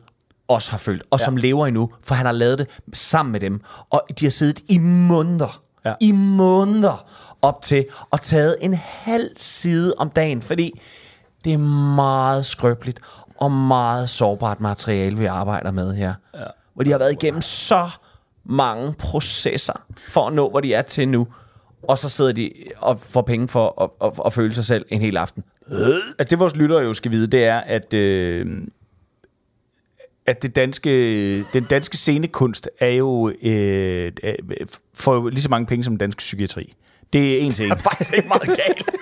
også 0.48 0.70
har 0.70 0.78
følt. 0.78 1.02
Og 1.10 1.18
ja. 1.18 1.24
som 1.24 1.36
lever 1.36 1.66
endnu, 1.66 1.90
for 2.02 2.14
han 2.14 2.26
har 2.26 2.32
lavet 2.32 2.58
det 2.58 2.68
sammen 2.92 3.32
med 3.32 3.40
dem. 3.40 3.60
Og 3.90 4.02
de 4.20 4.24
har 4.24 4.30
siddet 4.30 4.62
i 4.68 4.78
måneder, 4.78 5.62
ja. 5.84 5.94
i 6.00 6.12
måneder 6.12 7.04
op 7.42 7.62
til, 7.62 7.86
og 8.10 8.20
taget 8.20 8.56
en 8.60 8.74
halv 8.74 9.30
side 9.36 9.94
om 9.98 10.10
dagen, 10.10 10.42
fordi 10.42 10.80
det 11.44 11.52
er 11.52 11.58
meget 11.96 12.46
skrøbeligt 12.46 13.00
og 13.38 13.52
meget 13.52 14.08
sårbart 14.08 14.60
materiale, 14.60 15.18
vi 15.18 15.24
arbejder 15.24 15.70
med 15.70 15.94
her. 15.94 16.14
Ja. 16.34 16.44
Hvor 16.74 16.84
de 16.84 16.90
har 16.90 16.98
været 16.98 17.12
igennem 17.12 17.40
så 17.40 17.90
mange 18.44 18.94
processer 18.98 19.84
for 19.96 20.26
at 20.26 20.32
nå, 20.32 20.50
hvor 20.50 20.60
de 20.60 20.74
er 20.74 20.82
til 20.82 21.08
nu. 21.08 21.26
Og 21.82 21.98
så 21.98 22.08
sidder 22.08 22.32
de 22.32 22.52
og 22.76 23.00
får 23.00 23.22
penge 23.22 23.48
for 23.48 23.82
at, 23.82 24.08
at, 24.08 24.20
at 24.26 24.32
føle 24.32 24.54
sig 24.54 24.64
selv 24.64 24.86
en 24.88 25.00
hel 25.00 25.16
aften. 25.16 25.44
altså 26.18 26.30
det 26.30 26.40
vores 26.40 26.56
lyttere 26.56 26.80
jo 26.80 26.94
skal 26.94 27.10
vide, 27.10 27.26
det 27.26 27.44
er, 27.44 27.58
at, 27.58 27.94
øh, 27.94 28.46
at 30.26 30.42
det 30.42 30.56
danske, 30.56 31.42
den 31.52 31.64
danske 31.64 31.96
scenekunst 31.96 32.68
er 32.80 32.88
jo 32.88 33.32
øh, 33.42 34.12
får 34.94 35.14
jo 35.14 35.28
lige 35.28 35.42
så 35.42 35.48
mange 35.48 35.66
penge 35.66 35.84
som 35.84 35.92
den 35.92 35.98
danske 35.98 36.18
psykiatri. 36.18 36.74
Det 37.12 37.34
er 37.34 37.38
en 37.40 37.50
ting. 37.50 37.70
er 37.72 37.76
faktisk 37.76 38.14
ikke 38.16 38.28
meget 38.28 38.42
galt. 38.46 38.86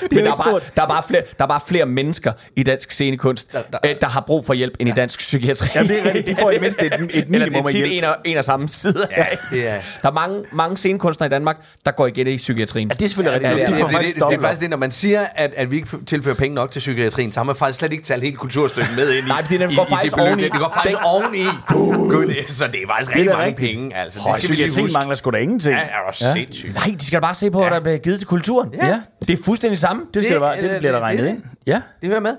Det 0.00 0.12
Men 0.12 0.18
er 0.18 0.22
der 0.22 0.26
jo 0.26 0.30
er, 0.30 0.36
bare, 0.44 0.60
der, 0.76 0.82
er 0.82 0.86
bare 0.88 1.02
flere, 1.08 1.22
der 1.38 1.44
er 1.44 1.48
bare 1.48 1.60
flere 1.68 1.86
mennesker 1.86 2.32
i 2.56 2.62
dansk 2.62 2.90
scenekunst, 2.90 3.52
der, 3.52 3.62
der, 3.84 3.94
der 4.00 4.06
har 4.08 4.20
brug 4.26 4.46
for 4.46 4.54
hjælp 4.54 4.74
end 4.80 4.88
i 4.88 4.92
dansk 4.92 5.18
psykiatri. 5.18 5.68
Ja, 5.74 5.82
det 5.82 5.98
er 5.98 6.04
rigtigt. 6.04 6.26
De 6.26 6.36
får 6.36 6.50
i 6.50 6.52
det 6.54 6.60
mindste 6.60 6.86
et, 6.86 6.92
et 6.94 7.00
Eller 7.14 7.24
minimum 7.28 7.50
det 7.66 7.76
er 7.80 7.84
tit 7.84 7.98
en 7.98 8.04
og, 8.04 8.16
en 8.24 8.36
og 8.36 8.44
samme 8.44 8.68
side 8.68 9.06
sagen. 9.10 9.38
det 9.50 9.68
er- 9.68 9.80
Der 10.02 10.08
er 10.08 10.12
mange, 10.12 10.44
mange 10.52 10.76
scenekunstnere 10.76 11.26
i 11.26 11.30
Danmark, 11.30 11.56
der 11.86 11.90
går 11.90 12.06
igen 12.06 12.26
i 12.26 12.36
psykiatrien. 12.36 12.88
Ja, 12.88 12.94
det 12.94 13.02
er 13.02 13.08
selvfølgelig 13.08 13.42
Ja, 13.42 13.48
rigtigt. 13.50 13.68
det, 13.68 13.76
de 13.76 13.80
er, 13.80 13.88
får 13.88 13.88
det, 13.88 13.92
det, 13.92 14.00
faktisk 14.00 14.14
det, 14.14 14.30
det 14.30 14.36
er 14.36 14.40
faktisk 14.40 14.60
det, 14.60 14.70
når 14.70 14.76
man 14.76 14.90
siger, 14.90 15.26
at, 15.34 15.54
at 15.56 15.70
vi 15.70 15.76
ikke 15.76 15.88
tilfører 16.06 16.34
penge 16.34 16.54
nok 16.54 16.70
til 16.70 16.80
psykiatrien, 16.80 17.32
så 17.32 17.40
har 17.40 17.44
man 17.44 17.56
faktisk 17.56 17.78
slet 17.78 17.92
ikke 17.92 18.04
talt 18.04 18.22
hele 18.22 18.36
kulturstykket 18.36 18.96
med 18.96 19.12
ind 19.12 19.26
i. 19.26 19.28
Nej, 19.28 19.40
i- 19.70 19.74
går 19.76 19.84
i 19.84 19.88
faktisk 19.88 20.16
det 20.16 20.24
oveni. 20.28 20.42
Det 20.42 20.52
går 20.52 20.72
faktisk 20.74 20.96
Den- 20.96 21.04
oveni. 21.04 21.44
Gud, 21.68 22.26
det, 22.28 22.50
så 22.50 22.66
det 22.66 22.74
er 22.82 22.86
faktisk 22.88 23.16
rigtig 23.16 23.32
mange 23.36 23.54
penge. 23.54 23.96
Altså, 23.96 24.18
det 24.34 24.42
psykiatrien 24.42 24.90
mangler 24.92 25.14
sgu 25.14 25.30
da 25.30 25.36
ingenting. 25.36 25.74
Ja, 25.76 26.27
du 26.34 26.38
sindssygt. 26.40 26.74
Nej, 26.74 26.94
de 26.98 27.04
skal 27.06 27.16
da 27.20 27.26
bare 27.26 27.34
se 27.34 27.50
på, 27.50 27.58
hvad 27.60 27.70
der 27.70 27.80
bliver 27.80 27.98
givet 27.98 28.18
til 28.18 28.28
kulturen. 28.28 28.74
Ja. 28.74 29.00
Det 29.28 29.38
er 29.38 29.42
fuldstændig 29.44 29.78
samme. 29.78 30.06
Det, 30.14 30.22
skal 30.22 30.34
Det- 30.34 30.40
det, 30.40 30.40
bare, 30.46 30.56
det 30.60 30.70
det- 30.70 30.78
bliver 30.78 30.92
der 30.92 31.00
regnet 31.00 31.24
det- 31.24 31.30
ind. 31.30 31.42
Ja, 31.66 31.82
Det 32.00 32.08
hører 32.08 32.20
med. 32.20 32.36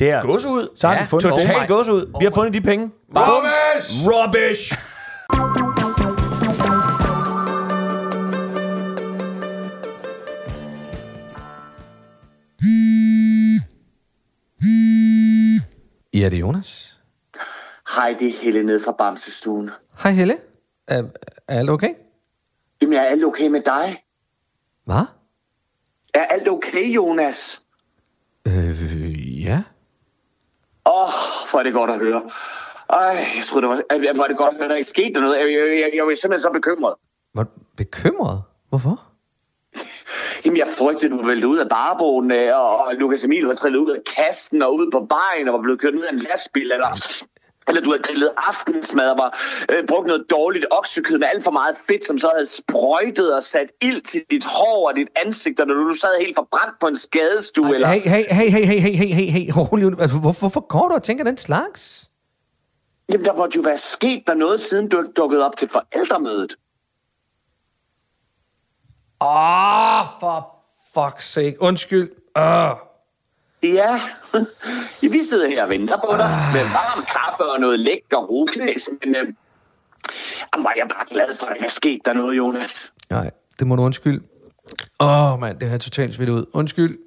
der. 0.00 0.22
Gås 0.22 0.44
ud. 0.44 0.68
Så 0.76 0.86
har 0.88 0.94
Ja, 0.94 1.00
vi 1.00 1.06
fundet. 1.06 1.30
Total 1.30 1.66
gås 1.68 1.88
ud. 1.88 2.12
Vi 2.20 2.24
har 2.24 2.32
fundet 2.32 2.54
de 2.54 2.60
penge. 2.60 2.90
Bare- 3.14 3.30
Rubbish! 3.30 4.06
Rubbish! 4.06 4.74
Ja, 16.14 16.24
det 16.28 16.34
er 16.34 16.38
Jonas. 16.40 16.98
Hej, 17.96 18.16
det 18.20 18.28
er 18.28 18.32
Helle 18.42 18.62
ned 18.62 18.84
fra 18.84 18.92
Bamsestuen. 18.98 19.70
Hej 20.02 20.12
Helle. 20.12 20.34
Er, 20.88 21.02
er 21.48 21.58
alt 21.58 21.70
okay? 21.70 21.88
Jamen, 22.82 22.98
er 22.98 23.02
alt 23.02 23.24
okay 23.24 23.48
med 23.48 23.60
dig? 23.60 24.04
Hvad? 24.84 25.06
Er 26.14 26.24
alt 26.24 26.48
okay, 26.48 26.84
Jonas? 26.84 27.62
Øh, 28.46 29.44
ja. 29.44 29.62
Åh, 30.86 31.02
oh, 31.02 31.12
hvor 31.50 31.58
er 31.58 31.62
det 31.62 31.72
godt 31.72 31.90
at 31.90 31.98
høre. 31.98 32.30
Ej, 32.90 33.00
jeg 33.36 33.44
troede, 33.46 33.62
det 33.62 33.68
var, 33.68 33.82
er 33.90 34.28
det 34.28 34.36
godt 34.36 34.54
at 34.54 34.56
høre, 34.56 34.68
der 34.68 34.74
ikke 34.74 34.90
skete 34.90 35.20
noget. 35.20 35.38
Jeg, 35.38 35.52
jeg, 35.52 35.80
jeg, 35.80 35.90
jeg 35.94 36.06
var 36.06 36.14
simpelthen 36.14 36.40
så 36.40 36.50
bekymret. 36.52 36.94
Var 37.34 37.42
du 37.42 37.50
bekymret? 37.76 38.42
Hvorfor? 38.68 39.10
Jamen, 40.44 40.56
jeg 40.56 40.68
frygtede, 40.78 41.10
du 41.10 41.16
var 41.16 41.26
væltet 41.26 41.48
ud 41.48 41.58
af 41.58 41.68
barboen, 41.68 42.30
øh, 42.30 42.56
og, 42.56 42.86
og 42.86 42.94
Lukas 42.94 43.24
Emil 43.24 43.46
var 43.46 43.54
trillet 43.54 43.78
ud 43.78 43.90
af 43.90 44.00
kassen 44.16 44.62
og 44.62 44.74
ud 44.74 44.90
på 44.90 45.06
vejen 45.08 45.48
og 45.48 45.54
var 45.54 45.62
blevet 45.62 45.80
kørt 45.80 45.94
ned 45.94 46.04
af 46.04 46.12
en 46.12 46.18
lastbil, 46.18 46.72
eller, 46.72 46.90
eller 47.68 47.80
du 47.80 47.90
havde 47.90 48.02
grillet 48.02 48.30
aftensmad 48.36 49.10
og 49.10 49.18
var, 49.18 49.38
øh, 49.70 49.86
brugt 49.86 50.06
noget 50.06 50.24
dårligt 50.30 50.66
oksekød 50.70 51.18
med 51.18 51.28
alt 51.34 51.44
for 51.44 51.50
meget 51.50 51.76
fedt, 51.88 52.06
som 52.06 52.18
så 52.18 52.30
havde 52.34 52.46
sprøjtet 52.46 53.34
og 53.36 53.42
sat 53.42 53.70
ild 53.80 54.02
til 54.02 54.24
dit 54.30 54.44
hår 54.44 54.88
og 54.88 54.96
dit 54.96 55.08
ansigt, 55.16 55.60
og 55.60 55.66
når 55.66 55.74
du 55.74 55.94
sad 55.94 56.20
helt 56.20 56.36
forbrændt 56.36 56.74
på 56.80 56.86
en 56.86 56.96
skadestue, 56.96 57.74
eller... 57.74 57.88
Hey, 57.88 58.00
hey, 58.00 58.24
hey, 58.30 58.50
hey, 58.50 58.64
hey, 58.66 58.80
hey, 58.80 58.94
hey, 58.96 59.14
hey, 59.14 59.30
hey, 59.30 59.50
rolig. 59.56 59.90
nu. 59.90 59.96
Altså, 60.00 60.18
hvor, 60.18 60.34
hvorfor 60.40 60.60
går 60.60 60.88
du 60.88 60.94
og 60.94 61.02
tænker 61.02 61.24
den 61.24 61.36
slags? 61.36 62.10
Jamen, 63.08 63.26
der 63.26 63.34
måtte 63.34 63.56
jo 63.56 63.62
være 63.62 63.78
sket 63.78 64.22
der 64.26 64.34
noget, 64.34 64.60
siden 64.60 64.88
du 64.88 65.04
dukkede 65.16 65.46
op 65.46 65.56
til 65.56 65.68
forældremødet. 65.68 66.56
Åh, 69.20 69.28
oh, 69.28 70.06
for 70.20 70.56
fuck's 70.96 71.20
sake. 71.20 71.56
Undskyld. 71.60 72.10
Ja, 72.36 72.72
Ja, 73.62 74.00
vi 75.14 75.24
sidder 75.24 75.48
her 75.48 75.62
og 75.62 75.70
venter 75.70 75.96
på 75.96 76.10
dig 76.10 76.30
med 76.54 76.64
varm 76.78 77.04
kaffe 77.14 77.44
og 77.52 77.60
noget 77.60 77.80
lækker 77.80 78.16
rugknæs, 78.16 78.88
men 79.04 79.16
øh, 79.16 79.22
jamen, 80.52 80.64
var 80.64 80.74
jeg 80.76 80.88
bare 80.88 81.06
glad 81.10 81.36
for, 81.40 81.46
at 81.46 81.56
der 81.58 81.64
er 81.64 81.70
sket 81.70 82.00
der 82.04 82.12
noget, 82.12 82.36
Jonas. 82.36 82.92
Nej, 83.10 83.30
det 83.58 83.66
må 83.66 83.76
du 83.76 83.82
undskylde. 83.82 84.22
Åh, 85.00 85.32
oh, 85.32 85.40
mand, 85.40 85.58
det 85.60 85.68
har 85.68 85.78
totalt 85.78 86.14
svidt 86.14 86.30
ud. 86.30 86.44
Undskyld. 86.54 86.98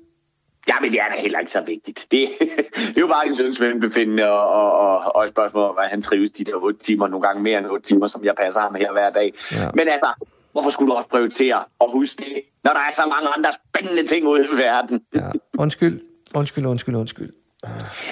Jamen, 0.68 0.92
det 0.92 1.00
er 1.00 1.10
da 1.16 1.22
heller 1.22 1.40
ikke 1.40 1.52
så 1.52 1.62
vigtigt. 1.62 2.08
Det, 2.12 2.30
det 2.94 2.98
er 2.98 3.02
jo 3.02 3.08
bare 3.08 3.28
en 3.28 3.36
søns 3.38 3.60
velbefindende 3.60 4.30
og, 4.30 4.48
og, 4.50 4.72
og, 4.74 5.16
og 5.16 5.26
et 5.26 5.32
spørgsmål 5.32 5.70
om, 5.70 5.78
at 5.78 5.90
han 5.90 6.02
trives 6.02 6.32
de 6.32 6.44
der 6.44 6.56
8 6.56 6.80
timer, 6.80 7.08
nogle 7.08 7.28
gange 7.28 7.44
mere 7.44 7.58
end 7.58 7.68
8 7.68 7.88
timer, 7.88 8.08
som 8.08 8.24
jeg 8.24 8.36
passer 8.36 8.62
ham 8.62 8.76
her 8.76 8.92
hver 8.92 9.10
dag. 9.10 9.34
Ja. 9.52 9.70
Men 9.74 9.88
altså, 9.88 10.26
hvorfor 10.52 10.70
skulle 10.70 10.92
du 10.92 10.96
også 10.96 11.10
prioritere 11.10 11.64
at 11.82 11.88
huske 11.92 12.18
det, 12.18 12.42
når 12.64 12.72
der 12.74 12.80
er 12.80 12.94
så 12.96 13.06
mange 13.06 13.30
andre 13.38 13.52
spændende 13.68 14.08
ting 14.08 14.28
ude 14.28 14.48
i 14.54 14.58
verden? 14.58 15.06
Ja, 15.16 15.32
undskyld. 15.58 16.13
Undskyld, 16.36 16.66
undskyld, 16.66 16.96
undskyld. 16.96 17.30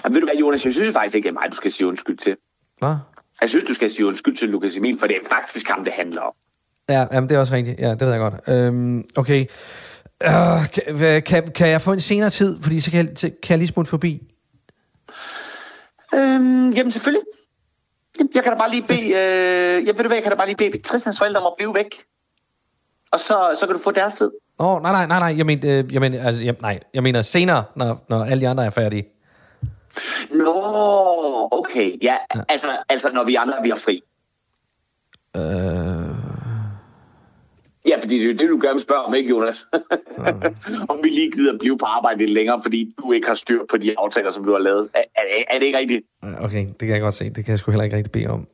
Jamen, 0.04 0.14
ved 0.14 0.22
du 0.22 0.28
hvad, 0.28 0.36
Jonas, 0.36 0.66
jeg 0.66 0.74
synes 0.74 0.94
faktisk 0.94 1.16
ikke, 1.16 1.30
er 1.30 1.34
mig, 1.34 1.44
du 1.52 1.56
skal 1.56 1.72
sige 1.72 1.88
undskyld 1.88 2.18
til. 2.18 2.36
Hvad? 2.80 2.96
Jeg 3.42 3.50
synes, 3.50 3.66
du 3.68 3.74
skal 3.74 3.90
sige 3.90 4.06
undskyld 4.06 4.38
til 4.38 4.50
Lukas 4.50 4.76
Emil, 4.76 5.00
for 5.00 5.08
det 5.08 5.16
er 5.16 5.30
faktisk 5.30 5.68
ham, 5.68 5.84
det 5.84 5.94
handler 5.94 6.22
om. 6.22 6.34
Ja, 6.90 7.06
jamen, 7.12 7.30
det 7.30 7.36
er 7.36 7.40
også 7.40 7.54
rigtigt. 7.54 7.80
Ja, 7.80 7.90
det 7.90 8.02
ved 8.02 8.12
jeg 8.12 8.20
godt. 8.20 8.34
Øhm, 8.48 9.04
okay. 9.18 9.46
Øh, 10.24 10.62
kan, 10.74 11.22
kan, 11.22 11.48
kan 11.56 11.70
jeg 11.70 11.82
få 11.82 11.94
en 11.94 12.00
senere 12.00 12.30
tid? 12.30 12.62
Fordi 12.64 12.80
så 12.80 12.92
kan 12.92 13.00
jeg, 13.00 13.32
kan 13.44 13.50
jeg 13.50 13.58
lige 13.58 13.68
smutte 13.68 13.90
forbi. 13.90 14.22
Øhm, 16.14 16.70
jamen 16.72 16.92
selvfølgelig. 16.92 17.24
Jeg 18.36 18.44
kan 18.44 18.52
da 18.52 18.58
bare 18.58 18.72
lige 18.72 18.86
bede, 18.88 19.06
øh, 19.06 19.88
jeg 19.88 19.96
ved 19.96 20.04
du 20.04 20.08
hvad, 20.08 20.18
jeg 20.18 20.24
kan 20.24 20.32
da 20.32 20.38
bare 20.38 20.48
lige 20.48 20.58
bede 20.72 20.82
Tristans 20.82 21.18
forældre 21.18 21.40
om 21.42 21.48
at 21.48 21.54
blive 21.58 21.74
væk. 21.74 21.92
Og 23.12 23.20
så, 23.20 23.58
så 23.60 23.68
kan 23.68 23.76
du 23.76 23.82
få 23.84 23.92
deres 23.92 24.14
tid. 24.14 24.32
Åh, 24.62 24.76
oh, 24.76 24.82
nej, 24.82 24.92
nej, 24.92 25.08
nej, 25.08 25.20
nej. 25.20 25.38
Jeg 25.38 25.46
mener, 25.46 25.80
øh, 25.80 25.94
jeg 25.94 26.02
mener, 26.02 26.26
altså, 26.26 26.44
jeg, 26.44 26.56
nej, 26.62 26.80
jeg 26.94 27.04
mener 27.04 27.22
senere, 27.22 27.64
når, 27.76 28.06
når 28.10 28.24
alle 28.24 28.42
de 28.42 28.48
andre 28.48 28.66
er 28.66 28.70
færdige. 28.70 29.06
Nå, 30.32 31.48
okay. 31.52 31.98
Ja, 32.02 32.16
ja. 32.36 32.42
Altså, 32.50 32.68
altså 32.90 33.10
når 33.14 33.24
vi 33.24 33.36
andre 33.36 33.54
vi 33.64 33.70
har 33.70 33.82
fri. 33.86 34.04
Øh, 35.38 36.22
Ja, 37.86 38.00
fordi 38.02 38.20
det 38.20 38.30
er 38.30 38.38
det, 38.38 38.50
du 38.50 38.60
gerne 38.62 38.82
spørger 38.82 39.02
om, 39.02 39.14
ikke 39.14 39.30
Jonas? 39.30 39.68
om 40.92 41.00
vi 41.04 41.10
lige 41.10 41.32
gider 41.32 41.58
blive 41.58 41.78
på 41.78 41.86
arbejde 41.86 42.20
lidt 42.20 42.32
længere, 42.32 42.60
fordi 42.64 42.96
du 42.98 43.12
ikke 43.12 43.28
har 43.28 43.36
styr 43.36 43.62
på 43.70 43.78
de 43.78 43.96
aftaler, 43.98 44.32
som 44.32 44.44
du 44.44 44.52
har 44.52 44.60
lavet. 44.60 44.90
Er, 44.94 45.04
er, 45.16 45.44
er 45.50 45.60
det 45.60 45.66
ikke 45.66 45.78
rigtigt? 45.78 46.06
okay, 46.40 46.66
det 46.68 46.80
kan 46.80 46.90
jeg 46.90 47.02
godt 47.02 47.14
se. 47.14 47.26
Det 47.26 47.46
kan 47.46 47.52
jeg 47.52 47.60
sgu 47.60 47.72
heller 47.72 47.84
ikke 47.84 47.96
rigtig 47.96 48.12
bede 48.12 48.28
om. 48.28 48.48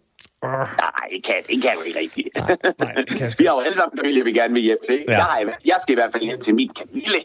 Nej, 0.44 1.08
det 1.14 1.24
kan, 1.24 1.36
det 1.50 1.62
kan 1.62 1.72
du 1.78 1.82
ikke 1.88 2.00
rigtigt. 2.00 2.28
Nej, 2.36 2.58
nej, 2.80 2.94
det 2.94 3.18
kan 3.18 3.32
vi 3.40 3.46
har 3.46 3.54
jo 3.54 3.60
alle 3.60 3.76
sammen 3.76 3.98
familie, 4.00 4.24
vi 4.24 4.32
gerne 4.34 4.54
vil 4.54 4.62
hjem 4.64 4.78
til. 4.90 5.04
Ja. 5.08 5.26
Jeg, 5.34 5.54
jeg 5.66 5.76
skal 5.82 5.92
i 5.94 5.96
hvert 5.96 6.12
fald 6.12 6.24
hjem 6.24 6.42
til 6.42 6.56
min 6.56 6.72
Camille, 6.80 7.20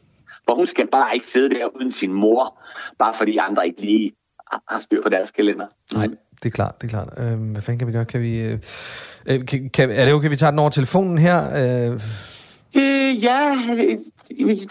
for 0.47 0.55
hun 0.55 0.67
skal 0.67 0.87
bare 0.87 1.15
ikke 1.15 1.27
sidde 1.31 1.51
der 1.55 1.67
uden 1.77 1.93
sin 1.93 2.13
mor, 2.13 2.59
bare 2.99 3.15
fordi 3.19 3.37
andre 3.37 3.67
ikke 3.67 3.81
lige 3.81 4.13
har- 4.53 4.81
styr 4.81 5.03
på 5.03 5.09
deres 5.09 5.31
kalender. 5.31 5.67
Nej, 5.95 6.07
det 6.43 6.47
er 6.47 6.51
klart, 6.51 6.83
det 6.83 6.87
er 6.87 6.91
klart. 6.91 7.09
Øh, 7.19 7.51
hvad 7.53 7.63
fanden 7.63 7.79
kan 7.79 7.89
vi 7.89 7.93
gøre? 7.93 8.05
Kan 8.05 8.23
vi... 8.23 8.41
Øh, 8.41 8.59
øh, 9.27 9.47
kan, 9.47 9.71
kan, 9.75 9.91
er 9.91 10.05
det 10.05 10.15
okay, 10.15 10.29
vi 10.29 10.37
tager 10.37 10.51
den 10.51 10.59
over 10.59 10.71
telefonen 10.71 11.19
her? 11.19 11.39
Øh, 11.91 12.01
Øh, 12.77 13.25
ja, 13.25 13.51
øh, 13.55 13.99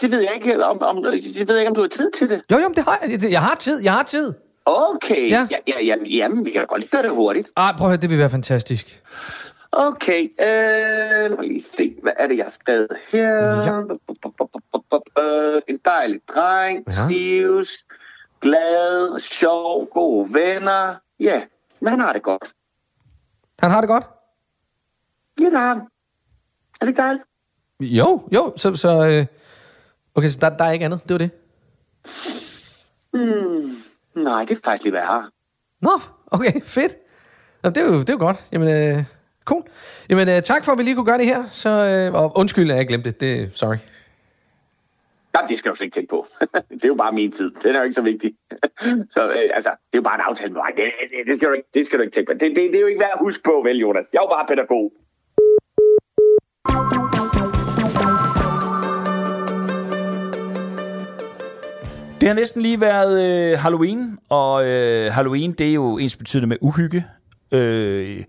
det 0.00 0.10
ved 0.10 0.20
jeg 0.20 0.32
ikke, 0.34 0.64
om, 0.66 0.82
om, 0.82 0.96
det 1.02 1.48
ved 1.48 1.54
jeg 1.54 1.58
ikke, 1.58 1.68
om 1.68 1.74
du 1.74 1.80
har 1.80 1.88
tid 1.88 2.10
til 2.18 2.28
det. 2.28 2.42
jo, 2.52 2.56
jo, 2.58 2.68
det 2.76 2.84
har 2.84 2.98
jeg. 3.02 3.32
Jeg 3.32 3.40
har 3.42 3.54
tid, 3.54 3.82
jeg 3.84 3.92
har 3.92 4.02
tid. 4.02 4.34
Okay, 4.64 5.30
Ja. 5.30 5.46
ja. 5.50 5.56
Ja, 5.66 5.80
ja, 5.84 5.96
jamen, 6.04 6.44
vi 6.44 6.50
kan 6.50 6.66
godt 6.66 6.80
lige 6.80 6.90
gøre 6.90 7.02
det 7.02 7.10
hurtigt. 7.10 7.48
Ej, 7.56 7.72
prøv 7.78 7.86
at 7.86 7.90
høre, 7.90 8.00
det 8.00 8.10
vil 8.10 8.18
være 8.18 8.30
fantastisk. 8.30 9.02
Okay, 9.72 10.22
øh, 10.40 10.46
lad 11.30 11.36
mig 11.36 11.46
lige 11.48 11.64
se, 11.76 11.94
hvad 12.02 12.12
er 12.18 12.26
det, 12.26 12.36
jeg 12.36 12.44
har 12.44 12.50
skrevet 12.50 12.88
her? 13.12 13.28
Ja. 13.62 13.80
Øh, 15.22 15.62
En 15.68 15.78
dejlig 15.84 16.20
dreng, 16.34 16.84
Ja. 16.88 16.92
trives, 17.06 17.68
glad, 18.40 19.20
sjov, 19.20 19.86
gode 19.86 20.34
venner. 20.34 20.94
Ja, 21.20 21.42
men 21.80 21.90
han 21.90 22.00
har 22.00 22.12
det 22.12 22.22
godt. 22.22 22.44
Han 23.60 23.70
har 23.70 23.80
det 23.80 23.88
godt? 23.88 24.04
Ja, 25.40 25.44
det 25.44 25.52
har 25.58 25.68
han. 25.68 25.78
Er 26.80 26.84
det 26.84 26.88
ikke 26.88 27.02
dejligt? 27.02 27.24
Jo, 27.80 28.28
jo, 28.34 28.52
så... 28.56 28.76
så 28.76 28.88
øh, 29.08 29.26
okay, 30.14 30.28
så 30.28 30.38
der, 30.40 30.56
der 30.56 30.64
er 30.64 30.72
ikke 30.72 30.84
andet, 30.84 31.02
det 31.08 31.12
var 31.12 31.18
det. 31.18 31.30
Hmm, 33.12 33.76
nej, 34.14 34.44
det 34.44 34.56
er 34.56 34.60
faktisk 34.64 34.94
jeg 34.94 35.06
har. 35.06 35.30
Nå, 35.80 35.90
okay, 36.30 36.60
fedt. 36.76 36.96
Nå, 37.62 37.70
det, 37.70 37.78
er 37.78 37.86
jo, 37.86 38.00
det 38.00 38.08
er 38.08 38.12
jo 38.12 38.18
godt. 38.18 38.36
Jamen, 38.52 38.68
øh, 38.68 39.04
cool. 39.44 39.62
Jamen, 40.10 40.28
øh, 40.28 40.42
tak 40.42 40.64
for, 40.64 40.72
at 40.72 40.78
vi 40.78 40.82
lige 40.82 40.94
kunne 40.94 41.06
gøre 41.06 41.18
det 41.18 41.26
her. 41.26 41.44
Så, 41.50 41.70
øh, 41.70 42.22
og 42.22 42.32
undskyld, 42.36 42.70
at 42.70 42.76
jeg 42.76 42.88
glemte 42.88 43.10
det. 43.10 43.20
det. 43.20 43.58
Sorry. 43.58 43.76
Jamen, 45.34 45.48
det 45.50 45.58
skal 45.58 45.70
du 45.70 45.76
slet 45.76 45.84
ikke 45.84 45.94
tænke 45.94 46.10
på. 46.10 46.26
det 46.78 46.84
er 46.84 46.88
jo 46.88 46.94
bare 46.94 47.12
min 47.12 47.32
tid. 47.32 47.50
Den 47.62 47.74
er 47.74 47.78
jo 47.78 47.84
ikke 47.84 47.94
så 47.94 48.02
vigtig. 48.02 48.34
så 49.14 49.20
øh, 49.28 49.50
altså, 49.58 49.70
det 49.70 49.96
er 49.96 50.02
jo 50.02 50.08
bare 50.10 50.14
en 50.14 50.26
aftale 50.28 50.52
med 50.52 50.60
mig. 50.64 50.72
Det, 50.76 50.84
det, 51.12 51.26
det, 51.28 51.36
skal, 51.36 51.48
du 51.48 51.52
ikke, 51.52 51.68
det 51.74 51.86
skal 51.86 51.98
du 51.98 52.02
ikke 52.02 52.14
tænke 52.14 52.28
på. 52.32 52.38
Det, 52.40 52.48
det, 52.56 52.62
det 52.72 52.76
er 52.76 52.80
jo 52.80 52.86
ikke 52.86 53.00
værd 53.00 53.16
at 53.18 53.24
huske 53.26 53.42
på, 53.42 53.54
vel, 53.64 53.76
Jonas? 53.78 54.06
Jeg 54.12 54.18
er 54.18 54.26
jo 54.26 54.34
bare 54.36 54.46
pædagog. 54.48 54.92
Det 62.22 62.28
har 62.28 62.34
næsten 62.34 62.62
lige 62.62 62.80
været 62.80 63.22
øh, 63.22 63.58
Halloween, 63.58 64.18
og 64.28 64.66
øh, 64.66 65.12
Halloween, 65.12 65.52
det 65.52 65.68
er 65.68 65.72
jo 65.72 65.98
ens 65.98 66.16
betydende 66.16 66.46
med 66.48 66.56
uhygge. 66.60 67.04
Øh, 67.52 68.24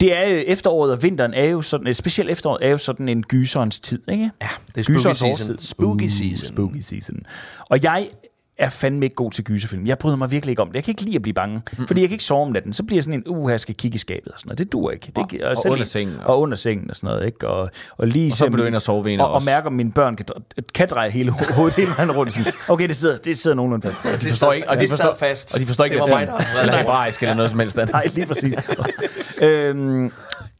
det 0.00 0.16
er 0.16 0.28
jo 0.28 0.36
efteråret 0.46 0.92
og 0.92 1.02
vinteren 1.02 1.34
er 1.34 1.44
jo 1.44 1.62
sådan, 1.62 1.86
øh, 1.86 1.94
specielt 1.94 2.30
efteråret 2.30 2.66
er 2.66 2.70
jo 2.70 2.78
sådan 2.78 3.08
en 3.08 3.22
gyserens 3.22 3.80
tid, 3.80 3.98
ikke? 4.08 4.30
Ja, 4.42 4.48
det 4.74 4.78
er 4.78 4.82
spooky 4.82 5.00
season. 5.00 5.30
årstid. 5.30 5.58
Spooky 5.58 6.02
Uh, 6.04 6.10
season. 6.10 6.46
Spooky 6.46 6.80
season. 6.80 7.16
Og 7.70 7.82
jeg 7.82 8.08
er 8.58 8.68
fandme 8.70 9.04
ikke 9.06 9.14
god 9.16 9.30
til 9.30 9.44
gyserfilm. 9.44 9.86
Jeg 9.86 9.98
bryder 9.98 10.16
mig 10.16 10.30
virkelig 10.30 10.52
ikke 10.52 10.62
om 10.62 10.68
det. 10.68 10.74
Jeg 10.74 10.84
kan 10.84 10.90
ikke 10.92 11.02
lide 11.02 11.16
at 11.16 11.22
blive 11.22 11.34
bange, 11.34 11.62
mm. 11.78 11.86
fordi 11.86 12.00
jeg 12.00 12.08
kan 12.08 12.14
ikke 12.14 12.24
sove 12.24 12.42
om 12.42 12.52
natten. 12.52 12.72
Så 12.72 12.82
bliver 12.82 12.96
jeg 12.96 13.02
sådan 13.04 13.18
en, 13.26 13.28
uh, 13.36 13.50
jeg 13.50 13.60
skal 13.60 13.74
kigge 13.74 13.94
i 13.94 13.98
skabet 13.98 14.32
og 14.32 14.38
sådan 14.38 14.48
noget. 14.48 14.58
Det 14.58 14.72
duer 14.72 14.90
ikke. 14.90 15.12
Det, 15.16 15.42
og, 15.42 15.50
og 15.50 15.56
selv 15.56 15.72
under 15.72 15.84
sengen. 15.84 16.16
Og 16.24 16.40
under 16.40 16.56
sengen 16.56 16.90
og 16.90 16.96
sådan 16.96 17.08
noget, 17.14 17.26
ikke? 17.26 17.48
Og, 17.48 17.70
og 17.98 18.06
lige 18.06 18.26
Og 18.26 18.32
så 18.32 18.36
se- 18.36 18.50
du 18.58 18.64
ind 18.64 18.74
og 18.74 18.82
sove 18.82 19.04
ved 19.04 19.12
en 19.12 19.20
og, 19.20 19.26
og 19.28 19.32
også. 19.32 19.44
mærke, 19.50 19.66
om 19.66 19.72
mine 19.72 19.92
børn 19.92 20.16
kan, 20.16 20.26
kan 20.74 20.88
dreje 20.90 21.10
hele 21.10 21.32
ho- 21.32 21.54
hovedet 21.56 21.76
hele 21.76 21.90
vejen 21.96 22.12
rundt. 22.12 22.34
Sådan, 22.34 22.52
Okay, 22.68 22.88
det 22.88 22.96
sidder, 22.96 23.18
det 23.18 23.38
sidder 23.38 23.54
nogenlunde 23.56 23.86
fast. 23.86 24.22
De 24.22 24.26
forstår 24.28 24.52
ikke, 24.52 24.70
og 24.70 24.76
de 24.76 24.80
det 24.82 24.90
forstår, 24.90 25.14
fast. 25.18 25.54
Og 25.54 25.60
de 25.60 25.66
forstår 25.66 25.84
ikke, 25.84 25.96
Det 25.98 26.04
det 26.04 26.12
var 26.12 26.18
mig, 26.18 26.26
der- 26.26 26.60
eller 26.60 26.76
hebraisk 26.76 27.22
eller 27.22 27.34
noget 27.34 27.50
som 27.50 27.60
helst. 27.60 27.78
andet. 27.78 27.92
Nej, 27.98 28.06
lige 28.14 28.26
præcis. 28.26 28.54
øhm, 29.42 30.12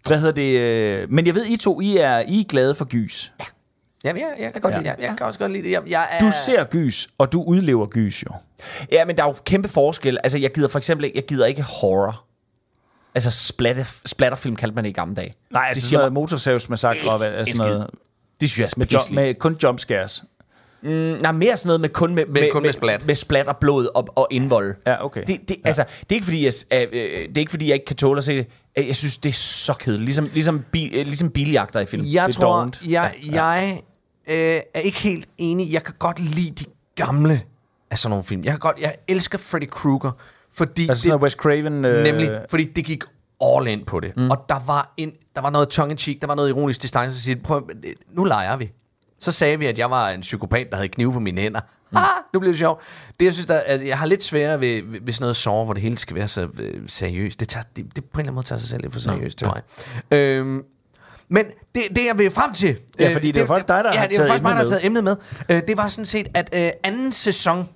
hvad 0.09 0.19
hedder 0.19 0.33
det? 0.33 0.53
øh, 0.59 1.11
Men 1.13 1.27
jeg 1.27 1.35
ved, 1.35 1.47
I 1.47 1.57
to, 1.57 1.81
I 1.81 1.97
er, 1.97 2.19
I 2.19 2.41
er 2.41 2.45
glade 2.49 2.75
for 2.75 2.85
gys. 2.85 3.33
Jamen, 4.05 4.23
jeg, 4.23 4.29
jeg, 4.39 4.53
kan 4.53 4.61
godt 4.63 4.75
Ja. 4.75 4.79
lide, 4.79 4.89
jeg, 4.91 4.97
jeg 5.01 5.15
kan 5.19 5.27
også 5.27 5.39
godt 5.39 5.53
lide 5.53 5.63
det. 5.63 5.71
Jeg, 5.71 5.83
jeg 5.87 6.09
er, 6.11 6.19
Du 6.19 6.31
ser 6.47 6.65
gys, 6.65 7.09
og 7.19 7.33
du 7.33 7.43
udlever 7.43 7.87
gys 7.87 8.23
jo. 8.23 8.35
Ja, 8.93 9.05
men 9.05 9.17
der 9.17 9.23
er 9.23 9.27
jo 9.27 9.35
kæmpe 9.45 9.69
forskel. 9.69 10.19
Altså, 10.25 10.39
jeg 10.39 10.53
gider 10.53 10.69
for 10.69 10.79
eksempel 10.79 11.13
jeg 11.15 11.25
gider 11.27 11.47
ikke 11.47 11.63
horror. 11.63 12.25
Altså, 13.15 13.31
splatter, 13.31 13.85
splatterfilm 14.07 14.57
kaldte 14.57 14.75
man 14.75 14.85
det 14.85 14.91
i 14.91 14.93
gamle 14.93 15.15
dage. 15.15 15.33
Nej, 15.51 15.65
altså 15.69 15.81
det 15.81 15.91
sådan 15.91 15.99
noget 16.01 16.13
motorsavsmassakre 16.13 17.11
og 17.11 17.19
hvad, 17.19 17.29
altså 17.29 17.57
sådan 17.57 17.73
noget, 17.73 17.91
Det 18.41 18.51
synes 18.51 18.59
jeg 18.59 18.65
er 18.65 18.71
med, 18.77 18.87
spiseligt. 18.87 19.15
med 19.15 19.35
kun 19.35 19.57
jumpscares. 19.63 20.25
Mm, 20.83 20.89
nej, 20.91 21.33
mere 21.33 21.57
sådan 21.57 21.69
noget 21.69 21.81
med 21.81 21.89
kun 21.89 22.15
med, 22.15 22.27
med, 22.27 22.51
kun 22.53 22.63
med 22.63 22.73
splat. 22.73 23.07
med 23.07 23.15
splat 23.15 23.47
og 23.49 23.57
blod 23.57 23.87
og, 23.95 24.09
og 24.15 24.29
indvold. 24.31 24.75
Ja, 24.87 25.05
okay. 25.05 25.21
Det, 25.27 25.41
det, 25.49 25.57
ja. 25.57 25.61
Altså, 25.69 25.85
det 26.01 26.13
er 26.13 26.15
ikke 26.15 26.25
fordi, 26.25 26.45
jeg, 26.45 26.53
øh, 26.73 26.81
øh, 26.93 27.29
det 27.29 27.37
er 27.37 27.41
ikke 27.41 27.51
fordi, 27.51 27.67
jeg 27.67 27.75
ikke 27.75 27.87
kan 27.87 27.97
tåle 27.97 28.19
at 28.19 28.25
se 28.25 28.37
det. 28.37 28.47
Øh, 28.79 28.87
Jeg 28.87 28.97
synes, 28.97 29.17
det 29.19 29.29
er 29.29 29.33
så 29.33 29.75
kedeligt. 29.75 30.05
Ligesom, 30.05 30.29
ligesom, 30.33 30.65
bil, 30.73 30.91
øh, 30.95 31.07
ligesom 31.07 31.31
biljagter 31.31 31.81
i 31.81 31.87
film. 31.87 32.03
Jeg 32.13 32.27
Det 32.27 32.35
tror, 32.35 32.57
dovent. 32.57 32.83
jeg, 32.89 33.15
jeg 33.33 33.81
øh, 34.27 34.61
er 34.75 34.81
ikke 34.81 34.99
helt 34.99 35.29
enig. 35.39 35.73
Jeg 35.73 35.83
kan 35.83 35.95
godt 35.99 36.19
lide 36.19 36.51
de 36.51 36.65
gamle 36.95 37.43
af 37.91 37.99
sådan 37.99 38.11
nogle 38.11 38.25
film. 38.25 38.43
Jeg 38.45 38.53
kan 38.53 38.59
godt, 38.59 38.79
jeg 38.81 38.95
elsker 39.09 39.39
Freddy 39.39 39.69
Krueger, 39.71 40.11
fordi 40.53 40.89
Altså 40.89 41.03
sådan 41.03 41.11
noget 41.11 41.23
Wes 41.23 41.33
Craven... 41.33 41.85
Øh, 41.85 42.03
Nemlig, 42.03 42.41
fordi 42.51 42.65
det 42.65 42.85
gik 42.85 43.05
all 43.45 43.69
in 43.69 43.85
på 43.85 44.01
det. 44.01 44.17
Mm. 44.17 44.31
Og 44.31 44.45
der 44.49 44.61
var, 44.67 44.95
en, 44.97 45.13
der 45.35 45.41
var 45.41 45.51
noget 45.51 45.69
tongue-in-cheek, 45.69 46.21
der 46.21 46.27
var 46.27 46.35
noget 46.35 46.49
ironisk 46.49 46.83
distance. 46.83 47.17
Så 47.17 47.23
siger, 47.23 47.37
prøv, 47.45 47.71
nu 48.13 48.25
leger 48.25 48.57
vi. 48.57 48.73
Så 49.19 49.33
sagde 49.33 49.59
vi, 49.59 49.67
at 49.67 49.79
jeg 49.79 49.91
var 49.91 50.11
en 50.11 50.21
psykopat, 50.21 50.67
der 50.71 50.77
havde 50.77 50.89
knive 50.89 51.13
på 51.13 51.21
mine 51.21 51.41
hænder. 51.41 51.61
Mm. 51.91 51.97
Ah, 51.97 52.05
nu 52.35 52.41
bliver 52.41 52.53
det 52.53 52.59
sjovt. 52.59 52.83
Det, 53.21 53.27
jeg 53.27 53.33
synes, 53.33 53.47
der, 53.47 53.61
altså, 53.61 53.87
jeg 53.87 53.99
har 53.99 54.07
lidt 54.07 54.23
sværere 54.23 54.61
ved, 54.61 54.83
ved, 54.83 55.01
ved 55.03 55.13
sådan 55.13 55.25
noget 55.25 55.37
sår, 55.37 55.65
hvor 55.65 55.75
det 55.75 55.83
hele 55.83 55.99
skal 55.99 56.17
være 56.17 56.29
så 56.29 56.49
øh, 56.59 56.83
seriøst. 56.87 57.41
Det, 57.41 57.49
tager, 57.49 57.65
det, 57.77 57.97
det 57.97 58.05
på 58.05 58.11
en 58.15 58.21
eller 58.21 58.23
anden 58.23 58.35
måde 58.35 58.47
tager 58.47 58.59
sig 58.59 58.69
selv 58.69 58.83
lidt 58.83 58.93
for 58.93 59.01
seriøst 59.01 59.39
til 59.39 59.47
mig. 59.47 59.63
Øhm, 60.11 60.63
men 61.33 61.47
det, 61.75 61.83
det, 61.97 62.07
jeg 62.07 62.19
vil 62.19 62.31
frem 62.31 62.53
til... 62.53 62.79
Ja, 62.99 63.09
øh, 63.09 63.13
fordi 63.13 63.29
det 63.29 63.37
er 63.37 63.41
jo 63.41 63.47
faktisk 63.47 63.69
dig, 63.69 63.85
der 63.85 63.93
ja, 63.93 63.99
har 63.99 64.07
det 64.07 64.15
er 64.15 64.19
taget 64.19 64.29
faktisk 64.29 64.43
mig, 64.43 64.51
der 64.51 64.59
har 64.59 64.67
taget 64.67 64.87
emnet 64.87 65.05
med. 65.05 65.17
Øh, 65.49 65.63
det 65.69 65.77
var 65.77 65.89
sådan 65.89 66.05
set, 66.05 66.29
at 66.35 66.51
øh, 66.53 66.71
anden 66.83 67.13
sæson 67.13 67.69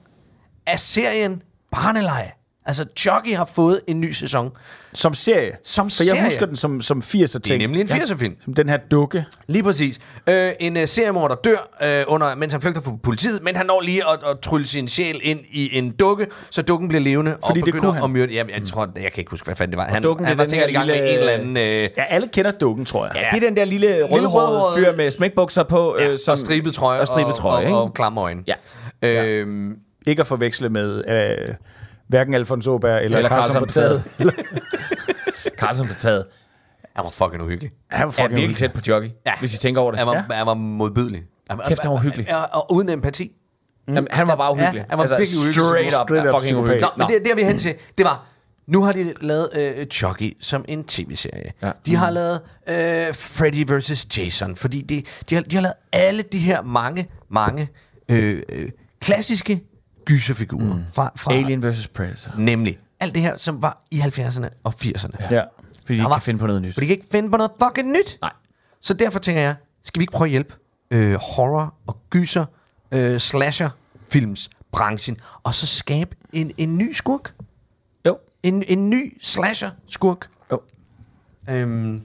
af 0.67 0.81
serien 0.81 1.43
Barneleje, 1.71 2.33
altså 2.67 2.85
Chucky 2.97 3.35
har 3.37 3.45
fået 3.55 3.81
en 3.87 4.01
ny 4.01 4.13
sæson. 4.13 4.51
Som 4.93 5.15
serie. 5.15 5.53
Som 5.65 5.91
For 5.91 6.03
jeg 6.03 6.09
serie. 6.11 6.25
husker 6.25 6.47
den 6.47 6.57
som, 6.57 6.81
som 6.81 6.99
80'er 6.99 7.27
ting. 7.27 7.45
Det 7.45 7.53
er 7.53 7.59
nemlig 7.59 7.81
en 7.81 7.87
80'er-film. 7.89 8.35
Som 8.45 8.55
den 8.55 8.69
her 8.69 8.77
dukke. 8.91 9.25
Lige 9.47 9.63
præcis. 9.63 10.01
Øh, 10.27 10.53
en 10.61 10.77
uh, 10.77 10.83
seriemorder 10.87 11.35
dør, 11.35 11.77
øh, 11.83 12.05
under, 12.09 12.35
mens 12.35 12.53
han 12.53 12.61
flygter 12.63 12.81
fra 12.81 12.93
politiet, 13.03 13.43
men 13.43 13.57
han 13.57 13.67
når 13.67 13.81
lige 13.81 14.03
at, 14.09 14.19
at 14.31 14.39
trylle 14.41 14.67
sin 14.67 14.89
sjæl 14.89 15.21
ind 15.23 15.41
i 15.51 15.79
en 15.79 15.91
dukke, 15.91 16.27
så 16.51 16.63
dukken 16.63 16.89
bliver 16.89 17.03
levende 17.03 17.31
Fordi 17.31 17.43
og 17.51 17.55
det 17.55 17.65
begynder 17.65 17.81
kunne 17.81 17.95
han. 17.95 18.03
at 18.05 18.11
myrde. 18.11 18.33
Jamen, 18.33 18.55
jeg 18.55 18.69
tror, 18.69 18.89
jeg 18.97 19.13
kan 19.13 19.21
ikke 19.21 19.31
huske, 19.31 19.45
hvad 19.45 19.57
fanden 19.57 19.71
det 19.73 19.79
var. 19.79 19.85
Han, 19.85 20.03
dukken, 20.03 20.27
han 20.27 20.33
det 20.33 20.39
var 20.39 20.45
er 20.45 20.49
sikkert 20.49 20.71
i 20.71 20.73
gang 20.73 20.87
med 20.87 20.95
lille- 20.95 21.11
en 21.13 21.19
eller 21.19 21.33
anden... 21.33 21.57
Øh, 21.57 21.91
Ja, 21.97 22.05
alle 22.05 22.29
kender 22.33 22.51
dukken, 22.51 22.85
tror 22.85 23.07
jeg. 23.07 23.15
Ja, 23.17 23.37
det 23.37 23.45
er 23.45 23.49
den 23.49 23.57
der 23.57 23.65
lille 23.65 24.03
rødhårede 24.05 24.77
fyr 24.85 24.97
med 24.97 25.11
smækbukser 25.11 25.63
på. 25.63 25.97
ja, 25.99 26.09
øh, 26.09 26.19
som, 26.25 26.33
og 26.33 26.39
stribet 26.39 26.75
trøje 26.75 27.01
og 27.01 27.07
stribet 27.07 27.35
trøje, 27.35 27.57
og, 27.57 27.63
ikke? 27.63 27.77
og, 27.77 27.83
og 27.83 27.95
klamme 27.95 28.21
øjne. 28.21 28.43
Ja. 28.47 28.55
Øhm, 29.09 29.77
Ikke 30.07 30.21
at 30.21 30.27
forveksle 30.27 30.69
med 30.69 31.05
øh, 31.09 31.55
hverken 32.09 32.35
Alfonso 32.35 32.71
Aubert 32.73 33.03
eller, 33.03 33.19
Eller 33.19 33.29
Carlson 33.31 33.61
på 33.67 33.73
taget. 33.73 34.05
Carlsen 35.59 35.87
blev 35.87 35.97
taget. 35.97 36.25
han 36.97 37.05
var 37.05 37.11
fucking 37.11 37.43
uhyggelig. 37.43 37.71
Han 37.91 38.01
var 38.01 38.07
Er 38.07 38.11
fucking 38.13 38.31
virkelig 38.37 38.57
tæt 38.57 38.73
på 38.73 38.81
Jockey, 38.89 39.11
ja. 39.27 39.33
hvis 39.41 39.55
I 39.55 39.59
tænker 39.59 39.81
over 39.81 39.91
det. 39.91 39.99
Han 39.99 40.07
var, 40.07 40.15
Ja. 40.31 40.35
han 40.37 40.47
var 40.47 40.55
modbydelig. 40.55 41.23
Han, 41.51 41.61
Kæft, 41.69 41.83
han 41.83 41.91
var 41.93 41.99
hyggelig. 41.99 42.55
Og 42.55 42.73
uden 42.73 42.89
empati. 42.89 43.33
Jamen, 43.89 44.09
han 44.11 44.29
var 44.29 44.37
bare 44.37 44.53
uhyggelig. 44.53 44.79
Ja, 44.79 44.85
han 44.91 44.99
var 44.99 45.05
virkelig 45.19 45.39
uhyggelig. 45.41 45.55
Straight 45.65 46.01
up, 46.01 46.09
Straight 46.09 46.27
up 46.35 46.41
fucking 46.41 46.59
uhyggelig. 46.59 46.81
Nå, 46.81 47.05
men 47.05 47.07
det, 47.15 47.25
det 47.25 47.31
er 47.31 47.35
vi 47.37 47.43
hen 47.43 47.59
til. 47.59 47.75
Det 47.99 48.07
var, 48.07 48.27
nu 48.67 48.83
har 48.83 48.93
de 48.93 49.15
lavet 49.21 49.49
øh, 49.57 49.87
Chucky 49.87 50.37
som 50.41 50.65
en 50.69 50.85
tv-serie. 50.85 51.53
Ja. 51.63 51.71
De 51.87 51.97
har 51.97 52.11
lavet 52.11 52.41
øh, 52.69 53.15
Freddy 53.15 53.65
vs. 53.73 54.19
Jason, 54.19 54.57
fordi 54.57 54.83
de, 54.83 55.03
de, 55.31 55.35
har, 55.35 55.43
de 55.43 55.55
har 55.57 55.63
lavet 55.63 55.75
alle 55.93 56.23
de 56.23 56.39
her 56.39 56.63
mange, 56.63 57.09
mange 57.31 57.69
øh, 58.09 58.43
øh, 58.49 58.69
klassiske 59.01 59.61
gyserfigurer. 60.07 60.75
Mm. 60.75 60.83
Fra, 60.95 61.13
fra, 61.17 61.33
Alien 61.35 61.63
vs. 61.63 61.89
Predator. 61.89 62.33
Nemlig 62.39 62.79
alt 63.01 63.15
det 63.15 63.23
her, 63.23 63.37
som 63.37 63.63
var 63.63 63.83
i 63.91 63.99
70'erne 64.01 64.49
og 64.65 64.75
80'erne. 64.83 65.17
Ja. 65.31 65.35
Ja. 65.37 65.43
Fordi 65.81 65.87
de 65.89 65.93
ikke 65.95 66.05
var- 66.05 66.13
kan 66.15 66.23
finde 66.23 66.41
på 66.41 66.47
noget 66.47 66.63
nyt. 66.63 66.75
For 66.75 66.81
de 66.81 66.87
kan 66.87 66.97
ikke 66.97 67.07
finde 67.13 67.31
på 67.31 67.37
noget 67.37 67.53
fucking 67.63 67.89
nyt. 67.93 68.19
Nej. 68.23 68.33
Så 68.81 68.95
derfor 68.95 69.19
tænker 69.19 69.43
jeg, 69.43 69.55
skal 69.83 70.01
vi 70.01 70.03
ikke 70.03 70.13
prøve 70.13 70.27
at 70.27 70.31
hjælpe 70.31 70.55
øh, 70.91 71.15
horror 71.15 71.75
og 71.87 71.97
gyser, 72.11 72.45
øh, 72.93 73.19
slasher 73.19 73.71
films 74.11 74.51
branchen, 74.73 75.17
og 75.43 75.55
så 75.55 75.67
skabe 75.67 76.17
en, 76.33 76.53
en 76.57 76.79
ny 76.79 76.93
skurk? 76.93 77.35
Jo. 78.07 78.19
En, 78.43 78.63
en 78.69 78.91
ny 78.91 79.19
slasher-skurk? 79.23 80.29
Jo. 80.53 80.61
Øhm, 81.49 82.03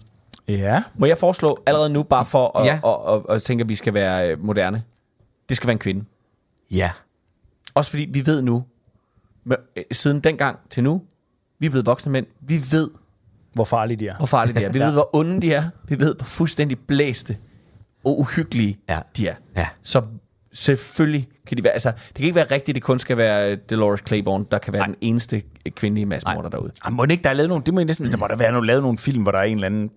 Ja. 0.47 0.83
Må 0.95 1.05
jeg 1.05 1.17
foreslå 1.17 1.63
allerede 1.65 1.89
nu, 1.89 2.03
bare 2.03 2.25
for 2.25 2.57
at, 2.57 2.65
Ja. 2.65 2.79
ja. 2.83 3.15
at, 3.15 3.23
at, 3.29 3.35
at 3.35 3.43
tænke, 3.43 3.61
at 3.61 3.69
vi 3.69 3.75
skal 3.75 3.93
være 3.93 4.31
øh, 4.31 4.43
moderne? 4.45 4.83
Det 5.49 5.57
skal 5.57 5.67
være 5.67 5.73
en 5.73 5.79
kvinde. 5.79 6.05
ja. 6.71 6.91
Også 7.73 7.91
fordi 7.91 8.09
vi 8.13 8.25
ved 8.25 8.41
nu, 8.41 8.63
med, 9.43 9.57
øh, 9.75 9.83
siden 9.91 10.19
dengang 10.19 10.59
til 10.69 10.83
nu, 10.83 11.01
vi 11.59 11.65
er 11.65 11.69
blevet 11.69 11.85
voksne 11.85 12.11
mænd, 12.11 12.25
vi 12.41 12.61
ved, 12.71 12.89
Hvor 13.53 13.63
farlige 13.63 13.97
de 13.97 14.07
er. 14.07 14.17
hvor 14.17 14.25
farlige 14.25 14.59
de 14.59 14.63
er. 14.65 14.71
Vi 14.71 14.79
ved, 14.85 14.91
hvor 14.91 15.09
onde 15.15 15.41
de 15.41 15.53
er. 15.53 15.69
Vi 15.87 15.99
ved, 15.99 16.15
hvor 16.15 16.23
fuldstændig 16.25 16.79
blæste 16.79 17.37
og 18.03 18.19
uhyggelige 18.19 18.79
Ja. 18.89 18.99
de 19.17 19.27
er. 19.27 19.35
Ja. 19.55 19.67
Så 19.81 20.03
selvfølgelig 20.53 21.27
kan 21.47 21.57
de 21.57 21.63
være... 21.63 21.73
Altså, 21.73 21.91
det 21.91 22.15
kan 22.15 22.25
ikke 22.25 22.35
være 22.35 22.51
rigtigt, 22.51 22.75
det 22.75 22.83
kun 22.83 22.99
skal 22.99 23.17
være 23.17 23.55
Dolores 23.55 24.01
Claiborne, 24.07 24.45
der 24.51 24.57
kan 24.57 24.73
være 24.73 24.79
Nej. 24.79 24.87
den 24.87 24.95
eneste 25.01 25.41
kvindelige 25.69 26.05
massemorder 26.05 26.49
derude. 26.49 26.71
Ah, 26.85 26.93
må 26.93 27.05
det 27.05 27.11
ikke, 27.11 27.23
der 27.23 27.29
er 27.29 27.33
lavet 27.33 27.49
nogle, 27.49 27.63
det 27.65 27.73
må 27.73 27.79
I 27.79 27.83
næsten, 27.83 28.11
der 28.11 28.17
må 28.17 28.27
der 28.27 28.35
være 28.35 28.51
nogle, 28.51 28.67
lavet 28.67 28.81
nogle 28.83 28.97
film, 28.97 29.23
hvor 29.23 29.31
der 29.31 29.39
er 29.39 29.43
en 29.43 29.53
eller 29.63 29.65
anden... 29.67 29.89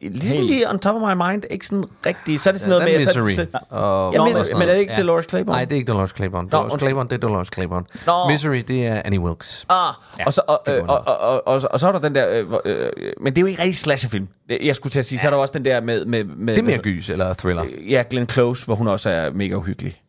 Ligesom 0.00 0.42
lige 0.42 0.70
on 0.70 0.78
top 0.78 0.94
of 0.94 1.00
my 1.16 1.22
mind, 1.30 1.42
ikke 1.50 1.66
sådan 1.66 1.84
rigtigt. 2.06 2.40
Så 2.40 2.50
er 2.50 2.52
det 2.52 2.60
sådan 2.60 2.72
Ja, 2.72 2.78
noget 2.84 3.14
med... 3.14 3.24
Misery. 3.24 3.28
Så, 3.44 3.46
så, 3.52 3.58
Og, 3.76 4.14
Ja, 4.14 4.24
men- 4.24 4.34
men 4.58 4.68
er 4.68 4.72
det 4.72 4.80
ikke 4.80 4.94
Dolores 4.98 5.26
Claiborne? 5.28 5.56
Nej, 5.56 5.64
det 5.64 5.72
er 5.72 5.76
ikke 5.76 5.92
Dolores 5.92 6.10
Claiborne. 6.16 6.48
Nå, 6.52 6.58
Dolores. 6.58 6.80
Claiborne, 6.80 7.08
det 7.08 7.14
er 7.14 7.20
Dolores 7.20 7.48
Claiborne. 7.54 7.84
Nå. 8.06 8.12
Misery, 8.30 8.62
det 8.68 8.86
er 8.86 9.02
Annie 9.04 9.20
Wilkes. 9.20 9.66
Ah, 9.68 9.76
ja, 10.18 10.26
og, 10.26 10.32
så, 10.32 10.40
og, 10.48 10.62
og, 10.66 11.02
og, 11.06 11.20
og, 11.20 11.46
og, 11.48 11.60
og 11.70 11.80
så 11.80 11.88
er 11.88 11.92
der 11.92 11.98
den 11.98 12.14
der... 12.14 12.30
Øh, 12.30 12.46
øh, 12.64 12.90
men 13.20 13.32
det 13.32 13.38
er 13.38 13.40
jo 13.42 13.46
ikke 13.46 13.62
rigtig 13.62 13.76
slasherfilm. 13.76 14.28
Jeg 14.62 14.76
skulle 14.76 14.90
til 14.90 14.98
at 14.98 15.06
sige, 15.06 15.16
ja. 15.16 15.20
så 15.22 15.28
er 15.28 15.30
der 15.30 15.38
også 15.38 15.52
den 15.52 15.64
der 15.64 15.80
med... 15.80 16.04
med, 16.04 16.24
med 16.24 16.54
Det 16.54 16.60
er 16.60 16.66
mere 16.66 16.78
gys 16.78 17.10
eller 17.10 17.32
thriller. 17.34 17.64
Ja, 17.88 18.04
Glenn 18.10 18.28
Close, 18.28 18.64
hvor 18.66 18.74
hun 18.74 18.88
også 18.88 19.10
er 19.10 19.30
mega 19.30 19.54
uhyggelig. 19.54 20.01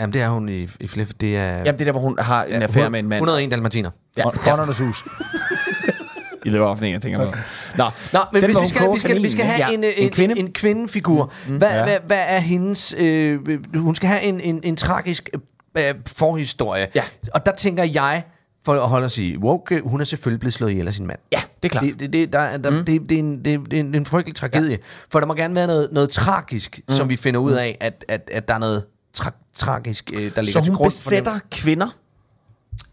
Jamen, 0.00 0.12
det 0.12 0.22
er 0.22 0.28
hun 0.28 0.48
i, 0.48 0.68
i 0.80 0.86
flere... 0.86 1.06
Det 1.20 1.36
er... 1.36 1.56
Jamen, 1.56 1.72
det 1.72 1.80
er 1.80 1.84
der, 1.84 1.92
hvor 1.92 2.00
hun 2.00 2.18
har 2.18 2.44
en 2.44 2.62
affære 2.62 2.90
med 2.90 2.98
en 2.98 3.08
mand. 3.08 3.18
101 3.18 3.50
dalmatiner. 3.50 3.90
Ja. 4.16 4.52
Åndernes 4.52 4.78
hus. 4.78 5.04
I 6.44 6.50
det 6.50 6.60
offentlige, 6.60 6.92
jeg 6.92 7.02
tænker 7.02 7.18
på. 7.30 7.36
Nå, 7.76 7.84
Nå, 8.12 8.18
men 8.32 8.42
Den, 8.42 8.50
hvis 8.50 8.62
vi 8.62 8.68
skal, 8.68 8.92
vi 8.94 8.98
skal, 8.98 9.22
vi 9.22 9.28
skal 9.28 9.44
have 9.44 9.74
en, 9.74 9.84
ja. 9.84 9.88
en, 9.88 9.94
en, 9.96 10.04
En 10.04 10.10
kvinde. 10.10 10.38
en, 10.38 10.46
en 10.46 10.52
kvindefigur. 10.52 11.32
Mm, 11.48 11.56
hvad, 11.56 11.70
ja. 11.70 11.84
hvad, 11.84 11.96
hvad 12.06 12.24
er 12.26 12.38
hendes... 12.40 12.94
Øh, 12.98 13.38
hun 13.74 13.94
skal 13.94 14.08
have 14.08 14.22
en, 14.22 14.40
en, 14.40 14.60
en 14.62 14.76
tragisk 14.76 15.30
øh, 15.78 15.94
forhistorie. 16.06 16.86
Ja. 16.94 17.02
Og 17.34 17.46
der 17.46 17.52
tænker 17.52 17.84
jeg, 17.84 18.24
for 18.64 18.72
at 18.72 18.88
holde 18.88 19.04
os 19.04 19.18
i 19.18 19.36
woke, 19.36 19.80
hun 19.84 20.00
er 20.00 20.04
selvfølgelig 20.04 20.40
blevet 20.40 20.54
slået 20.54 20.70
ihjel 20.70 20.86
af 20.86 20.94
sin 20.94 21.06
mand. 21.06 21.18
ja, 21.32 21.40
det 21.62 21.68
er 21.68 21.72
klart. 21.72 21.84
Det, 21.84 22.00
det, 22.00 22.12
det, 22.12 22.32
der, 22.32 22.56
der, 22.56 22.70
mm. 22.70 22.84
det, 22.84 23.02
det, 23.08 23.14
er 23.14 23.18
en, 23.18 23.44
det, 23.44 23.60
det 23.70 23.72
er 23.72 23.80
en, 23.80 23.94
en 23.94 24.06
frygtelig 24.06 24.36
tragedie. 24.36 24.70
Ja. 24.70 24.76
For 25.10 25.20
der 25.20 25.26
må 25.26 25.34
gerne 25.34 25.54
være 25.54 25.66
noget, 25.66 25.88
noget 25.92 26.10
tragisk, 26.10 26.80
mm. 26.88 26.94
som 26.94 27.08
vi 27.08 27.16
finder 27.16 27.40
ud 27.40 27.52
af, 27.52 27.76
at, 27.80 28.04
at, 28.08 28.30
at 28.32 28.48
der 28.48 28.54
er 28.54 28.58
noget 28.58 28.84
tra- 29.20 29.52
tragisk, 29.54 30.10
øh, 30.12 30.18
der 30.18 30.22
ligger 30.24 30.44
Så 30.44 30.60
til 30.60 30.70
hun 30.70 30.76
grund 30.76 30.90
besætter 30.90 31.32
for 31.32 31.40
kvinder. 31.50 31.88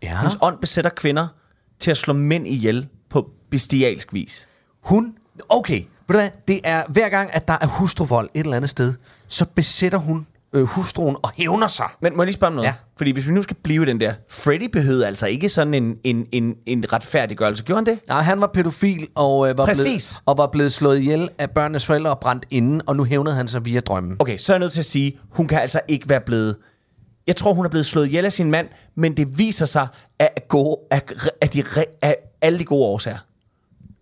Ja. 0.03 0.17
Hendes 0.17 0.37
ånd 0.41 0.57
besætter 0.57 0.91
kvinder 0.91 1.27
til 1.79 1.91
at 1.91 1.97
slå 1.97 2.13
mænd 2.13 2.47
ihjel 2.47 2.87
på 3.09 3.29
bestialsk 3.49 4.13
vis. 4.13 4.47
Hun, 4.81 5.17
okay, 5.49 5.79
ved 5.79 5.87
du 6.07 6.13
hvad, 6.13 6.29
det 6.47 6.61
er 6.63 6.83
hver 6.89 7.09
gang, 7.09 7.33
at 7.33 7.47
der 7.47 7.57
er 7.61 7.67
hustruvold 7.67 8.29
et 8.33 8.39
eller 8.39 8.55
andet 8.57 8.69
sted, 8.69 8.93
så 9.27 9.45
besætter 9.45 9.97
hun 9.97 10.27
øh, 10.55 10.63
hustruen 10.63 11.15
og 11.23 11.31
hævner 11.35 11.67
sig. 11.67 11.85
Men 12.01 12.15
må 12.15 12.23
jeg 12.23 12.25
lige 12.25 12.35
spørge 12.35 12.49
om 12.49 12.55
noget? 12.55 12.67
Ja. 12.67 12.73
Fordi 12.97 13.11
hvis 13.11 13.27
vi 13.27 13.31
nu 13.31 13.41
skal 13.41 13.55
blive 13.63 13.85
den 13.85 14.01
der... 14.01 14.13
Freddy 14.29 14.69
behøvede 14.73 15.07
altså 15.07 15.27
ikke 15.27 15.49
sådan 15.49 15.73
en, 15.73 15.95
en, 16.03 16.25
en, 16.31 16.55
en 16.65 16.93
retfærdiggørelse. 16.93 17.63
Gjorde 17.63 17.77
han 17.77 17.85
det? 17.85 18.07
Nej, 18.07 18.21
han 18.21 18.41
var 18.41 18.47
pædofil 18.47 19.07
og, 19.15 19.49
øh, 19.49 19.57
var 19.57 19.65
blevet, 19.65 19.77
Præcis. 19.77 20.21
og 20.25 20.37
var 20.37 20.47
blevet 20.47 20.73
slået 20.73 20.99
ihjel 20.99 21.29
af 21.37 21.51
børnenes 21.51 21.85
forældre 21.85 22.11
og 22.11 22.19
brændt 22.19 22.45
inden, 22.49 22.81
og 22.87 22.95
nu 22.95 23.03
hævnede 23.03 23.35
han 23.35 23.47
sig 23.47 23.65
via 23.65 23.79
drømmen. 23.79 24.15
Okay, 24.19 24.37
så 24.37 24.53
er 24.53 24.55
jeg 24.55 24.59
nødt 24.59 24.73
til 24.73 24.79
at 24.79 24.85
sige, 24.85 25.19
hun 25.29 25.47
kan 25.47 25.59
altså 25.59 25.79
ikke 25.87 26.09
være 26.09 26.21
blevet... 26.21 26.55
Jeg 27.27 27.35
tror, 27.35 27.53
hun 27.53 27.65
er 27.65 27.69
blevet 27.69 27.85
slået 27.85 28.05
ihjel 28.05 28.25
af 28.25 28.33
sin 28.33 28.51
mand, 28.51 28.67
men 28.95 29.17
det 29.17 29.37
viser 29.37 29.65
sig 29.65 29.87
af, 30.19 30.29
gode, 30.47 30.77
af, 30.91 31.01
af, 31.41 31.49
de, 31.49 31.63
af 32.01 32.15
alle 32.41 32.59
de 32.59 32.65
gode 32.65 32.85
årsager. 32.85 33.17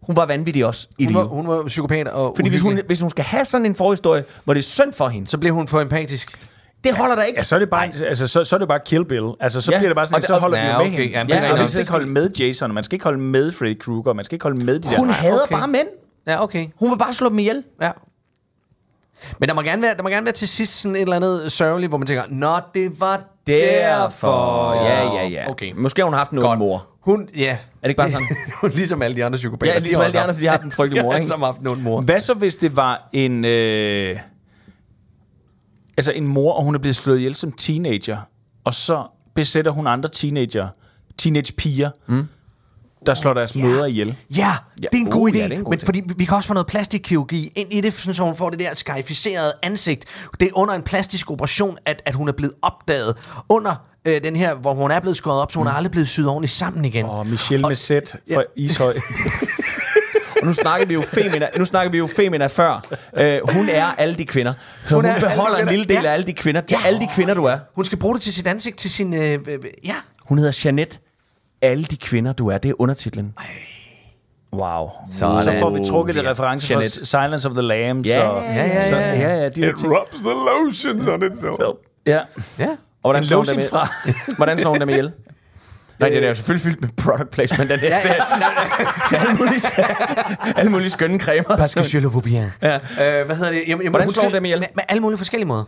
Hun 0.08 0.16
var 0.16 0.26
vanvittig 0.26 0.66
også 0.66 0.88
i 0.98 1.06
Hun 1.06 1.14
var, 1.14 1.22
livet. 1.22 1.30
hun 1.32 1.48
var 1.48 1.64
psykopat 1.64 2.08
og 2.08 2.34
Fordi 2.36 2.50
hvis 2.50 2.62
hun, 2.62 2.80
hvis 2.88 3.02
hun 3.02 3.10
skal 3.10 3.24
have 3.24 3.46
sådan 3.46 3.66
en 3.66 3.76
forhistorie, 3.76 4.24
hvor 4.44 4.54
det 4.54 4.62
er 4.62 4.64
synd 4.64 4.94
for 4.94 5.08
hende, 5.08 5.28
så 5.28 5.38
blev 5.38 5.54
hun 5.54 5.68
for 5.68 5.82
empatisk. 5.82 6.38
det 6.84 6.96
holder 6.96 7.16
der 7.16 7.24
ikke. 7.24 7.40
Ja, 7.40 7.44
så 7.44 7.56
er 7.56 7.60
det 7.60 7.70
bare, 7.70 7.86
altså, 8.06 8.28
så, 8.28 8.44
så 8.44 8.56
er 8.56 8.58
det 8.60 8.68
bare 8.68 8.80
Kill 8.86 9.06
Bill. 9.06 9.32
Altså, 9.40 9.62
så 9.62 9.72
Ja, 9.72 9.76
ja. 9.76 9.80
bliver 9.80 9.90
det 9.90 9.96
bare 9.96 10.08
sådan, 10.08 10.22
det- 10.22 10.28
så 10.28 10.38
holder 10.38 10.58
ja, 10.58 10.64
vi 10.66 10.68
med 10.72 10.76
okay, 10.86 10.90
hende. 11.04 11.18
jamen, 11.18 11.30
Ja, 11.30 11.40
det 11.40 11.46
er 11.50 11.58
man 11.58 11.68
skal 11.68 11.80
ikke 11.80 11.92
holde 11.92 12.08
med 12.08 12.30
Jason, 12.40 12.74
man 12.74 12.84
skal 12.84 12.96
ikke 12.96 13.04
holde 13.04 13.20
med 13.20 13.52
Freddy 13.52 13.80
Krueger, 13.80 14.14
man 14.14 14.26
skal 14.26 14.36
ikke 14.36 14.44
holde 14.44 14.66
med 14.66 14.80
de 14.80 14.90
der. 14.90 14.98
Hun 14.98 15.10
hader 15.10 15.44
okay. 15.44 15.56
bare 15.56 15.68
mænd. 15.68 15.88
Ja, 16.28 16.44
okay. 16.44 16.68
Hun 16.80 16.92
vil 16.92 16.98
bare 16.98 17.14
slå 17.14 17.30
dem 17.30 17.40
ihjel. 17.40 17.64
Ja. 17.82 17.92
Men 19.40 19.50
der 19.50 19.56
må, 19.56 19.62
gerne 19.62 19.82
være, 19.82 19.96
der 19.96 20.04
må 20.04 20.10
gerne 20.10 20.26
være 20.26 20.34
til 20.34 20.48
sidst 20.48 20.82
sådan 20.82 20.96
et 20.96 21.02
eller 21.02 21.16
andet 21.16 21.52
sørgeligt, 21.52 21.90
hvor 21.90 21.98
man 21.98 22.08
tænker, 22.08 22.24
Nå, 22.30 22.60
det 22.74 23.00
var 23.02 23.24
derfor. 23.48 24.74
Ja, 24.74 25.14
ja, 25.14 25.28
ja. 25.28 25.50
Okay. 25.50 25.74
Måske 25.76 26.02
har 26.02 26.06
hun 26.06 26.14
haft 26.14 26.32
en 26.32 26.38
ond 26.38 26.60
mor. 26.60 26.88
Hun, 27.00 27.30
ja. 27.36 27.52
Er 27.52 27.58
det 27.82 27.90
ikke 27.90 27.98
bare 27.98 28.12
sådan? 28.12 28.28
Hun 28.62 28.70
ligesom 28.70 29.02
alle 29.02 29.16
de 29.16 29.26
andre 29.26 29.38
psykopater. 29.38 29.74
Ja, 29.74 29.80
ligesom 29.80 30.02
alle 30.02 30.14
de 30.14 30.20
andre, 30.20 30.34
så 30.34 30.40
de 30.40 30.46
har 30.46 30.52
haft 30.52 30.64
en 30.64 30.72
frygtelig 30.80 31.04
mor, 31.04 31.14
ikke? 31.14 31.28
som 31.28 31.40
har 31.40 31.46
haft 31.46 31.62
en 31.62 31.68
ond 31.68 31.82
mor. 31.82 32.02
Hvad 32.02 32.20
så, 32.20 32.34
hvis 32.34 32.56
det 32.56 32.76
var 32.76 33.10
en... 33.14 33.46
Øh, 33.46 34.20
altså 35.98 36.12
en 36.12 36.28
mor, 36.28 36.54
og 36.54 36.64
hun 36.64 36.76
er 36.76 36.80
blevet 36.80 36.96
slået 36.96 37.18
ihjel 37.18 37.36
som 37.36 37.52
teenager, 37.52 38.18
og 38.64 38.74
så 38.74 39.04
besætter 39.36 39.72
hun 39.72 39.88
andre 39.88 40.10
teenager, 40.10 40.68
teenage 41.18 41.54
piger, 41.54 41.90
mm. 42.08 42.28
Der 43.06 43.14
slår 43.14 43.34
deres 43.34 43.56
ja. 43.56 43.62
mødre 43.62 43.90
ihjel. 43.90 44.16
Ja, 44.38 44.56
det 44.82 44.86
er 44.94 44.98
en 44.98 45.10
god 45.12 45.30
uh, 45.30 45.36
idé. 45.36 45.38
ja, 45.38 45.46
en 45.46 45.64
god 45.64 45.70
men 45.70 45.80
ting. 45.80 45.88
fordi 45.88 46.02
vi 46.18 46.26
kan 46.26 46.38
også 46.38 46.48
få 46.48 46.54
noget 46.54 46.68
plastikkirurgi 46.68 47.52
ind 47.56 47.74
i 47.74 47.82
det, 47.82 47.94
sådan, 47.94 48.14
så 48.14 48.24
hun 48.24 48.36
får 48.36 48.50
det 48.50 48.60
der 48.60 48.74
skarificerede 48.74 49.54
ansigt. 49.64 50.06
Det 50.40 50.48
er 50.48 50.52
under 50.54 50.74
en 50.74 50.82
plastisk 50.84 51.32
operation, 51.32 51.78
at, 51.86 52.02
at 52.06 52.16
hun 52.16 52.28
er 52.28 52.32
blevet 52.32 52.54
opdaget. 52.62 53.16
Under 53.50 53.76
øh, 54.06 54.24
den 54.24 54.36
her, 54.36 54.54
hvor 54.54 54.74
hun 54.74 54.92
er 54.92 55.00
blevet 55.00 55.18
skåret 55.18 55.42
op, 55.42 55.52
så 55.52 55.60
hun 55.60 55.68
er 55.68 55.72
aldrig 55.72 55.92
blevet 55.92 56.08
syet 56.08 56.28
ordentligt 56.28 56.54
sammen 56.54 56.86
igen. 56.86 57.06
Og 57.06 57.28
Michelle 57.28 57.68
med 57.68 57.76
sæt 57.76 58.16
fra 58.34 58.42
ja. 58.58 58.64
Ishøj. 58.64 58.94
Og 60.42 60.48
nu 60.48 60.54
snakker 60.54 60.88
vi 60.88 60.94
jo 60.94 61.02
femina, 61.14 61.48
nu 61.58 61.66
snakker 61.66 61.92
vi 61.92 61.98
jo 61.98 62.08
femina 62.16 62.48
før. 62.48 62.86
Uh, 63.14 63.54
hun 63.54 63.70
er 63.70 63.86
alle 63.86 64.16
de 64.16 64.26
kvinder. 64.26 64.54
Så 64.88 64.96
hun, 64.96 65.06
Hun 65.06 65.12
er 65.12 65.20
beholder 65.20 65.56
de 65.56 65.62
en 65.62 65.70
lille 65.70 65.86
del 65.86 65.94
Ja. 66.04 66.10
af 66.10 66.14
alle 66.14 66.26
de 66.26 66.34
kvinder. 66.34 66.62
Det 66.62 66.72
er 66.72 66.86
alle 66.86 67.00
de 67.00 67.08
kvinder, 67.16 67.34
du 67.34 67.44
er. 67.46 67.58
Hun 67.76 67.86
skal 67.86 67.98
bruge 67.98 68.16
det 68.16 68.22
til 68.22 68.34
sit 68.34 68.48
ansigt, 68.48 68.78
til 68.78 68.90
sin... 68.92 69.14
Øh, 69.14 69.22
øh, 69.48 69.60
ja. 69.84 69.96
Hun 70.22 70.38
hedder 70.38 70.62
Jeanette. 70.66 70.98
Alle 71.64 71.84
de 71.84 71.98
kvinder, 71.98 72.34
du 72.34 72.48
er. 72.48 72.58
Det 72.58 72.70
er 72.70 72.74
undertitlen. 72.82 73.34
Wow. 74.54 74.90
Sådan. 75.12 75.44
Så 75.44 75.56
får 75.60 75.70
vi 75.70 75.86
trukket 75.86 76.16
det 76.16 76.24
Ja. 76.24 76.30
reference 76.30 76.68
fra 76.68 76.74
Jeanette. 76.74 77.06
Silence 77.06 77.48
of 77.50 77.54
the 77.54 77.62
Lambs. 77.62 78.08
Ja, 78.08 78.28
og, 78.28 78.44
ja, 78.44 78.66
ja, 78.66 78.90
Så, 78.90 78.96
ja. 78.98 79.14
ja, 79.14 79.36
ja, 79.36 79.46
de 79.50 79.52
ting. 79.52 79.94
rubs 79.94 80.12
the 80.22 80.34
lotions 80.34 81.08
on 81.08 81.24
itself. 81.32 81.56
Ja. 82.06 82.20
Ja. 82.60 82.68
Og 82.70 82.78
hvordan 83.12 83.26
slår 83.26 83.38
hun 83.38 83.46
lotion 83.46 83.60
dem 83.62 83.70
fra. 83.70 83.88
Hvordan 84.38 84.60
slår 84.60 84.72
hun 84.72 84.80
dem 84.80 84.90
ihjel? 84.90 85.12
Nej, 86.00 86.10
det 86.10 86.24
er 86.24 86.30
jo 86.30 86.36
selvfølgelig 86.36 86.64
fyldt 86.64 86.82
med 86.82 86.90
product 86.98 87.32
placement, 87.32 87.70
den 87.72 87.80
her 87.80 88.00
serie. 88.00 88.22
alle, 89.22 89.36
mulige, 89.38 89.62
alle 90.58 90.72
mulige 90.72 90.90
skønne 90.90 91.20
cremer. 91.20 91.58
Parce 91.58 91.74
que 91.82 91.98
je 91.98 92.00
le 92.00 92.08
vois 92.08 92.24
bien. 92.24 92.46
Ja. 92.62 92.76
Øh, 92.76 93.26
hvad 93.26 93.36
hedder 93.36 93.52
det? 93.52 93.78
Må 93.78 93.90
Hvordan 93.90 94.10
slår 94.10 94.24
hun 94.24 94.34
dem 94.34 94.46
ihjel? 94.46 94.60
Med, 94.60 94.68
med 94.76 94.84
alle 94.90 95.02
mulige 95.02 95.18
forskellige 95.18 95.48
måder. 95.48 95.64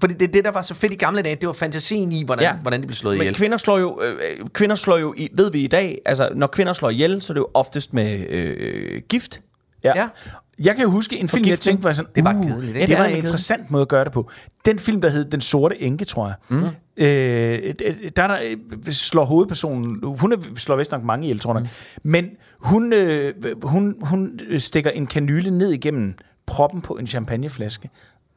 Fordi 0.00 0.14
det, 0.14 0.34
det, 0.34 0.44
der 0.44 0.50
var 0.50 0.62
så 0.62 0.74
fedt 0.74 0.92
i 0.92 0.96
gamle 0.96 1.22
dage, 1.22 1.36
det 1.36 1.46
var 1.46 1.52
fantasien 1.52 2.12
i, 2.12 2.24
hvordan, 2.24 2.44
ja. 2.44 2.52
hvordan 2.54 2.80
de 2.80 2.86
blev 2.86 2.94
slået 2.94 3.16
Men 3.16 3.22
ihjel. 3.22 3.34
kvinder 3.34 3.56
slår 3.56 3.78
jo, 3.78 4.00
øh, 4.02 4.48
kvinder 4.48 4.76
slår 4.76 4.98
jo 4.98 5.14
i, 5.16 5.28
ved 5.34 5.50
vi 5.50 5.60
i 5.60 5.66
dag, 5.66 5.98
altså 6.06 6.28
når 6.34 6.46
kvinder 6.46 6.72
slår 6.72 6.90
ihjel, 6.90 7.22
så 7.22 7.32
er 7.32 7.34
det 7.34 7.40
jo 7.40 7.48
oftest 7.54 7.92
med 7.92 8.26
øh, 8.30 9.00
gift. 9.08 9.40
Ja. 9.84 9.92
Ja. 9.96 10.08
Jeg 10.58 10.76
kan 10.76 10.88
huske 10.88 11.18
en 11.18 11.28
film, 11.28 11.48
jeg 11.48 11.60
tænkte 11.60 11.84
var 11.84 11.92
sådan, 11.92 12.10
Det 12.14 12.24
var 12.24 12.34
uh, 12.34 12.46
kedeligt, 12.46 12.76
Ja, 12.76 12.86
det 12.86 12.98
var 12.98 13.04
er 13.04 13.08
en 13.08 13.16
interessant 13.16 13.70
måde 13.70 13.82
at 13.82 13.88
gøre 13.88 14.04
det 14.04 14.12
på. 14.12 14.30
Den 14.64 14.78
film, 14.78 15.00
der 15.00 15.08
hed 15.08 15.24
Den 15.24 15.40
Sorte 15.40 15.82
Enke, 15.82 16.04
tror 16.04 16.26
jeg. 16.26 16.34
Mm. 16.48 16.64
Øh, 16.96 17.74
der, 18.16 18.22
er 18.22 18.26
der 18.26 18.38
øh, 18.86 18.92
slår 18.92 19.24
hovedpersonen, 19.24 20.00
hun 20.20 20.44
slår 20.56 20.76
vist 20.76 20.92
nok 20.92 21.04
mange 21.04 21.24
ihjel, 21.24 21.38
tror 21.38 21.54
jeg. 21.54 21.62
Mm. 21.62 22.10
Men 22.10 22.30
hun, 22.60 22.92
øh, 22.92 23.34
hun, 23.62 23.94
hun 24.00 24.40
stikker 24.58 24.90
en 24.90 25.06
kanyle 25.06 25.50
ned 25.50 25.70
igennem 25.70 26.14
proppen 26.46 26.80
på 26.80 26.94
en 26.94 27.06
champagneflaske 27.06 27.90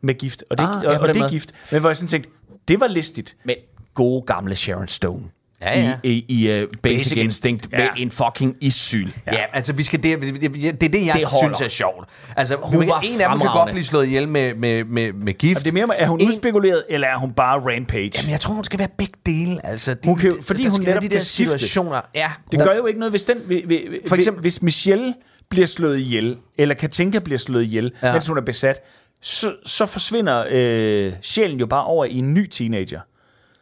med 0.06 0.14
gift. 0.14 0.44
Og 0.50 0.58
det, 0.58 0.64
Ah, 0.64 0.78
ah, 0.78 0.84
ja, 0.84 0.90
og, 0.90 1.00
og 1.00 1.08
det 1.14 1.22
er 1.22 1.30
gift. 1.30 1.52
Men 1.72 1.80
hvor 1.80 1.90
jeg 1.90 1.98
sådan 1.98 2.08
tænkte, 2.08 2.30
det 2.68 2.80
var 2.80 2.88
listigt. 2.88 3.36
Med 3.46 3.56
gode 3.94 4.22
gamle 4.22 4.56
Sharon 4.56 4.88
Stone. 4.88 5.24
Ja, 5.62 5.80
ja. 5.80 5.94
I, 6.04 6.10
i, 6.12 6.26
i 6.48 6.64
uh, 6.64 6.68
Basic, 6.68 6.72
Basic 6.82 7.18
Instinct 7.18 7.68
Ja. 7.72 7.78
med 7.78 7.88
en 7.98 8.12
fucking 8.12 8.56
issyl. 8.62 9.10
Ja. 9.28 9.34
ja, 9.34 9.44
altså 9.54 9.74
vi 9.74 9.84
skal 9.84 10.04
det, 10.04 10.22
det, 10.22 10.42
det, 10.42 10.54
det 10.54 10.66
er 10.68 10.72
det, 10.72 11.06
jeg 11.06 11.14
Det 11.16 11.24
holder. 11.42 11.56
synes 11.58 11.62
er 11.62 11.68
sjovt. 11.70 12.10
Altså, 12.36 12.56
Hun 12.56 12.80
hun 12.80 12.88
var 12.90 13.00
en 13.04 13.22
af 13.22 13.30
dem 13.30 13.40
kan 13.40 13.50
godt 13.54 13.72
blive 13.72 13.86
slået 13.86 14.06
ihjel 14.06 14.28
med, 14.28 14.54
med, 14.56 14.84
med, 14.84 15.14
med 15.14 15.34
gift. 15.34 15.58
Og 15.58 15.64
det 15.66 15.70
er 15.82 15.88
mere, 15.88 15.98
er 15.98 16.08
hun 16.08 16.20
En- 16.22 16.28
udspekuleret, 16.28 16.84
eller 16.90 17.08
er 17.08 17.18
hun 17.18 17.32
bare 17.34 17.60
rampage? 17.76 18.12
Jamen, 18.18 18.32
jeg 18.32 18.40
tror, 18.40 18.54
hun 18.54 18.64
skal 18.64 18.80
være 18.80 18.88
begge 18.98 19.14
dele. 19.26 19.66
Altså, 19.66 19.94
de, 19.94 20.00
Hun 20.10 20.18
kan 20.18 20.30
jo- 20.32 20.42
fordi 20.42 20.64
der 20.64 20.70
hun 20.70 20.80
netop 20.82 21.02
de 21.02 21.10
der 21.10 21.20
situationer. 21.20 22.02
Ja, 22.16 22.32
Det 22.52 22.60
gør 22.60 22.76
jo 22.76 22.86
ikke 22.86 23.00
noget, 23.00 23.12
hvis, 23.12 23.24
den, 23.24 23.38
hvis, 23.46 23.64
For 24.08 24.16
eksempel- 24.16 24.42
hvis 24.42 24.62
Michelle 24.62 25.14
bliver 25.50 25.68
slået 25.68 26.00
ihjel, 26.00 26.38
eller 26.58 26.76
Katinka 26.76 27.20
bliver 27.20 27.38
slået 27.40 27.64
ihjel, 27.64 27.92
ja. 28.04 28.12
mens 28.14 28.28
hun 28.28 28.38
er 28.38 28.42
besat, 28.42 28.80
så, 29.22 29.56
så 29.66 29.86
forsvinder 29.86 30.46
øh, 30.50 31.14
sjælen 31.22 31.60
jo 31.60 31.66
bare 31.66 31.84
over 31.86 32.06
i 32.06 32.14
en 32.18 32.34
ny 32.34 32.48
teenager. 32.48 33.00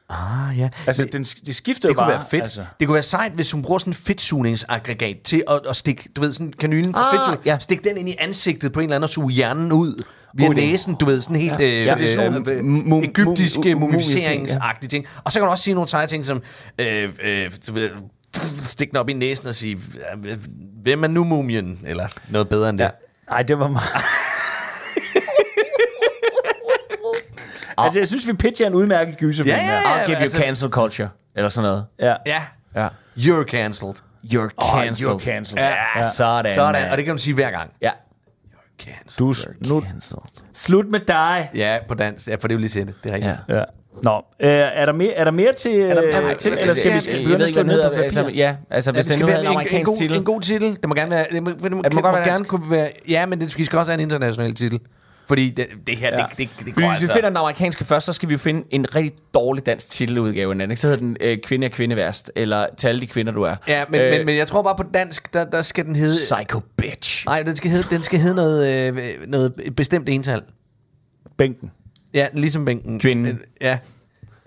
Ah, 0.10 0.60
ja. 0.60 0.70
Altså, 0.88 1.04
det, 1.04 1.14
den, 1.14 1.24
det 1.24 1.56
skifter 1.56 1.88
det 1.90 1.96
jo 1.96 2.00
kunne 2.00 2.08
bare. 2.08 2.18
være 2.18 2.26
fedt. 2.32 2.44
Altså. 2.44 2.66
Det 2.80 2.88
kunne 2.88 2.94
være 2.94 3.04
sejt, 3.04 3.32
hvis 3.32 3.52
hun 3.52 3.62
bruger 3.62 3.78
sådan 3.80 3.92
en 3.92 3.96
fedtsugningsaggregat 3.96 5.18
til 5.24 5.44
at, 5.50 5.60
at 5.70 5.76
stikke, 5.76 6.10
du 6.16 6.22
ved, 6.22 6.32
sådan 6.32 6.54
kanylen 6.60 6.94
for 6.94 7.02
Ah, 7.02 7.16
fedtsugning. 7.18 7.46
ja. 7.46 7.60
Stik 7.60 7.84
den 7.84 7.98
ind 7.98 8.10
i 8.10 8.16
ansigtet 8.20 8.72
på 8.72 8.80
en 8.80 8.84
eller 8.84 8.96
anden 8.96 9.04
og 9.04 9.10
suge 9.10 9.32
hjernen 9.32 9.72
ud 9.72 10.04
via 10.34 10.48
idé. 10.48 10.54
næsen, 10.54 10.96
du 10.96 11.06
ved, 11.06 11.22
sådan 11.22 11.36
helt 11.36 11.60
ja. 11.60 11.96
øh, 11.96 12.08
sådan 12.08 12.48
øh, 12.50 12.64
nogle, 12.66 13.08
øh, 13.08 13.10
egyptiske 13.10 13.72
mu- 13.72 13.76
mumificeringsagtige 13.76 14.90
ting. 14.90 15.06
Og 15.24 15.32
så 15.32 15.40
kan 15.40 15.46
du 15.46 15.52
også 15.52 15.64
sige 15.64 15.74
nogle 15.74 15.88
seje 15.90 16.08
ting 16.08 16.26
som, 16.26 16.42
øh, 16.80 17.10
øh, 17.24 17.52
du 17.68 17.74
ved, 17.74 17.90
stik 18.58 18.90
den 18.90 18.98
op 18.98 19.10
i 19.10 19.14
næsen 19.14 19.48
og 19.48 19.56
sige, 19.56 19.80
øh, 20.28 20.38
hvem 20.84 21.04
er 21.04 21.08
nu 21.08 21.24
mumien? 21.24 21.80
Eller 21.86 22.08
noget 22.30 22.50
bedre 22.50 22.70
end 22.70 22.78
det. 22.78 22.84
Ja. 22.84 22.90
Ej, 23.32 23.44
det 23.44 23.60
var 23.60 23.68
meget... 23.68 23.90
altså, 27.78 28.00
jeg 28.00 28.08
synes, 28.08 28.28
vi 28.28 28.34
pitcher 28.34 28.68
en 28.68 28.74
udmærket 28.74 29.18
gyserfilm 29.18 29.56
Ja, 29.56 29.62
ja, 29.64 29.70
her. 29.70 29.72
ja. 29.72 30.02
I'll 30.02 30.06
give 30.06 30.18
you 30.18 30.22
altså- 30.24 30.38
cancel 30.38 30.70
culture. 30.70 31.10
Eller 31.36 31.50
sådan 31.50 31.70
noget. 31.70 31.86
Ja. 32.00 32.16
Ja. 32.26 32.42
Ja. 32.76 32.88
You're 33.18 33.44
cancelled. 33.46 33.96
You're 34.26 34.50
Oh, 34.58 34.80
cancelled. 34.84 35.16
you're 35.16 35.26
cancelled. 35.26 35.64
Ja, 35.64 35.74
Ja. 35.96 36.10
Sådan. 36.16 36.56
Sådan, 36.56 36.92
og 36.92 36.98
det 36.98 37.06
kan 37.06 37.16
du 37.16 37.22
sige 37.22 37.34
hver 37.34 37.52
gang. 37.52 37.72
Ja. 37.82 37.92
Cancelled. 38.82 39.56
Du, 39.64 39.74
nu, 39.76 39.82
Cancelled. 39.82 40.44
slut 40.54 40.86
med 40.88 41.00
dig. 41.00 41.50
Ja, 41.56 41.78
på 41.88 41.94
dansk. 41.94 42.28
Ja, 42.28 42.36
for 42.36 42.48
det 42.48 42.52
er 42.52 42.56
jo 42.56 42.60
lige 42.60 42.70
set. 42.70 42.88
Det 43.04 43.12
er 43.12 43.16
rigtigt. 43.16 43.36
Ja. 43.50 43.56
Ja. 43.58 43.64
Nå, 44.04 44.26
øh, 44.40 44.50
er, 44.50 44.84
der 44.86 44.92
mere, 44.92 45.12
er 45.14 45.24
der 45.24 45.32
mere 45.32 45.54
til, 45.54 45.72
øh, 45.76 45.90
der- 45.90 46.34
til 46.38 46.52
øh, 46.52 46.58
eller 46.62 46.74
skal 46.74 46.90
ja, 46.90 46.96
vi 46.96 47.02
skal 47.02 47.16
jeg 47.16 47.24
begynde 47.24 47.32
Jeg 47.32 47.40
ved 47.40 47.42
at 47.42 47.48
ikke, 47.48 47.64
hvad 47.64 47.64
skrive 47.64 47.64
ned 47.64 47.98
på? 47.98 48.02
Altså, 48.04 48.28
ja, 48.36 48.56
altså 48.70 48.92
hvis 48.92 49.06
det 49.06 49.14
den 49.14 49.20
nu 49.22 49.26
skal 49.28 49.34
havde 49.36 49.46
en 49.48 49.56
være 49.56 49.62
en, 49.64 49.68
en, 49.68 49.78
amerikansk 49.78 49.86
god, 49.88 49.98
titel. 49.98 50.18
en 50.18 50.24
god 50.26 50.42
titel. 50.42 50.76
Det 50.82 50.90
må 50.90 50.96
gerne 50.96 51.12
være... 51.12 51.26
Det 51.32 51.44
må, 51.44 51.50
det 51.50 51.72
må, 51.72 51.82
det 51.82 51.94
må, 51.94 52.02
godt 52.02 52.16
være 52.16 52.26
gerne 52.26 52.46
kunne 52.46 52.72
være... 52.72 52.92
Ja, 53.08 53.26
men 53.26 53.42
det 53.42 53.52
skal 53.52 53.66
skal 53.66 53.80
også 53.80 53.92
have 53.92 53.94
en 53.94 54.00
international 54.00 54.54
titel. 54.54 54.80
Fordi 55.28 55.50
det, 55.50 55.68
det 55.88 55.98
her, 55.98 56.08
Ja. 56.20 56.26
det, 56.30 56.38
det, 56.38 56.50
det 56.58 56.64
Hvis 56.64 56.74
går 56.74 56.82
vi 56.82 56.88
altså... 56.88 57.14
finder 57.14 57.30
den 57.30 57.38
amerikanske 57.38 57.84
først, 57.86 58.06
så 58.06 58.14
skal 58.14 58.30
vi 58.30 58.34
jo 58.34 58.38
finde 58.38 58.64
en 58.70 58.96
rigtig 58.96 59.14
dårlig 59.34 59.66
dansk 59.66 59.90
titeludgave 59.90 60.52
af 60.52 60.56
den. 60.60 60.72
Ikke? 60.72 60.82
Så 60.82 60.88
hedder 60.88 61.00
den 61.00 61.18
øh, 61.22 61.38
Kvinde 61.44 61.66
er 61.66 61.70
kvinde 61.72 61.96
værst, 61.96 62.32
eller 62.36 62.66
alle 62.84 63.02
de 63.02 63.08
kvinder, 63.08 63.32
du 63.34 63.42
er. 63.42 63.56
Ja, 63.68 63.84
men, 63.90 64.02
Øh, 64.02 64.12
men, 64.18 64.26
men 64.26 64.38
jeg 64.38 64.48
tror 64.48 64.62
bare 64.62 64.76
på 64.76 64.84
dansk, 64.94 65.34
der, 65.34 65.46
der 65.46 65.62
skal 65.62 65.86
den 65.86 65.96
hedde... 65.96 66.16
Psycho 66.36 66.62
bitch. 66.78 67.26
Nej, 67.26 67.42
den 67.44 67.56
skal 67.56 67.72
hedde, 67.72 67.88
den 67.96 68.04
skal 68.04 68.20
hedde 68.20 68.36
noget, 68.36 68.88
øh, 68.98 69.28
noget 69.28 69.54
bestemt 69.78 70.10
ental. 70.10 70.42
Bænken. 71.38 71.72
Ja, 72.14 72.28
ligesom 72.34 72.66
bænken. 72.66 73.00
Kvinden. 73.00 73.24
Men- 73.26 73.40
Ja. 73.62 73.78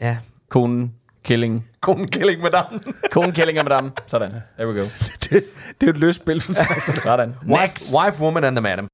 Ja. 0.01 0.17
Konen, 0.51 0.93
Killing. 1.25 1.67
Konen 1.81 2.09
Killing 2.09 2.43
Madame. 2.43 2.81
Konen, 3.11 3.33
Killing 3.33 3.57
Madame. 3.65 3.91
Sådan. 4.07 4.31
There 4.59 4.69
we 4.69 4.81
go. 4.81 4.87
Det, 5.31 5.45
det 5.81 5.87
er 5.87 5.91
et 5.93 5.99
løst 5.99 6.17
spil 6.23 6.41
for 6.41 6.53
sig. 6.61 6.67
Sådan. 7.03 7.35
Wife, 7.49 7.75
wife, 8.05 8.21
woman 8.21 8.45
and 8.45 8.57
the 8.57 8.63
madam. 8.63 8.89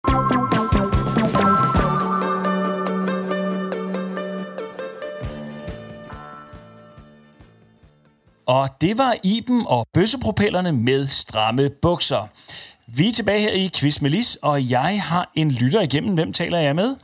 Og 8.53 8.68
det 8.80 8.98
var 8.98 9.16
Iben 9.22 9.64
og 9.66 9.86
bøssepropellerne 9.94 10.72
med 10.72 11.07
stramme 11.07 11.70
bukser. 11.82 12.26
Vi 12.86 13.09
er 13.09 13.12
tilbage 13.12 13.40
her 13.40 13.50
i 13.50 13.70
Quiz 13.76 14.00
med 14.00 14.11
Lis, 14.11 14.38
og 14.42 14.70
jeg 14.70 15.03
har 15.03 15.30
en 15.34 15.50
lytter 15.50 15.80
igennem. 15.80 16.14
Hvem 16.14 16.32
taler 16.32 16.59
jeg 16.59 16.76
med? 16.76 16.96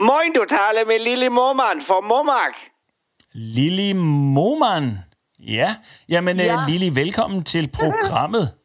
Moin, 0.00 0.32
du 0.34 0.44
taler 0.48 0.86
med 0.86 0.98
Lille 0.98 1.28
Mormand 1.28 1.82
fra 1.86 2.00
Mormark. 2.00 2.54
Lili 3.32 3.92
Moman. 3.92 4.98
Ja, 5.38 5.74
jamen 6.08 6.36
ja. 6.36 6.44
Ja. 6.44 6.58
Lili, 6.68 6.94
velkommen 6.94 7.42
til 7.42 7.68
programmet. 7.68 8.50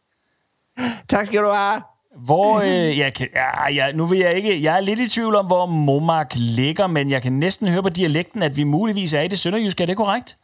Tak 1.10 1.26
skal 1.26 1.44
du 1.44 1.50
have. 1.50 1.82
Hvor, 2.26 2.60
øh, 2.60 2.98
jeg 3.04 3.14
kan, 3.14 3.28
ja, 3.36 3.70
ja, 3.74 3.92
nu 3.92 4.06
vil 4.06 4.20
jeg 4.20 4.34
ikke, 4.34 4.64
jeg 4.64 4.76
er 4.76 4.80
lidt 4.80 5.00
i 5.00 5.10
tvivl 5.10 5.36
om, 5.36 5.46
hvor 5.46 5.66
Momark 5.66 6.34
ligger, 6.36 6.88
men 6.88 7.10
jeg 7.10 7.22
kan 7.22 7.34
næsten 7.34 7.68
høre 7.68 7.84
på 7.84 7.90
dialekten, 7.90 8.44
at 8.44 8.58
vi 8.58 8.64
muligvis 8.64 9.14
er 9.14 9.22
i 9.22 9.28
det 9.28 9.40
sønderjyske. 9.40 9.84
Er 9.84 9.88
det 9.88 9.98
korrekt? 9.98 10.38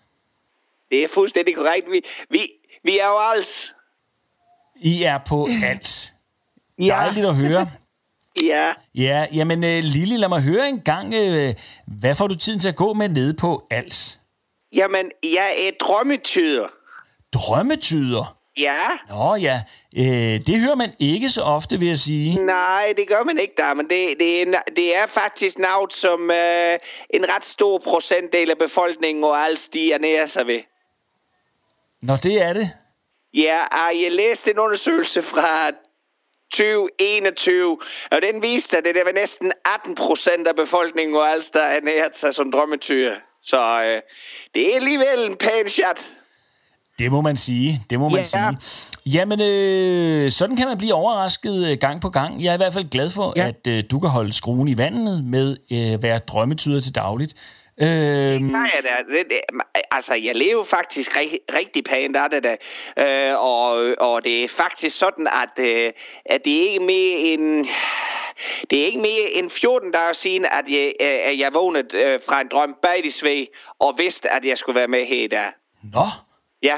Det 0.95 1.03
er 1.03 1.07
fuldstændig 1.13 1.55
korrekt. 1.55 1.91
Vi, 1.91 2.01
vi, 2.29 2.51
vi 2.83 2.99
er 2.99 3.07
jo 3.07 3.17
alls. 3.19 3.73
I 4.75 5.03
er 5.03 5.17
på 5.27 5.47
alt. 5.63 6.13
Ja. 6.79 6.85
Dejligt 6.85 7.25
at 7.25 7.35
høre. 7.35 7.67
Ja. 8.43 8.73
Ja, 8.95 9.25
jamen 9.33 9.63
øh, 9.63 9.83
Lili, 9.83 10.17
lad 10.17 10.29
mig 10.29 10.41
høre 10.41 10.69
en 10.69 10.79
gang, 10.79 11.13
øh, 11.13 11.53
hvad 11.87 12.15
får 12.15 12.27
du 12.27 12.35
tiden 12.35 12.59
til 12.59 12.69
at 12.69 12.75
gå 12.75 12.93
med 12.93 13.09
nede 13.09 13.33
på 13.33 13.67
Als? 13.71 14.19
Jamen, 14.73 15.11
jeg 15.23 15.55
er 15.67 15.71
drømmetyder. 15.79 16.67
Drømmetyder? 17.33 18.37
Ja. 18.57 18.83
Nå 19.09 19.35
ja, 19.35 19.61
øh, 19.97 20.39
det 20.47 20.59
hører 20.59 20.75
man 20.75 20.91
ikke 20.99 21.29
så 21.29 21.41
ofte, 21.41 21.79
vil 21.79 21.87
jeg 21.87 21.97
sige. 21.97 22.45
Nej, 22.45 22.93
det 22.97 23.07
gør 23.07 23.23
man 23.23 23.39
ikke 23.39 23.53
der, 23.57 23.73
men 23.73 23.85
det, 23.89 24.15
det, 24.19 24.41
er, 24.41 24.61
det 24.75 24.95
er 24.95 25.07
faktisk 25.07 25.57
noget, 25.57 25.93
som 25.93 26.31
øh, 26.31 26.79
en 27.09 27.29
ret 27.29 27.45
stor 27.45 27.77
procentdel 27.77 28.49
af 28.51 28.57
befolkningen 28.57 29.23
og 29.23 29.45
alls, 29.45 29.69
de 29.69 29.93
ernærer 29.93 30.27
sig 30.27 30.47
ved. 30.47 30.59
Nå, 32.05 32.15
det 32.15 32.41
er 32.41 32.53
det. 32.53 32.69
Ja, 33.33 33.57
og 33.71 34.01
jeg 34.03 34.11
læste 34.11 34.51
en 34.51 34.59
undersøgelse 34.59 35.21
fra 35.21 35.71
2021, 36.51 37.77
og 38.11 38.17
den 38.21 38.41
viste, 38.41 38.77
at 38.77 38.83
det 38.83 38.93
var 39.05 39.11
næsten 39.11 39.51
18 39.75 39.95
procent 39.95 40.47
af 40.47 40.55
befolkningen 40.55 41.15
og 41.15 41.29
alls, 41.31 41.49
der 41.51 41.61
ernæret 41.63 42.15
sig 42.17 42.33
som 42.35 42.51
drømmetyre. 42.51 43.15
Så 43.43 43.83
øh, 43.83 44.01
det 44.53 44.71
er 44.71 44.75
alligevel 44.75 45.29
en 45.29 45.35
pæn 45.37 45.69
chat. 45.69 46.07
Det 46.99 47.11
må 47.11 47.21
man 47.21 47.37
sige. 47.37 47.81
Det 47.89 47.99
må 47.99 48.09
man 48.09 48.17
Ja. 48.17 48.23
sige. 48.23 48.57
Jamen, 49.05 49.41
øh, 49.41 50.31
sådan 50.31 50.55
kan 50.55 50.67
man 50.67 50.77
blive 50.77 50.93
overrasket 50.93 51.71
øh, 51.71 51.77
gang 51.77 52.01
på 52.01 52.09
gang. 52.09 52.43
Jeg 52.43 52.49
er 52.49 52.53
i 52.53 52.57
hvert 52.57 52.73
fald 52.73 52.89
glad 52.89 53.09
for, 53.09 53.33
ja. 53.35 53.41
Ja. 53.43 53.47
at 53.47 53.67
øh, 53.67 53.83
du 53.91 53.99
kan 53.99 54.09
holde 54.09 54.33
skruen 54.33 54.67
i 54.67 54.77
vandet 54.77 55.23
med 55.23 55.57
at 55.71 55.93
øh, 55.93 56.03
være 56.03 56.17
drømmetyder 56.19 56.79
til 56.79 56.95
dagligt. 56.95 57.33
Øh, 57.81 57.87
Nej, 57.87 58.71
det, 58.81 58.91
er- 58.91 59.03
det, 59.13 59.25
det, 59.29 59.41
altså, 59.91 60.13
jeg 60.13 60.35
lever 60.35 60.63
faktisk 60.63 61.17
rig, 61.17 61.39
rigtig 61.53 61.83
pænt 61.83 62.15
af 62.15 62.29
det 62.29 62.43
da. 62.43 62.55
Øh, 63.31 63.39
og, 63.39 63.95
og 63.99 64.23
det 64.23 64.43
er 64.43 64.47
faktisk 64.49 64.97
sådan, 64.97 65.27
at, 65.27 65.65
øh, 65.65 65.91
at 66.25 66.41
det 66.45 66.57
er 66.57 66.69
ikke 66.69 66.79
mere 66.79 67.17
end... 67.19 67.65
Det 68.69 68.81
er 68.81 68.85
ikke 68.85 68.99
mere 68.99 69.29
end 69.33 69.49
14 69.49 69.91
dage 69.91 70.13
siden, 70.13 70.45
at 70.45 70.65
jeg, 70.67 70.93
øh, 71.01 71.07
at 71.31 71.39
jeg 71.39 71.53
vågnede 71.53 71.97
øh, 71.97 72.19
fra 72.27 72.41
en 72.41 72.47
drøm 72.51 72.75
bag 72.81 73.05
i 73.05 73.09
sved, 73.11 73.45
og 73.79 73.93
vidste, 73.97 74.29
at 74.33 74.45
jeg 74.45 74.57
skulle 74.57 74.75
være 74.75 74.87
med 74.87 75.05
her 75.05 75.23
i 75.23 75.27
dag. 75.27 75.51
nå, 75.93 75.99
Ja, 76.63 76.77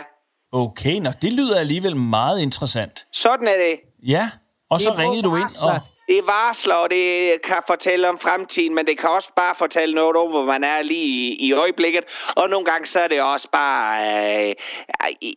okay. 0.51 0.95
Nå, 0.99 1.09
det 1.21 1.33
lyder 1.33 1.59
alligevel 1.59 1.95
meget 1.95 2.39
interessant. 2.41 3.05
sådan 3.11 3.47
er 3.47 3.57
det. 3.57 3.79
Ja, 4.07 4.29
og 4.69 4.81
så 4.81 4.93
ringede 4.97 5.21
du 5.23 5.35
ind. 5.35 5.63
Og, 5.63 5.69
Det 6.07 6.17
er 6.17 6.21
varsler, 6.25 6.75
og 6.75 6.89
det 6.89 7.31
kan 7.43 7.55
fortælle 7.67 8.09
om 8.09 8.19
fremtiden, 8.19 8.75
men 8.75 8.85
det 8.87 8.99
kan 8.99 9.09
også 9.09 9.29
bare 9.35 9.55
fortælle 9.57 9.95
noget 9.95 10.15
om, 10.15 10.29
hvor 10.29 10.45
man 10.45 10.63
er 10.63 10.81
lige 10.81 11.05
i, 11.05 11.47
i 11.47 11.53
øjeblikket. 11.53 12.01
Og 12.35 12.49
nogle 12.49 12.65
gange 12.65 12.87
så 12.87 12.99
er 12.99 13.07
det 13.07 13.21
også 13.21 13.47
bare 13.51 14.47
øh, 14.49 14.53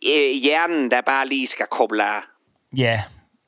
øh, 0.07 0.31
hjernen, 0.43 0.91
der 0.91 1.01
bare 1.01 1.27
lige 1.27 1.47
skal 1.47 1.65
koble 1.71 2.03
af. 2.03 2.21
ja, 2.77 3.03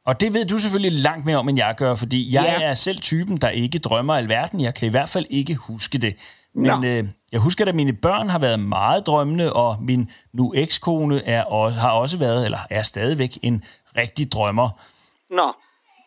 og 0.06 0.22
det 0.22 0.34
ved 0.34 0.46
du 0.46 0.58
selvfølgelig 0.58 1.02
langt 1.02 1.26
mere 1.26 1.38
om, 1.38 1.50
end 1.50 1.58
jeg 1.58 1.76
gør, 1.78 1.96
fordi 1.96 2.34
jeg 2.36 2.56
Ja. 2.60 2.66
er 2.66 2.74
selv 2.74 2.98
typen, 3.02 3.38
der 3.38 3.50
ikke 3.50 3.80
drømmer 3.80 4.16
alverden. 4.16 4.62
Jeg 4.62 4.76
kan 4.76 4.88
i 4.88 4.92
hvert 4.92 5.10
fald 5.10 5.26
ikke 5.30 5.56
huske 5.56 5.98
det. 5.98 6.16
Men 6.56 6.66
Nå. 6.82 6.88
øh, 6.88 7.04
jeg 7.32 7.40
husker, 7.40 7.66
at 7.66 7.76
mine 7.76 7.94
børn 7.94 8.30
har 8.30 8.40
været 8.40 8.60
meget 8.60 9.08
drømmende, 9.08 9.54
og 9.54 9.78
min 9.82 10.10
nu 10.34 10.54
ekskone 10.56 11.26
er 11.26 11.44
også, 11.44 11.80
har 11.80 11.92
også 11.92 12.18
været, 12.18 12.46
eller 12.46 12.58
er 12.70 12.82
stadigvæk, 12.84 13.38
en 13.42 13.64
rigtig 13.98 14.32
drømmer. 14.32 14.70
Nå. 15.30 15.54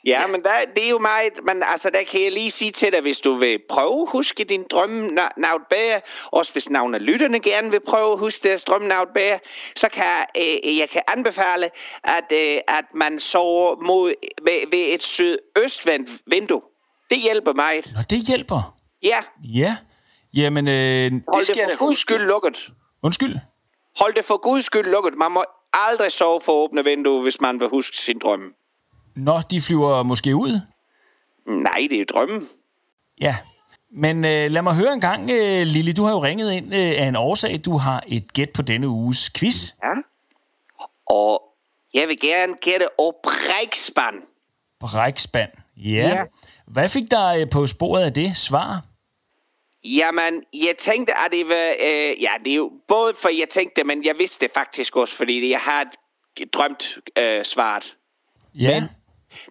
Ja, 0.07 0.27
men 0.27 0.43
der, 0.43 0.51
det 0.77 0.85
er 0.85 0.89
jo 0.89 0.99
meget, 0.99 1.33
men 1.45 1.63
altså, 1.63 1.91
der 1.91 2.03
kan 2.03 2.23
jeg 2.23 2.33
lige 2.33 2.51
sige 2.51 2.71
til 2.71 2.93
dig, 2.93 3.01
hvis 3.01 3.21
du 3.21 3.35
vil 3.35 3.59
prøve 3.69 4.03
at 4.03 4.09
huske 4.11 4.45
din 4.45 4.65
drømmenavn 4.71 5.63
bedre, 5.71 6.01
også 6.33 6.53
hvis 6.53 6.71
navn 6.71 6.95
af 6.95 7.07
lytterne 7.07 7.41
gerne 7.41 7.71
vil 7.71 7.81
prøve 7.81 8.13
at 8.13 8.19
huske 8.19 8.49
deres 8.49 8.65
drømmenavn 8.65 9.09
bedre, 9.15 9.39
så 9.77 9.89
kan 9.89 10.05
øh, 10.37 10.79
jeg 10.79 10.89
kan 10.91 11.03
anbefale, 11.09 11.71
at, 12.05 12.33
øh, 12.33 12.59
at 12.69 12.85
man 12.95 13.21
sover 13.21 13.77
mod, 13.77 14.15
ved, 14.43 14.71
ved 14.71 14.95
et 14.95 15.03
sydøstvendt 15.03 16.11
vindue. 16.27 16.63
Det 17.11 17.19
hjælper 17.19 17.53
meget. 17.53 17.93
Nå, 17.95 18.01
det 18.11 18.19
hjælper. 18.27 18.77
Ja, 19.03 19.19
Ja. 19.45 19.77
Jamen, 20.35 20.69
øh, 20.69 21.11
hold 21.29 21.47
det, 21.47 21.57
det 21.57 21.79
for 21.79 21.87
guds 21.87 21.99
skyld 21.99 22.23
lukket. 22.23 22.69
undskyld. 23.03 23.37
Hold 23.99 24.15
det 24.15 24.25
for 24.25 24.37
guds 24.37 24.65
skyld 24.65 24.87
lukket. 24.87 25.15
Man 25.15 25.33
må 25.33 25.45
aldrig 25.73 26.13
sove 26.13 26.41
for 26.41 26.53
åbne 26.53 26.85
vindue, 26.85 27.23
hvis 27.23 27.41
man 27.41 27.61
vil 27.61 27.69
huske 27.69 27.97
sin 27.97 28.19
drømme. 28.19 28.53
Nå, 29.17 29.41
de 29.51 29.61
flyver 29.61 30.03
måske 30.03 30.37
ud. 30.37 30.61
Nej, 31.47 31.87
det 31.91 31.93
er 31.93 31.99
jo 31.99 32.05
drømmen. 32.09 32.49
Ja. 33.21 33.37
Men 33.93 34.25
øh, 34.25 34.51
lad 34.51 34.63
mig 34.63 34.75
høre 34.75 34.93
en 34.93 35.01
gang, 35.01 35.31
øh, 35.31 35.63
Lili. 35.67 35.93
Du 35.93 36.05
har 36.05 36.13
jo 36.13 36.23
ringet 36.23 36.53
ind 36.53 36.75
øh, 36.75 36.81
af 36.81 37.05
en 37.09 37.17
årsag. 37.17 37.61
Du 37.65 37.77
har 37.77 38.05
et 38.07 38.33
gæt 38.33 38.51
på 38.51 38.63
denne 38.63 38.89
uges 38.89 39.31
quiz. 39.37 39.73
Ja. 39.85 39.93
Og 41.07 41.43
jeg 41.95 42.09
vil 42.09 42.21
gerne 42.21 42.55
gætte 42.61 43.01
oprækspand. 43.01 44.15
Brækspand. 44.81 45.51
Ja. 45.77 45.91
Ja. 45.93 46.25
Hvad 46.67 46.89
fik 46.89 47.11
der 47.11 47.27
øh, 47.29 47.51
på 47.51 47.67
sporet 47.67 48.03
af 48.05 48.13
det 48.13 48.37
svar? 48.37 48.83
Jamen, 49.85 50.43
jeg 50.55 50.75
tænkte, 50.79 51.13
at 51.13 51.33
det 51.33 51.47
var... 51.49 51.75
Øh, 51.81 52.23
ja, 52.23 52.31
det 52.45 52.51
er 52.51 52.57
jo 52.57 52.73
både 52.89 53.13
for, 53.23 53.29
jeg 53.29 53.49
tænkte, 53.49 53.85
men 53.85 54.05
jeg 54.05 54.15
vidste 54.19 54.47
det 54.47 54.55
faktisk 54.55 54.97
også, 54.97 55.15
fordi 55.17 55.51
jeg 55.51 55.61
har 55.61 55.87
drømt 56.53 56.99
øh, 57.19 57.45
svaret. 57.45 57.97
Ja. 58.59 58.81
Men- 58.81 58.89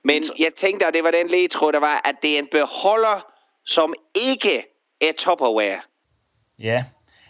Men 0.03 0.23
jeg 0.39 0.49
tænkte, 0.57 0.85
at 0.85 0.93
det 0.93 1.03
var 1.03 1.11
den 1.11 1.27
ledtråd, 1.27 1.73
der 1.73 1.79
var, 1.79 2.01
at 2.05 2.15
det 2.21 2.33
er 2.35 2.39
en 2.39 2.47
beholder, 2.51 3.25
som 3.65 3.93
ikke 4.15 4.63
er 5.01 5.11
Tupperware. 5.19 5.79
Ja. 6.59 6.83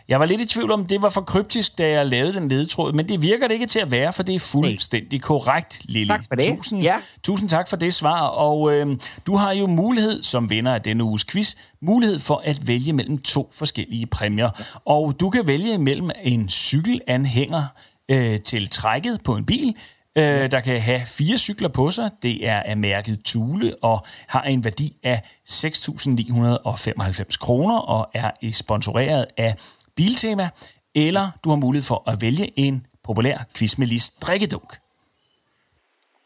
Jeg 0.08 0.20
var 0.20 0.26
lidt 0.26 0.41
i 0.41 0.46
tvivl 0.48 0.72
om, 0.72 0.86
det 0.86 1.02
var 1.02 1.10
for 1.10 1.22
kryptisk, 1.22 1.78
da 1.78 1.89
jeg 1.89 2.06
lavede 2.06 2.34
den 2.34 2.50
ledetråd, 2.50 2.93
men 2.93 3.10
det 3.10 3.22
virker 3.22 3.48
det 3.48 3.54
ikke 3.54 3.66
til 3.66 3.80
at 3.80 3.91
være, 3.91 4.14
for 4.14 4.24
det 4.24 4.36
er 4.36 4.39
fuldstændig 4.39 5.22
korrekt, 5.22 5.82
Lili. 5.86 6.08
Tak 6.08 6.26
for 6.28 6.36
det. 6.36 6.58
Tusind, 6.58 6.82
Ja. 6.84 6.96
tusind 7.24 7.50
tak 7.50 7.70
for 7.70 7.76
det 7.78 7.93
svar, 7.93 8.28
og 8.28 8.74
øh, 8.74 8.98
du 9.28 9.36
har 9.36 9.52
jo 9.52 9.68
mulighed, 9.68 10.24
som 10.24 10.50
vinder 10.50 10.74
af 10.74 10.82
denne 10.82 11.04
uges 11.04 11.26
quiz, 11.26 11.56
mulighed 11.82 12.20
for 12.20 12.41
at 12.46 12.68
vælge 12.68 12.93
mellem 12.93 13.18
to 13.22 13.50
forskellige 13.54 14.06
præmier. 14.06 14.50
Og 14.86 15.20
du 15.20 15.30
kan 15.30 15.48
vælge 15.48 15.78
mellem 15.78 16.10
en 16.24 16.50
cykelanhænger 16.50 17.64
øh, 18.12 18.39
til 18.39 18.70
trækket 18.70 19.22
på 19.24 19.36
en 19.36 19.46
bil, 19.46 19.76
øh, 20.18 20.51
der 20.51 20.59
kan 20.59 20.82
have 20.82 21.01
fire 21.05 21.38
cykler 21.38 21.70
på 21.70 21.91
sig. 21.91 22.09
Det 22.22 22.47
er 22.47 22.59
af 22.59 22.78
mærket 22.78 23.20
Thule 23.26 23.76
og 23.82 23.99
har 24.28 24.43
en 24.43 24.63
værdi 24.63 24.95
af 25.03 25.22
6.995 25.49 27.38
kroner 27.39 27.78
og 27.78 28.09
er 28.13 28.32
sponsoreret 28.51 29.26
af 29.38 29.55
Biltema. 29.95 30.49
Eller 30.95 31.30
du 31.43 31.49
har 31.49 31.55
mulighed 31.55 31.86
for 31.86 32.03
at 32.11 32.22
vælge 32.22 32.51
en 32.55 32.88
populær 33.03 33.38
quiz 33.57 33.78
med 33.78 33.88
lis 33.88 34.09
drikkedunk. 34.09 34.74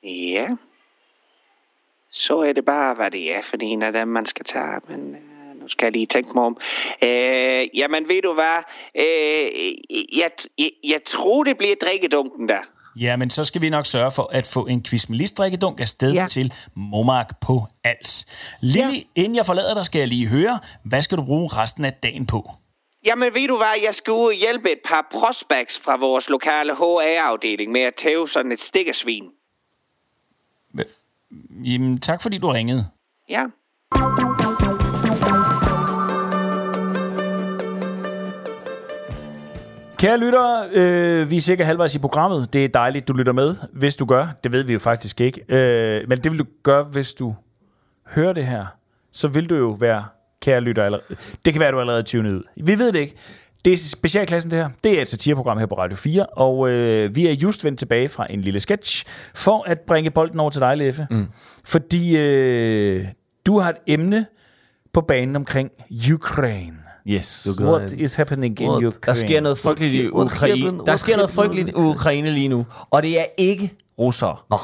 Ja. 0.03 0.47
Så 2.11 2.39
er 2.39 2.53
det 2.53 2.65
bare, 2.65 2.95
hvad 2.95 3.11
det 3.11 3.35
er 3.35 3.41
for 3.41 3.57
en 3.61 3.81
af 3.81 3.93
dem, 3.93 4.07
man 4.07 4.25
skal 4.25 4.45
tage. 4.45 4.81
Men 4.87 5.15
øh, 5.15 5.61
nu 5.61 5.67
skal 5.67 5.85
jeg 5.85 5.91
lige 5.91 6.05
tænke 6.05 6.31
mig 6.35 6.43
om. 6.43 6.57
Øh, 7.03 7.77
jamen, 7.77 8.09
ved 8.09 8.21
du 8.21 8.33
hvad? 8.33 8.63
Øh, 8.95 9.73
jeg, 10.19 10.31
jeg, 10.57 10.71
jeg 10.83 11.03
tror, 11.05 11.43
det 11.43 11.57
bliver 11.57 11.75
drikkedunken 11.81 12.49
der. 12.49 12.61
Ja, 12.95 13.15
men 13.15 13.29
så 13.29 13.43
skal 13.43 13.61
vi 13.61 13.69
nok 13.69 13.85
sørge 13.85 14.11
for 14.11 14.29
at 14.31 14.47
få 14.47 14.65
en 14.65 14.83
quiz 14.83 15.09
med 15.09 15.17
lis 15.17 15.31
drikkedunk 15.31 15.79
afsted 15.79 16.13
ja. 16.13 16.21
Ja. 16.21 16.27
til 16.27 16.53
Momark 16.73 17.39
på 17.41 17.65
Als. 17.83 18.25
Lili, 18.61 18.97
ja. 19.15 19.21
inden 19.21 19.35
jeg 19.35 19.45
forlader 19.45 19.73
dig, 19.73 19.85
skal 19.85 19.99
jeg 19.99 20.07
lige 20.07 20.27
høre, 20.27 20.59
hvad 20.83 21.01
skal 21.01 21.17
du 21.17 21.23
bruge 21.23 21.49
resten 21.53 21.85
af 21.85 21.93
dagen 21.93 22.25
på? 22.25 22.51
Jamen, 23.05 23.33
ved 23.33 23.47
du 23.47 23.57
hvad? 23.57 23.73
Jeg 23.83 23.95
skal 23.95 24.13
ud 24.13 24.25
og 24.25 24.33
hjælpe 24.33 24.71
et 24.71 24.79
par 24.85 25.07
prospects 25.11 25.79
fra 25.79 25.97
vores 25.97 26.29
lokale 26.29 26.73
HR-afdeling 26.75 27.71
med 27.71 27.81
at 27.81 27.95
tæve 27.95 28.29
sådan 28.29 28.51
et 28.51 28.61
stikkersvin. 28.61 29.23
Jamen, 31.63 31.99
tak 31.99 32.21
fordi 32.21 32.37
du 32.37 32.47
ringede. 32.47 32.85
Ja. 33.29 33.45
Kære 39.99 40.17
lyttere, 40.17 40.69
øh, 40.71 41.29
vi 41.29 41.35
er 41.37 41.41
cirka 41.41 41.63
halvvejs 41.63 41.95
i 41.95 41.99
programmet. 41.99 42.53
Det 42.53 42.63
er 42.63 42.67
dejligt, 42.67 43.07
du 43.07 43.13
lytter 43.13 43.33
med, 43.33 43.55
hvis 43.73 43.95
du 43.95 44.05
gør. 44.05 44.27
Det 44.43 44.51
ved 44.51 44.63
vi 44.63 44.73
jo 44.73 44.79
faktisk 44.79 45.21
ikke. 45.21 45.41
Øh, 45.49 46.09
men 46.09 46.17
det 46.17 46.31
vil 46.31 46.39
du 46.39 46.45
gøre, 46.63 46.83
hvis 46.83 47.13
du 47.13 47.35
hører 48.07 48.33
det 48.33 48.45
her. 48.45 48.65
Så 49.11 49.27
vil 49.27 49.49
du 49.49 49.55
jo 49.55 49.69
være 49.69 50.05
kære 50.41 50.61
lytter. 50.61 50.83
Allerede. 50.83 51.05
Det 51.45 51.53
kan 51.53 51.59
være, 51.59 51.71
du 51.71 51.77
er 51.77 51.81
allerede 51.81 52.03
tunet 52.03 52.31
ud. 52.31 52.43
Vi 52.55 52.79
ved 52.79 52.91
det 52.91 52.99
ikke. 52.99 53.15
Det 53.65 53.73
er 53.73 53.77
specialklassen, 53.77 54.51
det 54.51 54.59
her. 54.59 54.69
Det 54.83 54.97
er 54.97 55.01
et 55.01 55.07
satireprogram 55.07 55.57
her 55.57 55.65
på 55.65 55.77
Radio 55.77 55.97
4, 55.97 56.25
og 56.25 56.69
øh, 56.69 57.15
vi 57.15 57.27
er 57.27 57.31
just 57.31 57.65
vendt 57.65 57.79
tilbage 57.79 58.09
fra 58.09 58.27
en 58.29 58.41
lille 58.41 58.59
sketch, 58.59 59.05
for 59.35 59.63
at 59.67 59.79
bringe 59.79 60.11
bolden 60.11 60.39
over 60.39 60.49
til 60.49 60.61
dig, 60.61 60.77
Leffe. 60.77 61.07
Mm. 61.11 61.27
Fordi 61.65 62.17
øh, 62.17 63.05
du 63.45 63.59
har 63.59 63.69
et 63.69 63.77
emne 63.87 64.25
på 64.93 65.01
banen 65.01 65.35
omkring 65.35 65.71
Ukraine. 66.13 66.88
Yes. 67.09 67.47
What 67.59 67.91
is 67.91 68.15
happening 68.15 68.61
in 68.61 68.69
What- 68.69 68.73
Ukraine? 68.75 68.91
Der 69.05 69.13
sker 69.13 69.41
noget 69.41 69.57
frygteligt 69.57 69.93
i 69.93 70.09
Ukraine. 70.09 70.79
Der 70.85 70.97
sker 70.97 71.15
noget 71.15 71.31
frygteligt 71.31 71.69
i 71.69 71.73
Ukraine 71.73 72.31
lige 72.31 72.47
nu. 72.47 72.65
Og 72.89 73.03
det 73.03 73.19
er 73.19 73.25
ikke 73.37 73.73
russere. 73.99 74.37
Nå. 74.49 74.57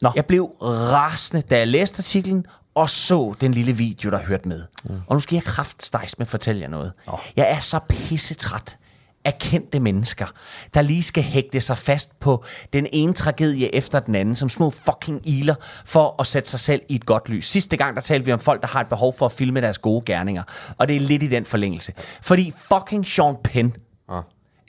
Nå. 0.00 0.12
Jeg 0.16 0.26
blev 0.26 0.42
rasende, 0.62 1.42
da 1.50 1.58
jeg 1.58 1.68
læste 1.68 2.00
artiklen, 2.00 2.46
og 2.74 2.90
så 2.90 3.34
den 3.40 3.52
lille 3.54 3.72
video, 3.72 4.10
der 4.10 4.18
hørte 4.22 4.48
med. 4.48 4.62
Mm. 4.84 4.94
Og 5.06 5.16
nu 5.16 5.20
skal 5.20 5.36
jeg 5.36 5.42
kraftstejs 5.42 6.18
med 6.18 6.26
at 6.26 6.30
fortælle 6.30 6.60
jer 6.60 6.68
noget. 6.68 6.92
Oh. 7.06 7.18
Jeg 7.36 7.50
er 7.50 7.58
så 7.60 7.78
pissetræt 7.88 8.76
af 9.24 9.38
kendte 9.38 9.80
mennesker, 9.80 10.26
der 10.74 10.82
lige 10.82 11.02
skal 11.02 11.22
hægte 11.22 11.60
sig 11.60 11.78
fast 11.78 12.20
på 12.20 12.44
den 12.72 12.86
ene 12.92 13.12
tragedie 13.12 13.74
efter 13.74 14.00
den 14.00 14.14
anden, 14.14 14.36
som 14.36 14.48
små 14.48 14.70
fucking 14.70 15.20
iler, 15.24 15.54
for 15.84 16.20
at 16.20 16.26
sætte 16.26 16.50
sig 16.50 16.60
selv 16.60 16.82
i 16.88 16.94
et 16.94 17.06
godt 17.06 17.28
lys. 17.28 17.48
Sidste 17.48 17.76
gang, 17.76 17.96
der 17.96 18.02
talte 18.02 18.26
vi 18.26 18.32
om 18.32 18.40
folk, 18.40 18.60
der 18.60 18.68
har 18.68 18.80
et 18.80 18.88
behov 18.88 19.14
for 19.18 19.26
at 19.26 19.32
filme 19.32 19.60
deres 19.60 19.78
gode 19.78 20.02
gerninger. 20.06 20.42
Og 20.78 20.88
det 20.88 20.96
er 20.96 21.00
lidt 21.00 21.22
i 21.22 21.28
den 21.28 21.44
forlængelse. 21.44 21.92
Fordi 22.22 22.52
fucking 22.70 23.06
Sean 23.06 23.36
Penn, 23.44 23.76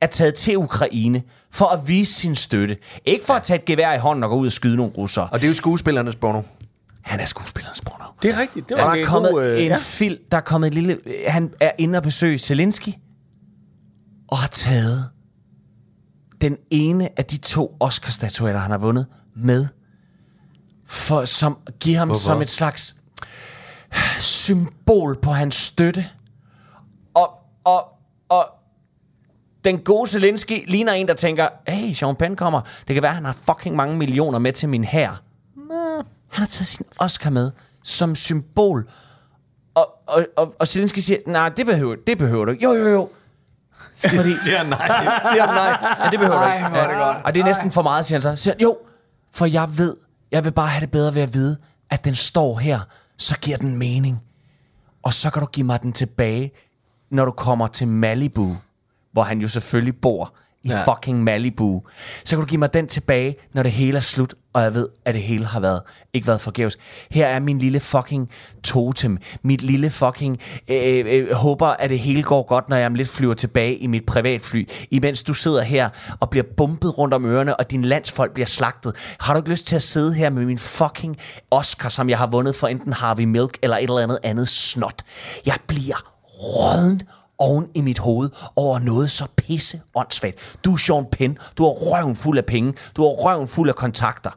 er 0.01 0.08
taget 0.08 0.34
til 0.34 0.58
Ukraine 0.58 1.22
for 1.51 1.66
at 1.66 1.88
vise 1.88 2.14
sin 2.14 2.36
støtte. 2.36 2.78
Ikke 3.06 3.26
for 3.26 3.34
at 3.34 3.43
tage 3.43 3.60
et 3.60 3.66
gevær 3.66 3.93
i 3.93 3.97
hånden 3.97 4.24
og 4.24 4.30
gå 4.30 4.36
ud 4.36 4.47
og 4.47 4.53
skyde 4.53 4.76
nogle 4.76 4.91
russere. 4.97 5.30
Og 5.32 5.39
det 5.39 5.45
er 5.45 5.47
jo 5.47 5.53
skuespillernes 5.53 6.16
porno. 6.16 6.41
Han 7.01 7.20
er 7.20 7.26
skuespillerens 7.26 7.82
porno. 7.82 8.06
Det 8.24 8.32
er 8.32 8.39
rigtigt. 8.39 8.70
Det 8.70 8.78
Og 8.78 8.84
var 8.84 8.89
der 8.89 8.95
er 8.95 8.99
en 8.99 9.06
kommet 9.06 9.32
god, 9.32 9.43
øh, 9.43 9.62
en 9.62 9.68
ja. 9.68 9.76
film, 9.80 10.18
der 10.32 10.38
er 10.38 10.41
kommet 10.41 10.68
et 10.68 10.74
lille... 10.74 10.97
Han 11.28 11.51
er 11.60 11.72
inde 11.78 11.97
og 11.97 12.03
besøge 12.03 12.38
Zelensky, 12.38 12.89
og 14.28 14.38
har 14.38 14.47
taget 14.47 15.09
den 16.41 16.57
ene 16.69 17.19
af 17.19 17.26
de 17.26 17.38
to 17.38 17.78
Oscar-statuetter, 17.80 18.59
han 18.59 18.71
har 18.71 18.78
vundet, 18.78 19.05
med, 19.36 19.67
for, 20.86 21.26
som 21.26 21.57
giver 21.80 21.97
ham 21.97 22.07
Hvorfor? 22.07 22.19
som 22.21 22.41
et 22.41 22.49
slags 22.49 22.95
symbol 24.19 25.21
på 25.21 25.32
hans 25.32 25.55
støtte. 25.55 26.05
Og, 27.13 27.30
og, 27.63 27.86
og 28.30 28.45
den 29.63 29.80
gode 29.80 30.09
Zelensky 30.09 30.71
ligner 30.71 30.93
en, 30.93 31.07
der 31.07 31.13
tænker, 31.13 31.47
hey, 31.67 31.93
Sean 31.93 32.15
Penn 32.15 32.36
kommer. 32.36 32.61
Det 32.88 32.93
kan 32.93 33.03
være, 33.03 33.13
han 33.13 33.26
har 33.26 33.38
fucking 33.45 33.76
mange 33.76 33.97
millioner 33.97 34.39
med 34.39 34.53
til 34.53 34.69
min 34.69 34.84
hær. 34.84 35.21
Han 36.30 36.41
har 36.41 36.45
taget 36.45 36.67
sin 36.67 36.86
Oscar 36.99 37.30
med 37.30 37.51
som 37.84 38.15
symbol. 38.15 38.89
Og, 39.76 39.88
og, 40.07 40.26
og, 40.38 40.55
og 40.59 40.67
Zelensky 40.67 40.99
siger, 40.99 41.19
nej, 41.28 41.49
det 41.49 41.65
behøver, 41.65 41.95
det 42.07 42.17
behøver 42.17 42.45
du 42.45 42.51
ikke. 42.51 42.63
Jo, 42.63 42.73
jo, 42.73 43.09
jo. 44.04 44.10
Fordi, 44.10 44.34
Siger 44.34 44.64
nej. 44.64 44.88
siger 45.34 45.46
nej. 45.46 45.78
Ja, 46.04 46.10
det 46.12 46.20
behøver 46.20 46.39
du 46.39 46.46
ikke. 46.54 46.64
Ej, 46.66 46.70
hvor 46.70 46.78
er 46.80 46.88
det 46.88 46.98
godt. 46.98 47.18
Og 47.26 47.34
det 47.34 47.39
er 47.39 47.46
næsten 47.46 47.72
for 47.72 47.82
meget, 47.82 48.06
siger 48.06 48.16
han 48.16 48.22
så. 48.22 48.36
Siger 48.43 48.54
han, 48.54 48.62
jo, 48.62 48.78
for 49.34 49.46
jeg 49.46 49.78
ved, 49.78 49.98
jeg 50.32 50.43
vil 50.46 50.52
bare 50.52 50.68
have 50.68 50.82
det 50.82 50.91
bedre 50.91 51.16
ved 51.16 51.22
at 51.22 51.34
vide, 51.34 51.58
at 51.89 52.06
den 52.06 52.16
står 52.16 52.58
her, 52.58 52.80
så 53.18 53.38
giver 53.38 53.58
den 53.58 53.78
mening. 53.78 54.22
Og 55.04 55.14
så 55.14 55.30
kan 55.30 55.39
du 55.39 55.46
give 55.46 55.66
mig 55.66 55.82
den 55.82 55.93
tilbage, 55.93 56.52
når 57.12 57.26
du 57.26 57.32
kommer 57.32 57.68
til 57.68 57.88
Malibu, 57.88 58.56
hvor 59.12 59.24
han 59.24 59.39
jo 59.39 59.48
selvfølgelig 59.48 59.96
bor 60.02 60.34
i 60.66 60.70
Ja. 60.70 60.84
fucking 60.93 61.24
Malibu. 61.24 61.82
Så 62.26 62.36
kan 62.36 62.39
du 62.39 62.45
give 62.45 62.59
mig 62.59 62.74
den 62.74 62.88
tilbage, 62.88 63.36
når 63.53 63.63
det 63.63 63.72
hele 63.72 63.97
er 63.97 64.01
slut, 64.01 64.34
og 64.53 64.61
jeg 64.63 64.74
ved, 64.74 64.88
at 65.05 65.13
det 65.13 65.24
hele 65.24 65.45
har 65.45 65.59
været 65.59 65.82
ikke 66.13 66.28
været 66.28 66.41
forgæves. 66.41 66.78
Her 67.11 67.28
er 67.28 67.39
min 67.39 67.59
lille 67.59 67.80
fucking 67.80 68.30
totem. 68.63 69.18
Mit 69.43 69.61
lille 69.61 69.89
fucking 69.89 70.39
øh, 70.70 71.05
øh, 71.07 71.32
håber, 71.34 71.68
at 71.68 71.89
det 71.89 71.99
hele 71.99 72.24
går 72.24 72.43
godt, 72.43 72.70
når 72.70 72.78
jeg 72.78 72.86
om 72.88 72.95
lidt 72.95 73.09
flyver 73.09 73.34
tilbage 73.34 73.76
i 73.76 73.88
mit 73.88 74.05
privatfly. 74.05 74.70
Imens 74.91 75.24
du 75.24 75.34
sidder 75.34 75.61
her 75.63 75.89
og 76.20 76.30
bliver 76.30 76.45
bumpet 76.57 76.97
rundt 76.97 77.13
om 77.13 77.26
ørerne, 77.26 77.55
og 77.59 77.72
din 77.72 77.82
landsfolk 77.82 78.34
bliver 78.34 78.47
slagtet. 78.47 78.95
Har 79.20 79.34
du 79.34 79.38
ikke 79.39 79.49
lyst 79.49 79.68
til 79.68 79.76
at 79.76 79.82
sidde 79.82 80.13
her 80.13 80.30
med 80.30 80.45
min 80.45 80.59
fucking 80.59 81.18
Oscar, 81.51 81.89
som 81.89 82.09
jeg 82.09 82.18
har 82.18 82.28
vundet 82.28 82.55
for 82.55 82.68
enten 82.68 82.93
Harvey 82.93 83.24
Milk 83.24 83.57
eller 83.63 83.78
et 83.78 83.84
eller 83.84 83.97
andet 83.97 84.20
andet 84.24 84.47
snot? 84.47 85.01
Jeg 85.45 85.55
bliver 85.68 86.11
råden 86.28 87.01
oven 87.39 87.67
i 87.73 87.81
mit 87.81 87.99
hoved 87.99 88.29
over 88.55 88.79
noget 88.79 89.11
så 89.11 89.25
pisse 89.38 89.81
åndssvagt. 89.95 90.57
Du 90.65 90.73
er 90.73 90.77
Sean 90.77 91.05
Penn, 91.11 91.38
du 91.57 91.63
har 91.63 91.69
røven 91.71 92.15
fuld 92.15 92.38
af 92.38 92.45
penge, 92.45 92.73
du 92.95 93.01
har 93.01 93.09
røven 93.09 93.47
fuld 93.47 93.69
af 93.69 93.75
kontakter. 93.75 94.31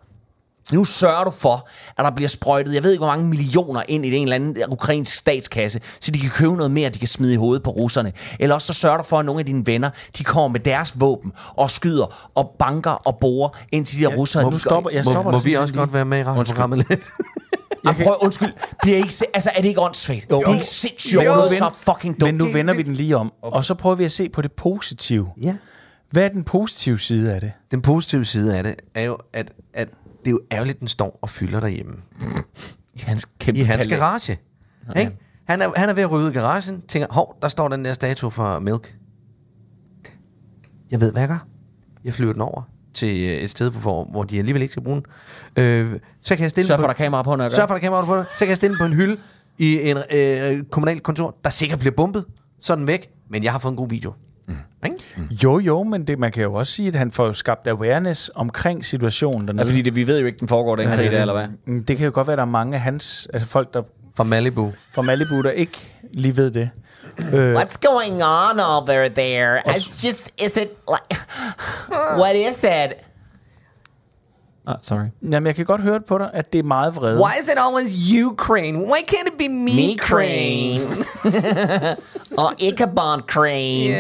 Nu 0.72 0.84
sørger 0.84 1.24
du 1.24 1.30
for, 1.30 1.68
at 1.98 2.04
der 2.04 2.10
bliver 2.10 2.28
sprøjtet, 2.28 2.74
jeg 2.74 2.82
ved 2.82 2.90
ikke 2.90 2.98
hvor 3.00 3.06
mange 3.06 3.24
millioner 3.28 3.82
ind 3.88 4.06
i 4.06 4.14
en 4.14 4.22
eller 4.22 4.34
anden 4.34 4.56
ukrainsk 4.68 5.14
statskasse, 5.16 5.80
så 6.00 6.10
de 6.10 6.18
kan 6.18 6.30
købe 6.30 6.56
noget 6.56 6.70
mere, 6.70 6.88
de 6.90 6.98
kan 6.98 7.08
smide 7.08 7.32
i 7.34 7.36
hovedet 7.36 7.62
på 7.62 7.70
russerne. 7.70 8.12
Eller 8.40 8.54
også 8.54 8.66
så 8.66 8.72
sørger 8.80 8.96
du 8.96 9.02
for, 9.02 9.18
at 9.18 9.24
nogle 9.26 9.38
af 9.40 9.46
dine 9.46 9.66
venner, 9.66 9.90
de 10.18 10.24
kommer 10.24 10.48
med 10.48 10.60
deres 10.60 11.00
våben 11.00 11.32
og 11.56 11.70
skyder 11.70 12.30
og 12.34 12.54
banker 12.58 12.90
og 12.90 13.18
borer 13.20 13.48
ind 13.72 13.84
til 13.84 13.98
de 13.98 14.04
der 14.04 14.16
russere. 14.16 14.42
nu 14.42 14.50
De- 14.50 14.58
stopper- 14.60 14.90
jeg 14.90 15.02
Må, 15.06 15.12
stopper 15.12 15.30
må 15.32 15.38
dig 15.38 15.44
vi 15.44 15.54
også 15.54 15.72
lige. 15.72 15.80
godt 15.80 15.92
være 15.92 16.04
med 16.04 16.18
i 16.18 16.24
radioprogrammet 16.24 16.78
lidt? 16.90 17.00
Ah, 17.86 17.96
prøv, 18.04 18.16
undskyld, 18.22 18.52
bliver 18.82 18.96
I 18.96 18.98
ikke, 19.00 19.12
se- 19.12 19.24
altså 19.34 19.50
er 19.54 19.60
det 19.60 19.68
ikke 19.68 19.80
åndssvagt? 19.80 20.26
Jo. 20.30 20.40
Det 20.40 20.46
er 20.48 20.52
ikke 20.54 20.66
sindssygt, 20.66 21.18
Men 21.18 21.26
nu 21.26 21.34
noget 21.34 21.52
så 21.52 21.70
fucking 21.92 22.20
dumt. 22.20 22.28
Men 22.28 22.34
nu 22.34 22.52
vender 22.52 22.74
vi 22.74 22.82
den 22.82 22.94
lige 22.94 23.16
om, 23.16 23.32
og 23.42 23.64
så 23.64 23.74
prøver 23.74 23.96
vi 23.96 24.04
at 24.04 24.12
se 24.12 24.28
på 24.28 24.42
det 24.42 24.52
positive. 24.52 25.28
Ja. 25.42 25.56
Hvad 26.10 26.24
er 26.24 26.28
den 26.28 26.44
positive 26.44 26.98
side 26.98 27.34
af 27.34 27.40
det? 27.40 27.52
Den 27.70 27.82
positive 27.82 28.24
side 28.24 28.56
af 28.56 28.62
det 28.62 28.74
er 28.94 29.02
jo, 29.02 29.18
at, 29.32 29.52
at 29.74 29.88
det 30.18 30.26
er 30.26 30.30
jo 30.30 30.40
ærgerligt, 30.52 30.80
den 30.80 30.88
står 30.88 31.18
og 31.22 31.28
fylder 31.30 31.60
derhjemme. 31.60 31.94
I 32.94 33.00
hans 33.00 33.26
kæmpe 33.40 33.60
I 33.60 33.62
hans 33.62 33.86
palæ. 33.86 33.96
garage. 33.96 34.38
Ikke? 34.96 35.16
Han, 35.48 35.62
er, 35.62 35.72
han 35.76 35.88
er 35.88 35.92
ved 35.92 36.02
at 36.02 36.10
ud 36.10 36.30
i 36.30 36.32
garagen, 36.32 36.80
tænker, 36.88 37.08
hov, 37.10 37.38
der 37.42 37.48
står 37.48 37.68
den 37.68 37.84
der 37.84 37.92
statue 37.92 38.30
for 38.30 38.58
Milk. 38.58 38.96
Jeg 40.90 41.00
ved, 41.00 41.12
hvad 41.12 41.22
jeg 41.22 41.28
gør. 41.28 41.46
Jeg 42.04 42.14
flyver 42.14 42.32
den 42.32 42.42
over 42.42 42.62
til 42.98 43.08
øh, 43.28 43.36
et 43.36 43.50
sted, 43.50 43.70
hvor, 43.70 44.04
hvor 44.04 44.22
de 44.22 44.38
alligevel 44.38 44.62
ikke 44.62 44.72
skal 44.72 44.82
bruge 44.84 45.02
den. 45.56 45.64
Øh, 45.64 45.92
så 46.22 46.36
kan 46.36 46.42
jeg 46.42 46.50
stille 46.50 46.66
Sørg 46.68 46.78
for, 46.78 46.82
på, 46.82 46.86
der 46.86 46.94
er 46.94 46.96
kamera 47.04 47.22
på, 47.22 47.36
når 47.36 47.44
jeg 47.44 47.50
gør 47.50 47.56
Sørg 47.56 47.68
for, 47.68 47.74
der 47.74 47.78
er 47.78 47.80
kamera 47.80 48.04
på 48.04 48.16
det. 48.16 48.26
Så 48.32 48.38
kan 48.38 48.48
jeg 48.48 48.56
stille 48.56 48.74
den 48.74 48.78
på 48.80 48.84
en 48.86 48.92
hylde 48.92 49.16
i 49.58 49.90
en 49.90 49.96
øh, 50.14 50.64
kommunalt 50.70 51.02
kontor, 51.02 51.36
der 51.44 51.50
sikkert 51.50 51.78
bliver 51.78 51.94
bumpet. 51.94 52.24
Så 52.60 52.76
den 52.76 52.86
væk. 52.86 53.08
Men 53.30 53.44
jeg 53.44 53.52
har 53.52 53.58
fået 53.58 53.72
en 53.72 53.76
god 53.76 53.88
video. 53.88 54.12
Mm. 54.48 54.54
Ikke? 54.84 54.96
Jo, 55.44 55.58
jo, 55.58 55.82
men 55.82 56.06
det, 56.06 56.18
man 56.18 56.32
kan 56.32 56.42
jo 56.42 56.54
også 56.54 56.72
sige, 56.72 56.88
at 56.88 56.96
han 56.96 57.12
får 57.12 57.26
jo 57.26 57.32
skabt 57.32 57.66
awareness 57.68 58.30
omkring 58.34 58.84
situationen 58.84 59.40
Ja, 59.42 59.46
dernede. 59.46 59.66
fordi 59.66 59.82
det, 59.82 59.96
vi 59.96 60.06
ved 60.06 60.20
jo 60.20 60.26
ikke, 60.26 60.38
den 60.38 60.48
foregår, 60.48 60.76
den 60.76 60.88
krig 60.88 61.12
der, 61.12 61.20
eller 61.20 61.34
hvad? 61.34 61.46
Mm, 61.66 61.84
Det 61.84 61.96
kan 61.96 62.06
jo 62.06 62.12
godt 62.14 62.26
være, 62.26 62.32
at 62.34 62.38
der 62.38 62.44
er 62.44 62.48
mange 62.50 62.74
af 62.74 62.80
hans, 62.80 63.28
altså 63.32 63.48
folk 63.48 63.74
der 63.74 63.82
Fra 64.18 64.24
Malibu. 64.24 64.72
fra 64.94 65.02
Malibu, 65.02 65.42
der 65.42 65.50
ikke 65.50 65.94
lige 66.12 66.36
ved 66.36 66.50
det. 66.50 66.70
Øh, 67.34 67.54
What's 67.54 67.76
going 67.88 68.14
on 68.22 68.60
over 68.60 69.08
there? 69.08 69.62
It's 69.66 70.06
just, 70.06 70.32
is 70.38 70.56
it 70.56 70.70
like, 70.88 71.20
what 72.22 72.36
is 72.36 72.64
it? 72.64 72.92
Ah, 74.66 74.76
sorry. 74.82 75.06
jamen, 75.22 75.46
jeg 75.46 75.54
kan 75.56 75.64
godt 75.64 75.80
høre 75.80 76.00
på 76.00 76.18
dig, 76.18 76.30
at 76.34 76.52
det 76.52 76.58
er 76.58 76.62
meget 76.62 76.96
vrede. 76.96 77.20
Why 77.20 77.32
is 77.42 77.48
it 77.48 77.58
always 77.58 78.12
Ukraine? 78.24 78.78
Why 78.78 78.98
can't 79.12 79.26
it 79.32 79.38
be 79.38 79.48
me, 79.48 79.74
Me 79.74 79.96
crane. 79.98 80.80
or 82.42 82.54
Ichabod 82.58 83.20
crane. 83.28 83.94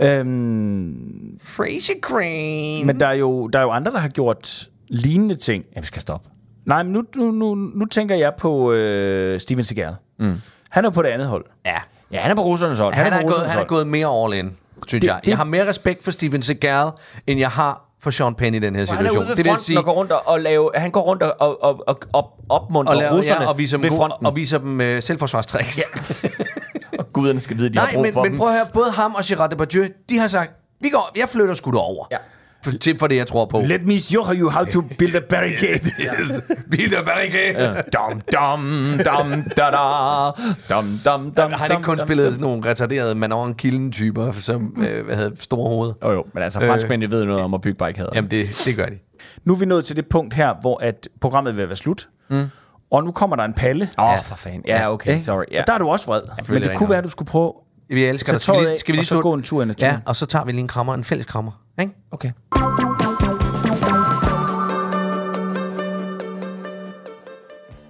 Øhm, 0.00 1.38
Fraser 1.40 1.94
Crane. 2.02 2.84
men 2.84 3.00
der 3.00 3.06
er, 3.06 3.12
jo, 3.14 3.46
der 3.48 3.58
er 3.58 3.62
jo 3.62 3.70
andre, 3.70 3.92
der 3.92 3.98
har 3.98 4.08
gjort 4.08 4.68
lignende 4.88 5.34
ting. 5.36 5.64
Ja, 5.76 5.80
vi 5.80 5.86
skal 5.86 6.02
stoppe. 6.02 6.28
Nej, 6.66 6.82
men 6.82 6.92
nu, 6.92 7.02
nu, 7.16 7.30
nu, 7.30 7.54
nu 7.54 7.84
tænker 7.84 8.16
jeg 8.16 8.32
på 8.38 8.72
øh, 8.72 9.40
Steven 9.40 9.64
Seagal. 9.64 9.94
Mm. 10.18 10.40
Han 10.70 10.84
er 10.84 10.90
på 10.90 11.02
det 11.02 11.08
andet 11.08 11.28
hold. 11.28 11.44
Ja. 11.66 11.76
Ja, 12.12 12.20
han 12.20 12.30
er 12.30 12.34
på 12.34 12.42
russernes 12.42 12.78
hold. 12.78 12.94
Han, 12.94 13.12
er 13.12 13.16
er, 13.16 13.22
på 13.22 13.28
gået, 13.28 13.46
han 13.46 13.58
er 13.58 13.64
gået 13.64 13.86
mere 13.86 14.24
all 14.24 14.34
in, 14.34 14.50
synes 14.86 15.00
Det- 15.02 15.08
jeg. 15.08 15.20
det- 15.22 15.28
Jeg 15.28 15.36
har 15.36 15.44
mere 15.44 15.68
respekt 15.68 16.04
for 16.04 16.10
Steven 16.10 16.42
Seagal, 16.42 16.88
end 17.26 17.40
jeg 17.40 17.50
har 17.50 17.84
for 18.02 18.10
Sean 18.10 18.34
Penn 18.34 18.54
i 18.54 18.58
den 18.58 18.76
her 18.76 18.80
Han 18.80 18.82
er 18.82 18.86
situation. 18.86 19.18
ude 19.18 19.28
ved 19.28 19.36
det 19.36 19.44
vil 19.44 19.52
fronten 19.52 19.76
og 19.76 19.84
går 19.84 19.92
rundt 19.92 20.12
og, 20.12 20.20
og 20.28 20.40
lave, 20.40 20.70
han 20.74 20.90
går 20.90 21.00
rundt 21.00 21.22
og, 21.22 21.34
og, 21.40 21.62
og, 21.64 21.84
og 21.86 21.98
op, 22.12 22.24
opmuntrer 22.48 22.94
og, 22.94 23.00
lave, 23.00 23.16
russerne 23.16 23.42
ja, 23.42 23.48
og 23.48 23.58
viser 23.58 23.78
ved 23.78 23.90
dem, 23.90 23.96
fronten. 23.96 24.18
god, 24.20 24.26
og 24.30 24.36
viser 24.36 24.58
dem 24.58 24.80
uh, 24.80 24.86
selvforsvarstricks. 25.00 25.78
Ja. 25.78 26.28
og 26.98 27.12
guderne 27.12 27.40
skal 27.40 27.56
vide, 27.56 27.66
at 27.66 27.74
de 27.74 27.78
har 27.78 27.86
Nej, 27.86 27.94
brug 27.94 28.02
men, 28.02 28.12
for 28.12 28.22
men 28.22 28.30
dem. 28.30 28.38
prøv 28.38 28.48
at 28.48 28.54
høre, 28.54 28.66
både 28.72 28.90
ham 28.90 29.14
og 29.14 29.22
Gerard 29.24 29.50
Depardieu, 29.50 29.84
de 30.08 30.18
har 30.18 30.28
sagt, 30.28 30.50
vi 30.80 30.88
går, 30.88 31.10
jeg 31.16 31.28
flytter 31.28 31.54
sgu 31.54 31.78
over. 31.78 32.06
Ja. 32.10 32.16
For, 32.64 32.70
til 32.70 32.98
for 32.98 33.06
det, 33.06 33.16
jeg 33.16 33.26
tror 33.26 33.46
på. 33.46 33.60
Let 33.60 33.86
me 33.86 33.98
show 33.98 34.32
you 34.32 34.50
how 34.50 34.64
to 34.64 34.82
build 34.98 35.16
a 35.16 35.20
barricade. 35.28 35.80
Vildt 36.66 37.04
barricade. 37.04 37.82
Dum, 37.92 38.20
dum, 38.32 38.60
dum, 39.04 39.42
da, 39.56 39.70
da. 39.70 40.30
Dum, 40.74 40.98
dum, 41.04 41.30
dum, 41.30 41.52
Har 41.52 41.58
han 41.58 41.70
ikke 41.70 41.82
kun 41.82 41.98
spillet 41.98 42.26
sådan 42.26 42.42
nogle 42.42 42.70
retarderede 42.70 43.14
Manon 43.14 43.54
Kilden-typer, 43.54 44.32
som 44.32 44.76
øh, 44.90 45.04
hvad 45.04 45.16
hedder, 45.16 45.36
store 45.38 45.68
hoved? 45.68 45.92
Jo, 46.04 46.12
jo, 46.12 46.24
men 46.34 46.42
altså, 46.42 46.60
franskmændene 46.60 47.10
ved 47.10 47.24
noget 47.24 47.42
om 47.42 47.54
at 47.54 47.60
bygge 47.60 47.78
barrikader. 47.78 48.10
Jamen, 48.14 48.30
det, 48.30 48.62
det 48.64 48.76
gør 48.76 48.86
de. 48.86 48.98
nu 49.44 49.52
er 49.52 49.58
vi 49.58 49.66
nået 49.66 49.84
til 49.84 49.96
det 49.96 50.06
punkt 50.06 50.34
her, 50.34 50.54
hvor 50.60 50.82
at 50.82 51.08
programmet 51.20 51.56
vil 51.56 51.68
være 51.68 51.76
slut. 51.76 52.08
Mm. 52.30 52.46
Og 52.90 53.04
nu 53.04 53.12
kommer 53.12 53.36
der 53.36 53.44
en 53.44 53.54
palle. 53.54 53.90
Åh, 53.98 54.12
oh, 54.12 54.24
for 54.24 54.36
fanden. 54.36 54.62
Ja, 54.66 54.92
okay, 54.92 55.20
sorry. 55.20 55.44
Ja. 55.52 55.60
Og 55.60 55.66
der 55.66 55.72
er 55.72 55.78
du 55.78 55.88
også 55.88 56.06
vred. 56.06 56.22
Men 56.48 56.62
det 56.62 56.76
kunne 56.76 56.88
være, 56.88 56.98
at 56.98 57.04
du 57.04 57.10
skulle 57.10 57.28
prøve 57.28 57.52
Vi 57.88 58.04
elsker 58.12 58.32
dig. 58.32 58.40
Skal 58.40 58.54
vi 58.54 58.64
lige, 58.64 58.78
skal 58.82 58.92
vi 58.92 58.96
lige 58.96 59.08
og 59.16 59.20
så 59.20 59.26
gå 59.28 59.32
en 59.38 59.44
tur 59.48 59.60
i 59.64 59.66
naturen. 59.72 59.94
Ja, 59.94 60.10
og 60.10 60.14
så 60.20 60.24
tager 60.32 60.44
vi 60.46 60.52
lige 60.52 60.66
en 60.68 60.72
krammer, 60.74 60.94
en 60.94 61.06
fælles 61.10 61.26
krammer. 61.32 61.52
Ikke? 61.82 61.92
Okay. 62.16 62.30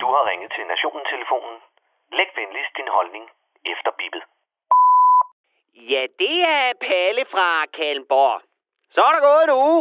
Du 0.03 0.07
har 0.15 0.23
ringet 0.31 0.51
til 0.57 0.65
Nationen-telefonen. 0.73 1.55
Læg 2.19 2.31
venligst 2.41 2.73
din 2.81 2.91
holdning 2.97 3.25
efter 3.73 3.91
bippet. 4.01 4.23
Ja, 5.93 6.03
det 6.23 6.37
er 6.59 6.67
Palle 6.87 7.25
fra 7.35 7.49
Kalmborg. 7.77 8.37
Så 8.95 9.01
er 9.09 9.13
der 9.15 9.23
gået 9.29 9.45
en 9.49 9.55
uge. 9.67 9.81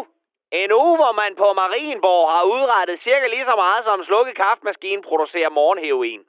En 0.62 0.72
uge, 0.84 0.96
hvor 1.00 1.14
man 1.22 1.32
på 1.42 1.48
Marienborg 1.62 2.26
har 2.36 2.44
udrettet 2.56 2.98
cirka 3.08 3.26
lige 3.36 3.48
så 3.52 3.56
meget 3.64 3.82
som 3.88 3.98
slukket 4.08 4.36
kaffemaskine 4.44 5.02
producerer 5.10 5.52
morgenheroin. 5.60 6.22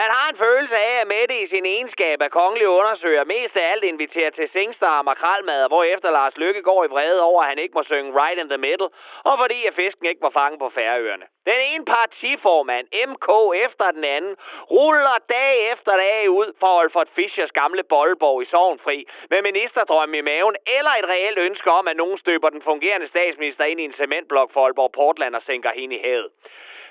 Man 0.00 0.10
har 0.16 0.26
en 0.30 0.36
følelse 0.36 0.76
af, 0.76 1.00
at 1.00 1.06
Mette 1.06 1.36
i 1.42 1.46
sin 1.46 1.66
egenskab 1.66 2.22
af 2.22 2.30
kongelig 2.30 2.68
undersøger 2.68 3.24
mest 3.24 3.56
af 3.56 3.70
alt 3.72 3.84
inviterer 3.84 4.30
til 4.30 4.48
singstar 4.48 4.98
og 4.98 5.04
makralmad, 5.04 5.68
hvorefter 5.68 6.10
Lars 6.10 6.36
Lykke 6.36 6.62
går 6.62 6.84
i 6.84 6.88
vrede 6.94 7.22
over, 7.22 7.42
at 7.42 7.48
han 7.48 7.58
ikke 7.58 7.74
må 7.78 7.82
synge 7.82 8.14
Right 8.20 8.38
in 8.42 8.48
the 8.48 8.58
Middle, 8.66 8.88
og 9.28 9.34
fordi 9.42 9.58
at 9.64 9.74
fisken 9.74 10.06
ikke 10.06 10.22
var 10.22 10.30
fanget 10.40 10.58
på 10.58 10.68
færøerne. 10.68 11.26
Den 11.50 11.60
ene 11.70 11.84
partiformand, 11.84 12.86
MK 13.10 13.28
efter 13.66 13.90
den 13.90 14.04
anden, 14.04 14.36
ruller 14.70 15.18
dag 15.28 15.72
efter 15.72 15.92
dag 15.96 16.30
ud 16.30 16.48
for 16.60 16.70
Olfert 16.80 17.10
Fischers 17.16 17.52
gamle 17.52 17.82
boldborg 17.82 18.42
i 18.42 18.44
Sovnfri, 18.44 18.98
med 19.30 19.42
ministerdrømme 19.42 20.18
i 20.18 20.20
maven, 20.20 20.56
eller 20.66 20.90
et 20.90 21.08
reelt 21.08 21.38
ønske 21.38 21.70
om, 21.70 21.88
at 21.88 21.96
nogen 21.96 22.18
støber 22.18 22.48
den 22.48 22.62
fungerende 22.62 23.08
statsminister 23.08 23.64
ind 23.64 23.80
i 23.80 23.84
en 23.84 23.92
cementblok 23.92 24.52
for 24.52 24.64
Aalborg 24.64 24.92
Portland 24.92 25.34
og 25.34 25.42
sænker 25.42 25.70
hende 25.74 25.96
i 25.96 26.02
havet. 26.04 26.30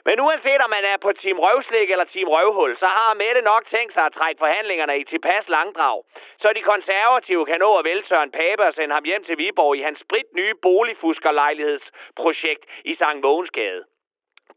Men 0.06 0.20
uanset 0.20 0.62
om 0.66 0.70
man 0.70 0.86
er 0.86 0.98
på 0.98 1.12
Team 1.12 1.40
Røvslik 1.40 1.92
eller 1.92 2.06
Team 2.06 2.28
Røvhul, 2.28 2.78
så 2.78 2.86
har 2.86 3.14
Mette 3.14 3.42
nok 3.42 3.66
tænkt 3.66 3.94
sig 3.94 4.06
at 4.06 4.14
trække 4.14 4.40
forhandlingerne 4.40 5.00
i 5.00 5.04
tilpas 5.04 5.50
langdrag, 5.50 6.04
så 6.38 6.54
de 6.56 6.62
konservative 6.62 7.46
kan 7.46 7.60
nå 7.60 7.78
at 7.78 7.86
vælge 7.86 8.06
Søren 8.06 8.32
Pape 8.32 8.64
og 8.64 8.74
sende 8.74 8.96
ham 8.96 9.04
hjem 9.04 9.24
til 9.24 9.38
Viborg 9.38 9.76
i 9.76 9.82
hans 9.82 10.00
sprit 10.00 10.34
nye 10.36 10.54
boligfuskerlejlighedsprojekt 10.62 12.66
i 12.86 12.94
Sankt 12.94 13.24
Mogensgade. 13.24 13.84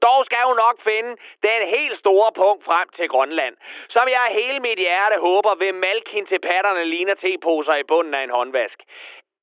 Dog 0.02 0.24
skal 0.24 0.42
hun 0.46 0.56
nok 0.56 0.80
finde 0.80 1.16
den 1.42 1.68
helt 1.76 1.98
store 1.98 2.32
punkt 2.32 2.64
frem 2.64 2.88
til 2.88 3.08
Grønland, 3.08 3.56
som 3.88 4.08
jeg 4.08 4.36
hele 4.40 4.60
mit 4.60 4.78
hjerte 4.78 5.20
håber 5.20 5.54
vil 5.54 5.74
malke 5.74 6.10
hende 6.10 6.28
til 6.28 6.38
patterne 6.38 6.84
ligner 6.84 7.14
teposer 7.14 7.74
i 7.74 7.82
bunden 7.82 8.14
af 8.14 8.24
en 8.24 8.30
håndvask. 8.30 8.82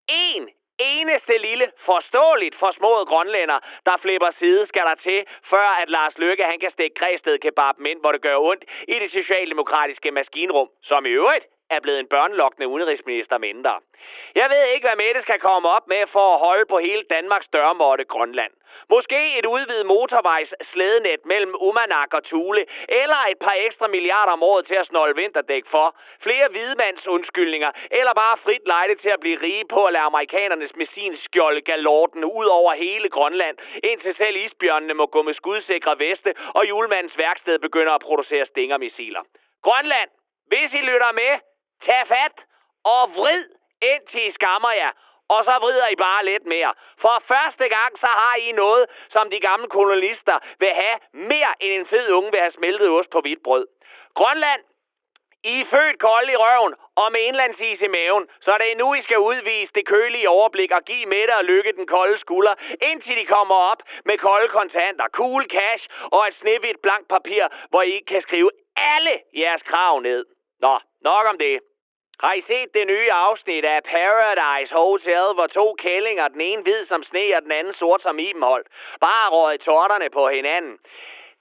En 0.07 0.49
eneste 0.79 1.37
lille 1.37 1.71
forståeligt 1.85 2.55
forsmået 2.59 3.07
grønlænder, 3.07 3.59
der 3.85 3.97
flipper 3.97 4.31
side, 4.31 4.65
skal 4.65 4.81
der 4.81 4.95
til, 4.95 5.25
før 5.43 5.67
at 5.81 5.89
Lars 5.89 6.17
Løkke 6.17 6.43
han 6.43 6.59
kan 6.59 6.71
stikke 6.71 6.95
Græsted 6.99 7.39
kebaben 7.39 7.85
ind, 7.85 7.99
hvor 7.99 8.11
det 8.11 8.21
gør 8.21 8.37
ondt 8.37 8.63
i 8.87 8.93
det 8.99 9.11
socialdemokratiske 9.11 10.11
maskinrum, 10.11 10.69
som 10.81 11.05
i 11.05 11.09
øvrigt 11.09 11.45
er 11.75 11.79
blevet 11.79 11.99
en 11.99 12.07
børnelokkende 12.07 12.67
udenrigsminister 12.67 13.37
mindre. 13.37 13.73
Jeg 14.35 14.47
ved 14.49 14.63
ikke, 14.73 14.87
hvad 14.87 14.97
Mette 15.03 15.21
skal 15.21 15.39
komme 15.39 15.69
op 15.69 15.87
med 15.87 16.03
for 16.07 16.33
at 16.33 16.39
holde 16.39 16.65
på 16.65 16.77
hele 16.79 17.03
Danmarks 17.09 17.47
dørmåtte 17.47 18.05
Grønland. 18.05 18.53
Måske 18.89 19.37
et 19.39 19.45
udvidet 19.45 19.85
motorvejs 19.85 20.53
slædenet 20.61 21.25
mellem 21.25 21.55
Umanak 21.59 22.13
og 22.13 22.23
Thule, 22.23 22.65
eller 22.89 23.19
et 23.31 23.39
par 23.39 23.55
ekstra 23.65 23.87
milliarder 23.87 24.31
om 24.31 24.43
året 24.43 24.65
til 24.65 24.75
at 24.75 24.85
snolde 24.85 25.15
vinterdæk 25.15 25.65
for, 25.67 25.95
flere 26.23 26.47
hvidmandsundskyldninger, 26.51 27.71
eller 27.91 28.13
bare 28.13 28.37
frit 28.37 28.65
lejde 28.65 28.95
til 28.95 29.11
at 29.13 29.19
blive 29.19 29.41
rige 29.41 29.65
på 29.69 29.85
at 29.85 29.93
lade 29.93 30.03
amerikanernes 30.03 30.75
missinskjolde 30.75 31.61
galorten 31.61 32.23
ud 32.23 32.45
over 32.45 32.73
hele 32.73 33.09
Grønland, 33.09 33.57
indtil 33.83 34.15
selv 34.15 34.35
isbjørnene 34.35 34.93
må 34.93 35.05
gå 35.05 35.21
med 35.21 35.33
skudsikre 35.33 35.99
veste, 35.99 36.33
og 36.53 36.69
julemandens 36.69 37.17
værksted 37.17 37.59
begynder 37.59 37.93
at 37.93 38.01
producere 38.01 38.45
stingermissiler. 38.45 39.21
Grønland, 39.61 40.09
hvis 40.47 40.73
I 40.73 40.81
lytter 40.81 41.11
med, 41.11 41.33
tag 41.85 42.07
fat 42.07 42.37
og 42.83 43.03
vrid 43.15 43.45
indtil 43.91 44.27
I 44.27 44.31
skammer 44.31 44.71
jer. 44.71 44.91
Og 45.29 45.43
så 45.43 45.53
vrider 45.61 45.87
I 45.87 45.95
bare 45.95 46.25
lidt 46.25 46.45
mere. 46.45 46.73
For 47.03 47.23
første 47.27 47.65
gang, 47.75 47.91
så 48.03 48.09
har 48.21 48.35
I 48.35 48.51
noget, 48.51 48.85
som 49.09 49.29
de 49.29 49.39
gamle 49.39 49.69
kolonister 49.69 50.37
vil 50.59 50.73
have 50.81 50.97
mere 51.13 51.53
end 51.59 51.73
en 51.73 51.85
fed 51.85 52.11
unge 52.11 52.31
vil 52.31 52.39
have 52.39 52.51
smeltet 52.51 52.89
ost 52.89 53.09
på 53.09 53.21
hvidt 53.21 53.43
brød. 53.43 53.67
Grønland, 54.15 54.61
I 55.43 55.61
er 55.61 55.65
født 55.65 55.99
kold 55.99 56.29
i 56.29 56.35
røven 56.35 56.73
og 56.95 57.11
med 57.11 57.21
indlandsis 57.21 57.81
i 57.81 57.87
maven, 57.87 58.29
så 58.41 58.51
det 58.59 58.71
er 58.71 58.75
nu, 58.75 58.93
I 58.93 59.01
skal 59.01 59.19
udvise 59.19 59.73
det 59.75 59.85
kølige 59.87 60.29
overblik 60.29 60.71
og 60.71 60.83
give 60.83 61.05
Mette 61.05 61.35
og 61.35 61.43
Lykke 61.43 61.71
den 61.71 61.87
kolde 61.87 62.17
skulder, 62.19 62.55
indtil 62.81 63.15
de 63.17 63.25
kommer 63.25 63.55
op 63.55 63.81
med 64.05 64.17
kolde 64.17 64.47
kontanter, 64.47 65.07
cool 65.11 65.43
cash 65.45 65.87
og 66.11 66.27
et 66.27 66.35
snehvidt 66.35 66.81
blankt 66.81 67.07
papir, 67.07 67.43
hvor 67.69 67.81
I 67.81 67.99
kan 68.07 68.21
skrive 68.21 68.51
alle 68.75 69.15
jeres 69.35 69.63
krav 69.63 69.99
ned. 69.99 70.25
Nå, 70.59 70.79
nok 71.01 71.25
om 71.29 71.37
det. 71.37 71.59
Har 72.19 72.33
I 72.33 72.41
set 72.41 72.73
det 72.73 72.87
nye 72.87 73.09
afsnit 73.11 73.65
af 73.65 73.83
Paradise 73.83 74.73
Hotel, 74.73 75.33
hvor 75.33 75.47
to 75.47 75.75
kællinger, 75.79 76.27
den 76.27 76.41
ene 76.41 76.61
hvid 76.61 76.85
som 76.85 77.03
sne 77.03 77.35
og 77.35 77.41
den 77.41 77.51
anden 77.51 77.73
sort 77.73 78.01
som 78.01 78.19
ibenhold, 78.19 78.65
bare 79.01 79.29
røg 79.29 79.59
torterne 79.59 80.09
på 80.09 80.29
hinanden? 80.29 80.77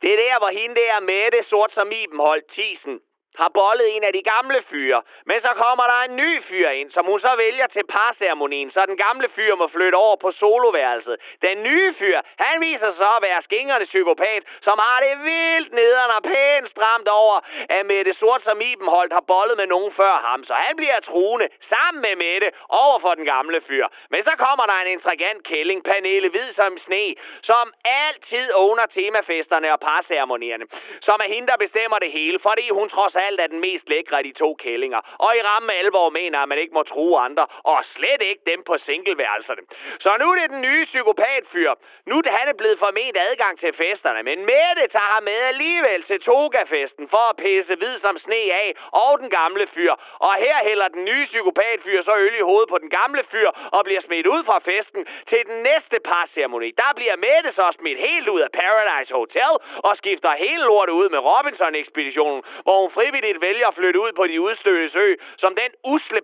Det 0.03 0.13
er 0.13 0.17
der, 0.17 0.39
hvor 0.39 0.49
hende 0.49 0.75
der 0.75 1.01
Mette, 1.01 1.43
sort 1.43 1.73
som 1.73 1.93
Ibenholt, 1.93 2.45
tisen, 2.51 3.01
har 3.41 3.51
bollet 3.61 3.97
en 3.97 4.05
af 4.05 4.13
de 4.13 4.23
gamle 4.35 4.63
fyre. 4.71 5.03
Men 5.27 5.39
så 5.41 5.53
kommer 5.63 5.85
der 5.93 6.01
en 6.09 6.17
ny 6.17 6.43
fyr 6.49 6.69
ind, 6.69 6.91
som 6.91 7.05
hun 7.07 7.21
så 7.21 7.33
vælger 7.37 7.67
til 7.67 7.85
parceremonien, 7.97 8.71
så 8.71 8.81
den 8.87 8.97
gamle 8.97 9.29
fyr 9.37 9.55
må 9.57 9.67
flytte 9.69 9.97
over 9.97 10.17
på 10.17 10.31
soloværelset. 10.31 11.17
Den 11.43 11.63
nye 11.63 11.95
fyr, 11.95 12.19
han 12.45 12.61
viser 12.61 12.87
sig 12.87 12.97
så 12.97 13.11
at 13.17 13.23
være 13.29 13.43
skingerne 13.43 13.85
psykopat, 13.85 14.43
som 14.67 14.77
har 14.85 14.99
det 15.05 15.15
vildt 15.29 15.73
nederen 15.73 16.11
og 16.17 16.23
pænt 16.23 16.69
stramt 16.75 17.09
over, 17.09 17.37
at 17.77 17.87
Mette 17.87 18.15
Sort 18.15 18.43
som 18.43 18.61
Ibenholdt 18.61 19.13
har 19.13 19.25
bollet 19.35 19.57
med 19.57 19.67
nogen 19.67 19.93
før 19.93 20.17
ham. 20.29 20.45
Så 20.45 20.55
han 20.55 20.77
bliver 20.77 21.01
truende 21.01 21.49
sammen 21.73 22.01
med 22.07 22.15
Mette 22.17 22.49
over 22.69 22.99
for 23.05 23.15
den 23.15 23.27
gamle 23.35 23.61
fyr. 23.69 23.87
Men 24.11 24.25
så 24.25 24.33
kommer 24.45 24.65
der 24.67 24.77
en 24.81 24.93
intrigant 24.97 25.43
kælling, 25.51 25.85
Pernille 25.85 26.29
Hvid 26.29 26.53
som 26.53 26.79
sne, 26.79 27.15
som 27.43 27.73
altid 27.85 28.47
owner 28.55 28.87
temafesterne 28.87 29.73
og 29.73 29.81
parceremonierne. 29.81 30.65
Som 31.01 31.21
er 31.25 31.29
hende, 31.35 31.49
der 31.49 31.57
bestemmer 31.57 31.99
det 31.99 32.11
hele, 32.13 32.39
fordi 32.49 32.67
hun 32.71 32.89
trods 32.89 33.15
alt 33.27 33.41
er 33.41 33.47
den 33.47 33.61
mest 33.61 33.89
lækre 33.89 34.19
af 34.19 34.25
de 34.25 34.33
to 34.33 34.55
kællinger. 34.55 35.01
Og 35.27 35.31
i 35.39 35.43
ramme 35.51 35.73
alvor 35.73 36.11
mener, 36.11 36.39
at 36.39 36.49
man 36.49 36.59
ikke 36.59 36.75
må 36.75 36.83
true 36.83 37.19
andre, 37.27 37.47
og 37.71 37.79
slet 37.95 38.23
ikke 38.31 38.43
dem 38.47 38.61
på 38.69 38.75
singleværelserne. 38.87 39.63
Så 40.05 40.11
nu 40.21 40.27
er 40.33 40.37
det 40.41 40.51
den 40.51 40.63
nye 40.69 40.85
psykopatfyr. 40.85 41.73
Nu 42.07 42.17
er 42.19 42.33
han 42.39 42.49
er 42.49 42.57
blevet 42.61 42.79
forment 42.79 43.17
adgang 43.29 43.55
til 43.59 43.73
festerne, 43.83 44.23
men 44.23 44.39
Mette 44.51 44.85
tager 44.95 45.11
ham 45.15 45.23
med 45.23 45.39
alligevel 45.53 46.03
til 46.03 46.21
Togafesten 46.21 47.09
for 47.09 47.25
at 47.31 47.37
pisse 47.37 47.75
hvid 47.81 47.99
som 48.05 48.19
sne 48.19 48.43
af, 48.63 48.69
og 49.05 49.13
den 49.23 49.31
gamle 49.31 49.67
fyr. 49.75 49.93
Og 50.27 50.35
her 50.45 50.57
hælder 50.69 50.89
den 50.89 51.05
nye 51.05 51.27
psykopatfyr 51.33 52.03
så 52.03 52.15
øl 52.17 52.35
i 52.41 52.47
hovedet 52.51 52.69
på 52.69 52.79
den 52.79 52.91
gamle 52.91 53.23
fyr, 53.33 53.49
og 53.77 53.85
bliver 53.85 54.01
smidt 54.01 54.27
ud 54.27 54.43
fra 54.49 54.59
festen 54.71 55.07
til 55.31 55.41
den 55.51 55.59
næste 55.63 55.97
parceremoni. 56.11 56.71
Der 56.83 56.91
bliver 56.99 57.17
Mette 57.17 57.51
så 57.59 57.67
smidt 57.79 57.99
helt 58.09 58.29
ud 58.29 58.41
af 58.41 58.51
Paradise 58.63 59.15
Hotel, 59.15 59.53
og 59.87 59.97
skifter 59.97 60.31
hele 60.45 60.63
lortet 60.71 60.95
ud 61.01 61.09
med 61.09 61.19
Robinson-ekspeditionen, 61.19 62.43
hvor 62.67 62.77
hun 62.83 62.91
frivilligt 63.13 63.41
vælger 63.41 63.69
at 63.69 63.75
flytte 63.75 64.01
ud 64.01 64.13
på 64.13 64.27
de 64.27 64.41
udstødte 64.41 64.99
ø, 64.99 65.15
som 65.43 65.55
den 65.61 65.71
usle 65.85 66.21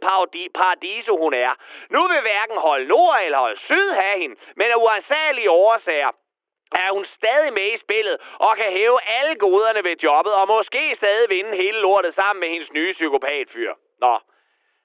paradiso 0.59 1.12
hun 1.24 1.34
er. 1.34 1.53
Nu 1.91 2.01
vil 2.09 2.20
hverken 2.20 2.59
hold 2.68 2.86
nord 2.86 3.18
eller 3.24 3.39
hold 3.39 3.59
syd 3.59 3.91
have 4.01 4.18
hende, 4.22 4.36
men 4.57 4.66
af 4.74 4.78
uansagelige 4.84 5.51
årsager 5.51 6.11
er 6.84 6.91
hun 6.97 7.05
stadig 7.05 7.53
med 7.53 7.68
i 7.74 7.78
spillet 7.78 8.16
og 8.47 8.57
kan 8.57 8.70
hæve 8.78 8.99
alle 9.18 9.34
goderne 9.34 9.84
ved 9.89 9.97
jobbet 10.03 10.32
og 10.41 10.49
måske 10.49 10.82
stadig 10.95 11.26
vinde 11.30 11.57
hele 11.62 11.78
lortet 11.78 12.14
sammen 12.14 12.41
med 12.41 12.49
hendes 12.49 12.72
nye 12.72 12.93
psykopatfyr. 12.93 13.72
Nå, 14.01 14.14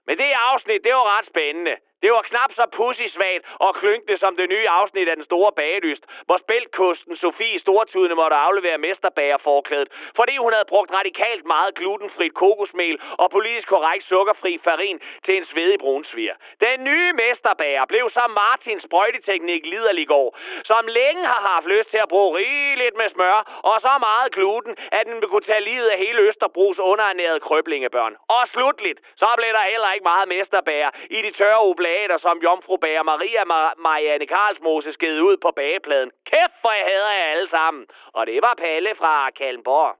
men 0.08 0.18
det 0.18 0.26
afsnit, 0.52 0.84
det 0.84 0.94
var 0.94 1.18
ret 1.18 1.26
spændende. 1.26 1.76
Det 2.04 2.12
var 2.18 2.24
knap 2.32 2.52
så 2.60 2.66
pussysvagt 2.78 3.44
og 3.66 3.72
klynkende 3.82 4.18
som 4.24 4.36
det 4.40 4.48
nye 4.50 4.68
afsnit 4.80 5.08
af 5.10 5.16
Den 5.16 5.26
Store 5.32 5.52
Bagelyst, 5.60 6.04
hvor 6.28 6.38
spæltkosten 6.46 7.16
Sofie 7.18 7.60
Stortudene 7.60 8.16
måtte 8.16 8.36
aflevere 8.36 8.78
mesterbagerforklædet, 8.78 9.90
fordi 10.20 10.36
hun 10.44 10.54
havde 10.54 10.72
brugt 10.74 10.92
radikalt 11.00 11.46
meget 11.46 11.76
glutenfrit 11.76 12.34
kokosmel 12.34 12.96
og 13.22 13.28
politisk 13.32 13.68
korrekt 13.68 14.06
sukkerfri 14.12 14.54
farin 14.64 15.00
til 15.26 15.34
en 15.38 15.46
svedig 15.46 15.80
brunsviger. 15.80 16.36
Den 16.66 16.84
nye 16.90 17.12
mesterbager 17.24 17.86
blev 17.86 18.06
så 18.18 18.24
Martins 18.42 18.84
sprøjteteknik 18.84 19.66
liderlig 19.66 20.08
går, 20.08 20.38
som 20.64 20.84
længe 21.00 21.24
har 21.34 21.42
haft 21.52 21.68
lyst 21.76 21.90
til 21.90 22.00
at 22.04 22.10
bruge 22.10 22.38
rigeligt 22.38 22.96
med 23.02 23.10
smør 23.10 23.38
og 23.70 23.76
så 23.82 23.94
meget 24.08 24.30
gluten, 24.38 24.74
at 24.92 25.04
den 25.06 25.16
vil 25.22 25.30
kunne 25.30 25.50
tage 25.52 25.68
livet 25.72 25.88
af 25.94 25.98
hele 26.06 26.20
Østerbros 26.30 26.80
underernærede 26.80 27.40
krøblingebørn. 27.40 28.14
Og 28.28 28.44
slutligt, 28.54 29.00
så 29.16 29.28
blev 29.38 29.52
der 29.58 29.72
heller 29.72 29.92
ikke 29.96 30.10
meget 30.12 30.28
mesterbager 30.28 30.90
i 31.10 31.20
de 31.26 31.32
tørre 31.32 31.62
oblater, 31.94 32.18
som 32.18 32.38
Jomfru 32.44 32.78
Bager 32.78 33.04
Maria 33.04 33.44
Mar- 33.52 33.76
Marianne 33.78 34.28
Karlsmose 34.28 34.94
skede 34.94 35.24
ud 35.24 35.38
på 35.38 35.52
bagepladen. 35.56 36.12
Kæft, 36.32 36.58
hvor 36.62 36.72
jeg 36.72 36.86
hader 36.92 37.12
jer 37.20 37.32
alle 37.34 37.50
sammen. 37.50 37.86
Og 38.14 38.28
det 38.28 38.40
var 38.42 38.56
Palle 38.64 38.92
fra 38.98 39.30
Kalmborg. 39.30 39.94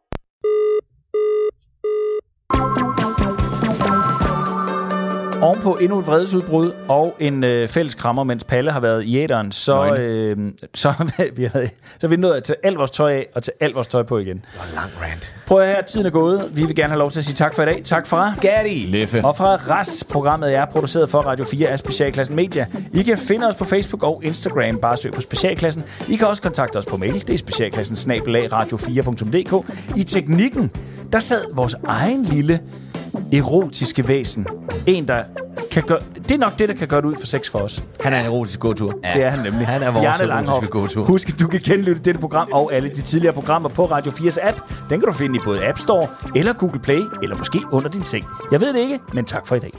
Ovenpå 5.42 5.74
endnu 5.82 6.00
et 6.00 6.08
vredesudbrud 6.08 6.72
og 6.88 7.16
en 7.20 7.44
øh, 7.44 7.68
fælles 7.68 7.96
krammer, 7.96 8.24
mens 8.24 8.44
Palle 8.44 8.72
har 8.72 8.80
været 8.80 9.04
i 9.04 9.18
æderen, 9.20 9.52
så, 9.52 9.76
Nøgne. 9.76 10.00
øh, 10.04 10.38
så, 10.74 10.90
har 10.90 11.08
vi, 11.36 11.50
så 12.00 12.08
er 12.08 12.08
vi 12.08 12.16
nået 12.16 12.34
at 12.34 12.44
tage 12.44 12.58
alt 12.64 12.78
vores 12.78 12.92
tøj 12.92 13.14
af 13.14 13.28
og 13.36 13.44
tage 13.44 13.56
alt 13.60 13.76
vores 13.76 13.88
tøj 13.88 14.04
på 14.04 14.18
igen. 14.18 14.46
Lang 14.76 14.90
rant. 15.02 15.36
Prøv 15.48 15.60
at 15.60 15.68
høre, 15.68 15.84
tiden 15.84 16.06
er 16.06 16.10
gået. 16.10 16.52
Vi 16.56 16.66
vil 16.66 16.76
gerne 16.76 16.90
have 16.90 17.00
lov 17.00 17.12
til 17.12 17.20
at 17.20 17.26
sige 17.26 17.36
tak 17.36 17.54
for 17.54 17.64
i 17.64 17.66
dag. 17.66 17.82
Tak 17.84 18.08
fra 18.08 18.34
Gatti. 18.42 18.86
Leffe. 18.90 19.26
Og 19.26 19.36
fra 19.38 19.56
RAS, 19.56 20.04
programmet 20.12 20.56
er 20.56 20.66
produceret 20.66 21.10
for 21.10 21.20
Radio 21.20 21.46
4 21.46 21.68
af 21.68 21.80
Specialklassen 21.80 22.36
Media. 22.36 22.66
I 22.94 23.04
kan 23.04 23.18
finde 23.18 23.48
os 23.48 23.56
på 23.56 23.66
Facebook 23.66 24.04
og 24.04 24.22
Instagram. 24.24 24.78
Bare 24.78 24.98
søg 24.98 25.12
på 25.14 25.22
Specialklassen. 25.22 25.84
I 26.10 26.16
kan 26.16 26.28
også 26.28 26.42
kontakte 26.42 26.78
os 26.78 26.86
på 26.86 26.98
mail. 26.98 27.14
Det 27.28 27.34
er 27.34 27.38
specialklassen 27.38 28.14
radio4.dk. 28.28 29.72
I 29.98 30.04
teknikken, 30.04 30.72
der 31.14 31.20
sad 31.20 31.42
vores 31.54 31.76
egen 31.88 32.24
lille 32.24 32.60
erotiske 33.34 34.08
væsen. 34.08 34.48
En, 34.88 35.08
der 35.08 35.24
kan 35.72 35.84
gøre... 35.84 36.00
Det 36.16 36.32
er 36.32 36.38
nok 36.38 36.60
det, 36.60 36.70
der 36.70 36.76
kan 36.76 36.88
gøre 36.88 37.02
det 37.02 37.08
ud 37.08 37.16
for 37.20 37.28
sex 37.28 37.50
for 37.50 37.60
os. 37.60 37.84
Han 38.02 38.14
er 38.14 38.20
en 38.20 38.26
erotisk 38.26 38.60
gåtur. 38.60 38.94
Ja. 39.04 39.14
Det 39.14 39.24
er 39.24 39.30
han 39.30 39.40
nemlig. 39.40 39.68
Han 39.68 39.84
er 39.84 39.92
vores 39.92 40.04
Bjarne 40.20 40.48
erotiske 40.48 40.72
gåtur. 40.72 41.04
Husk, 41.04 41.30
at 41.30 41.40
du 41.40 41.48
kan 41.48 41.60
genlytte 41.64 42.02
dette 42.02 42.20
program 42.20 42.48
og 42.52 42.74
alle 42.74 42.90
de 42.90 43.02
tidligere 43.02 43.34
programmer 43.34 43.70
på 43.70 43.86
Radio 43.86 44.12
4's 44.12 44.48
app. 44.48 44.58
Den 44.90 45.00
kan 45.00 45.10
du 45.10 45.14
finde 45.14 45.36
i 45.36 45.40
både 45.46 45.68
App 45.68 45.78
Store 45.80 46.08
eller 46.36 46.54
Google 46.54 46.80
Play, 46.80 47.02
eller 47.24 47.38
måske 47.38 47.60
under 47.72 47.90
din 47.90 48.04
seng. 48.04 48.26
Jeg 48.52 48.62
ved 48.62 48.74
det 48.74 48.80
ikke, 48.80 49.00
men 49.14 49.26
tak 49.26 49.48
for 49.48 49.56
i 49.56 49.60
dag. 49.60 49.74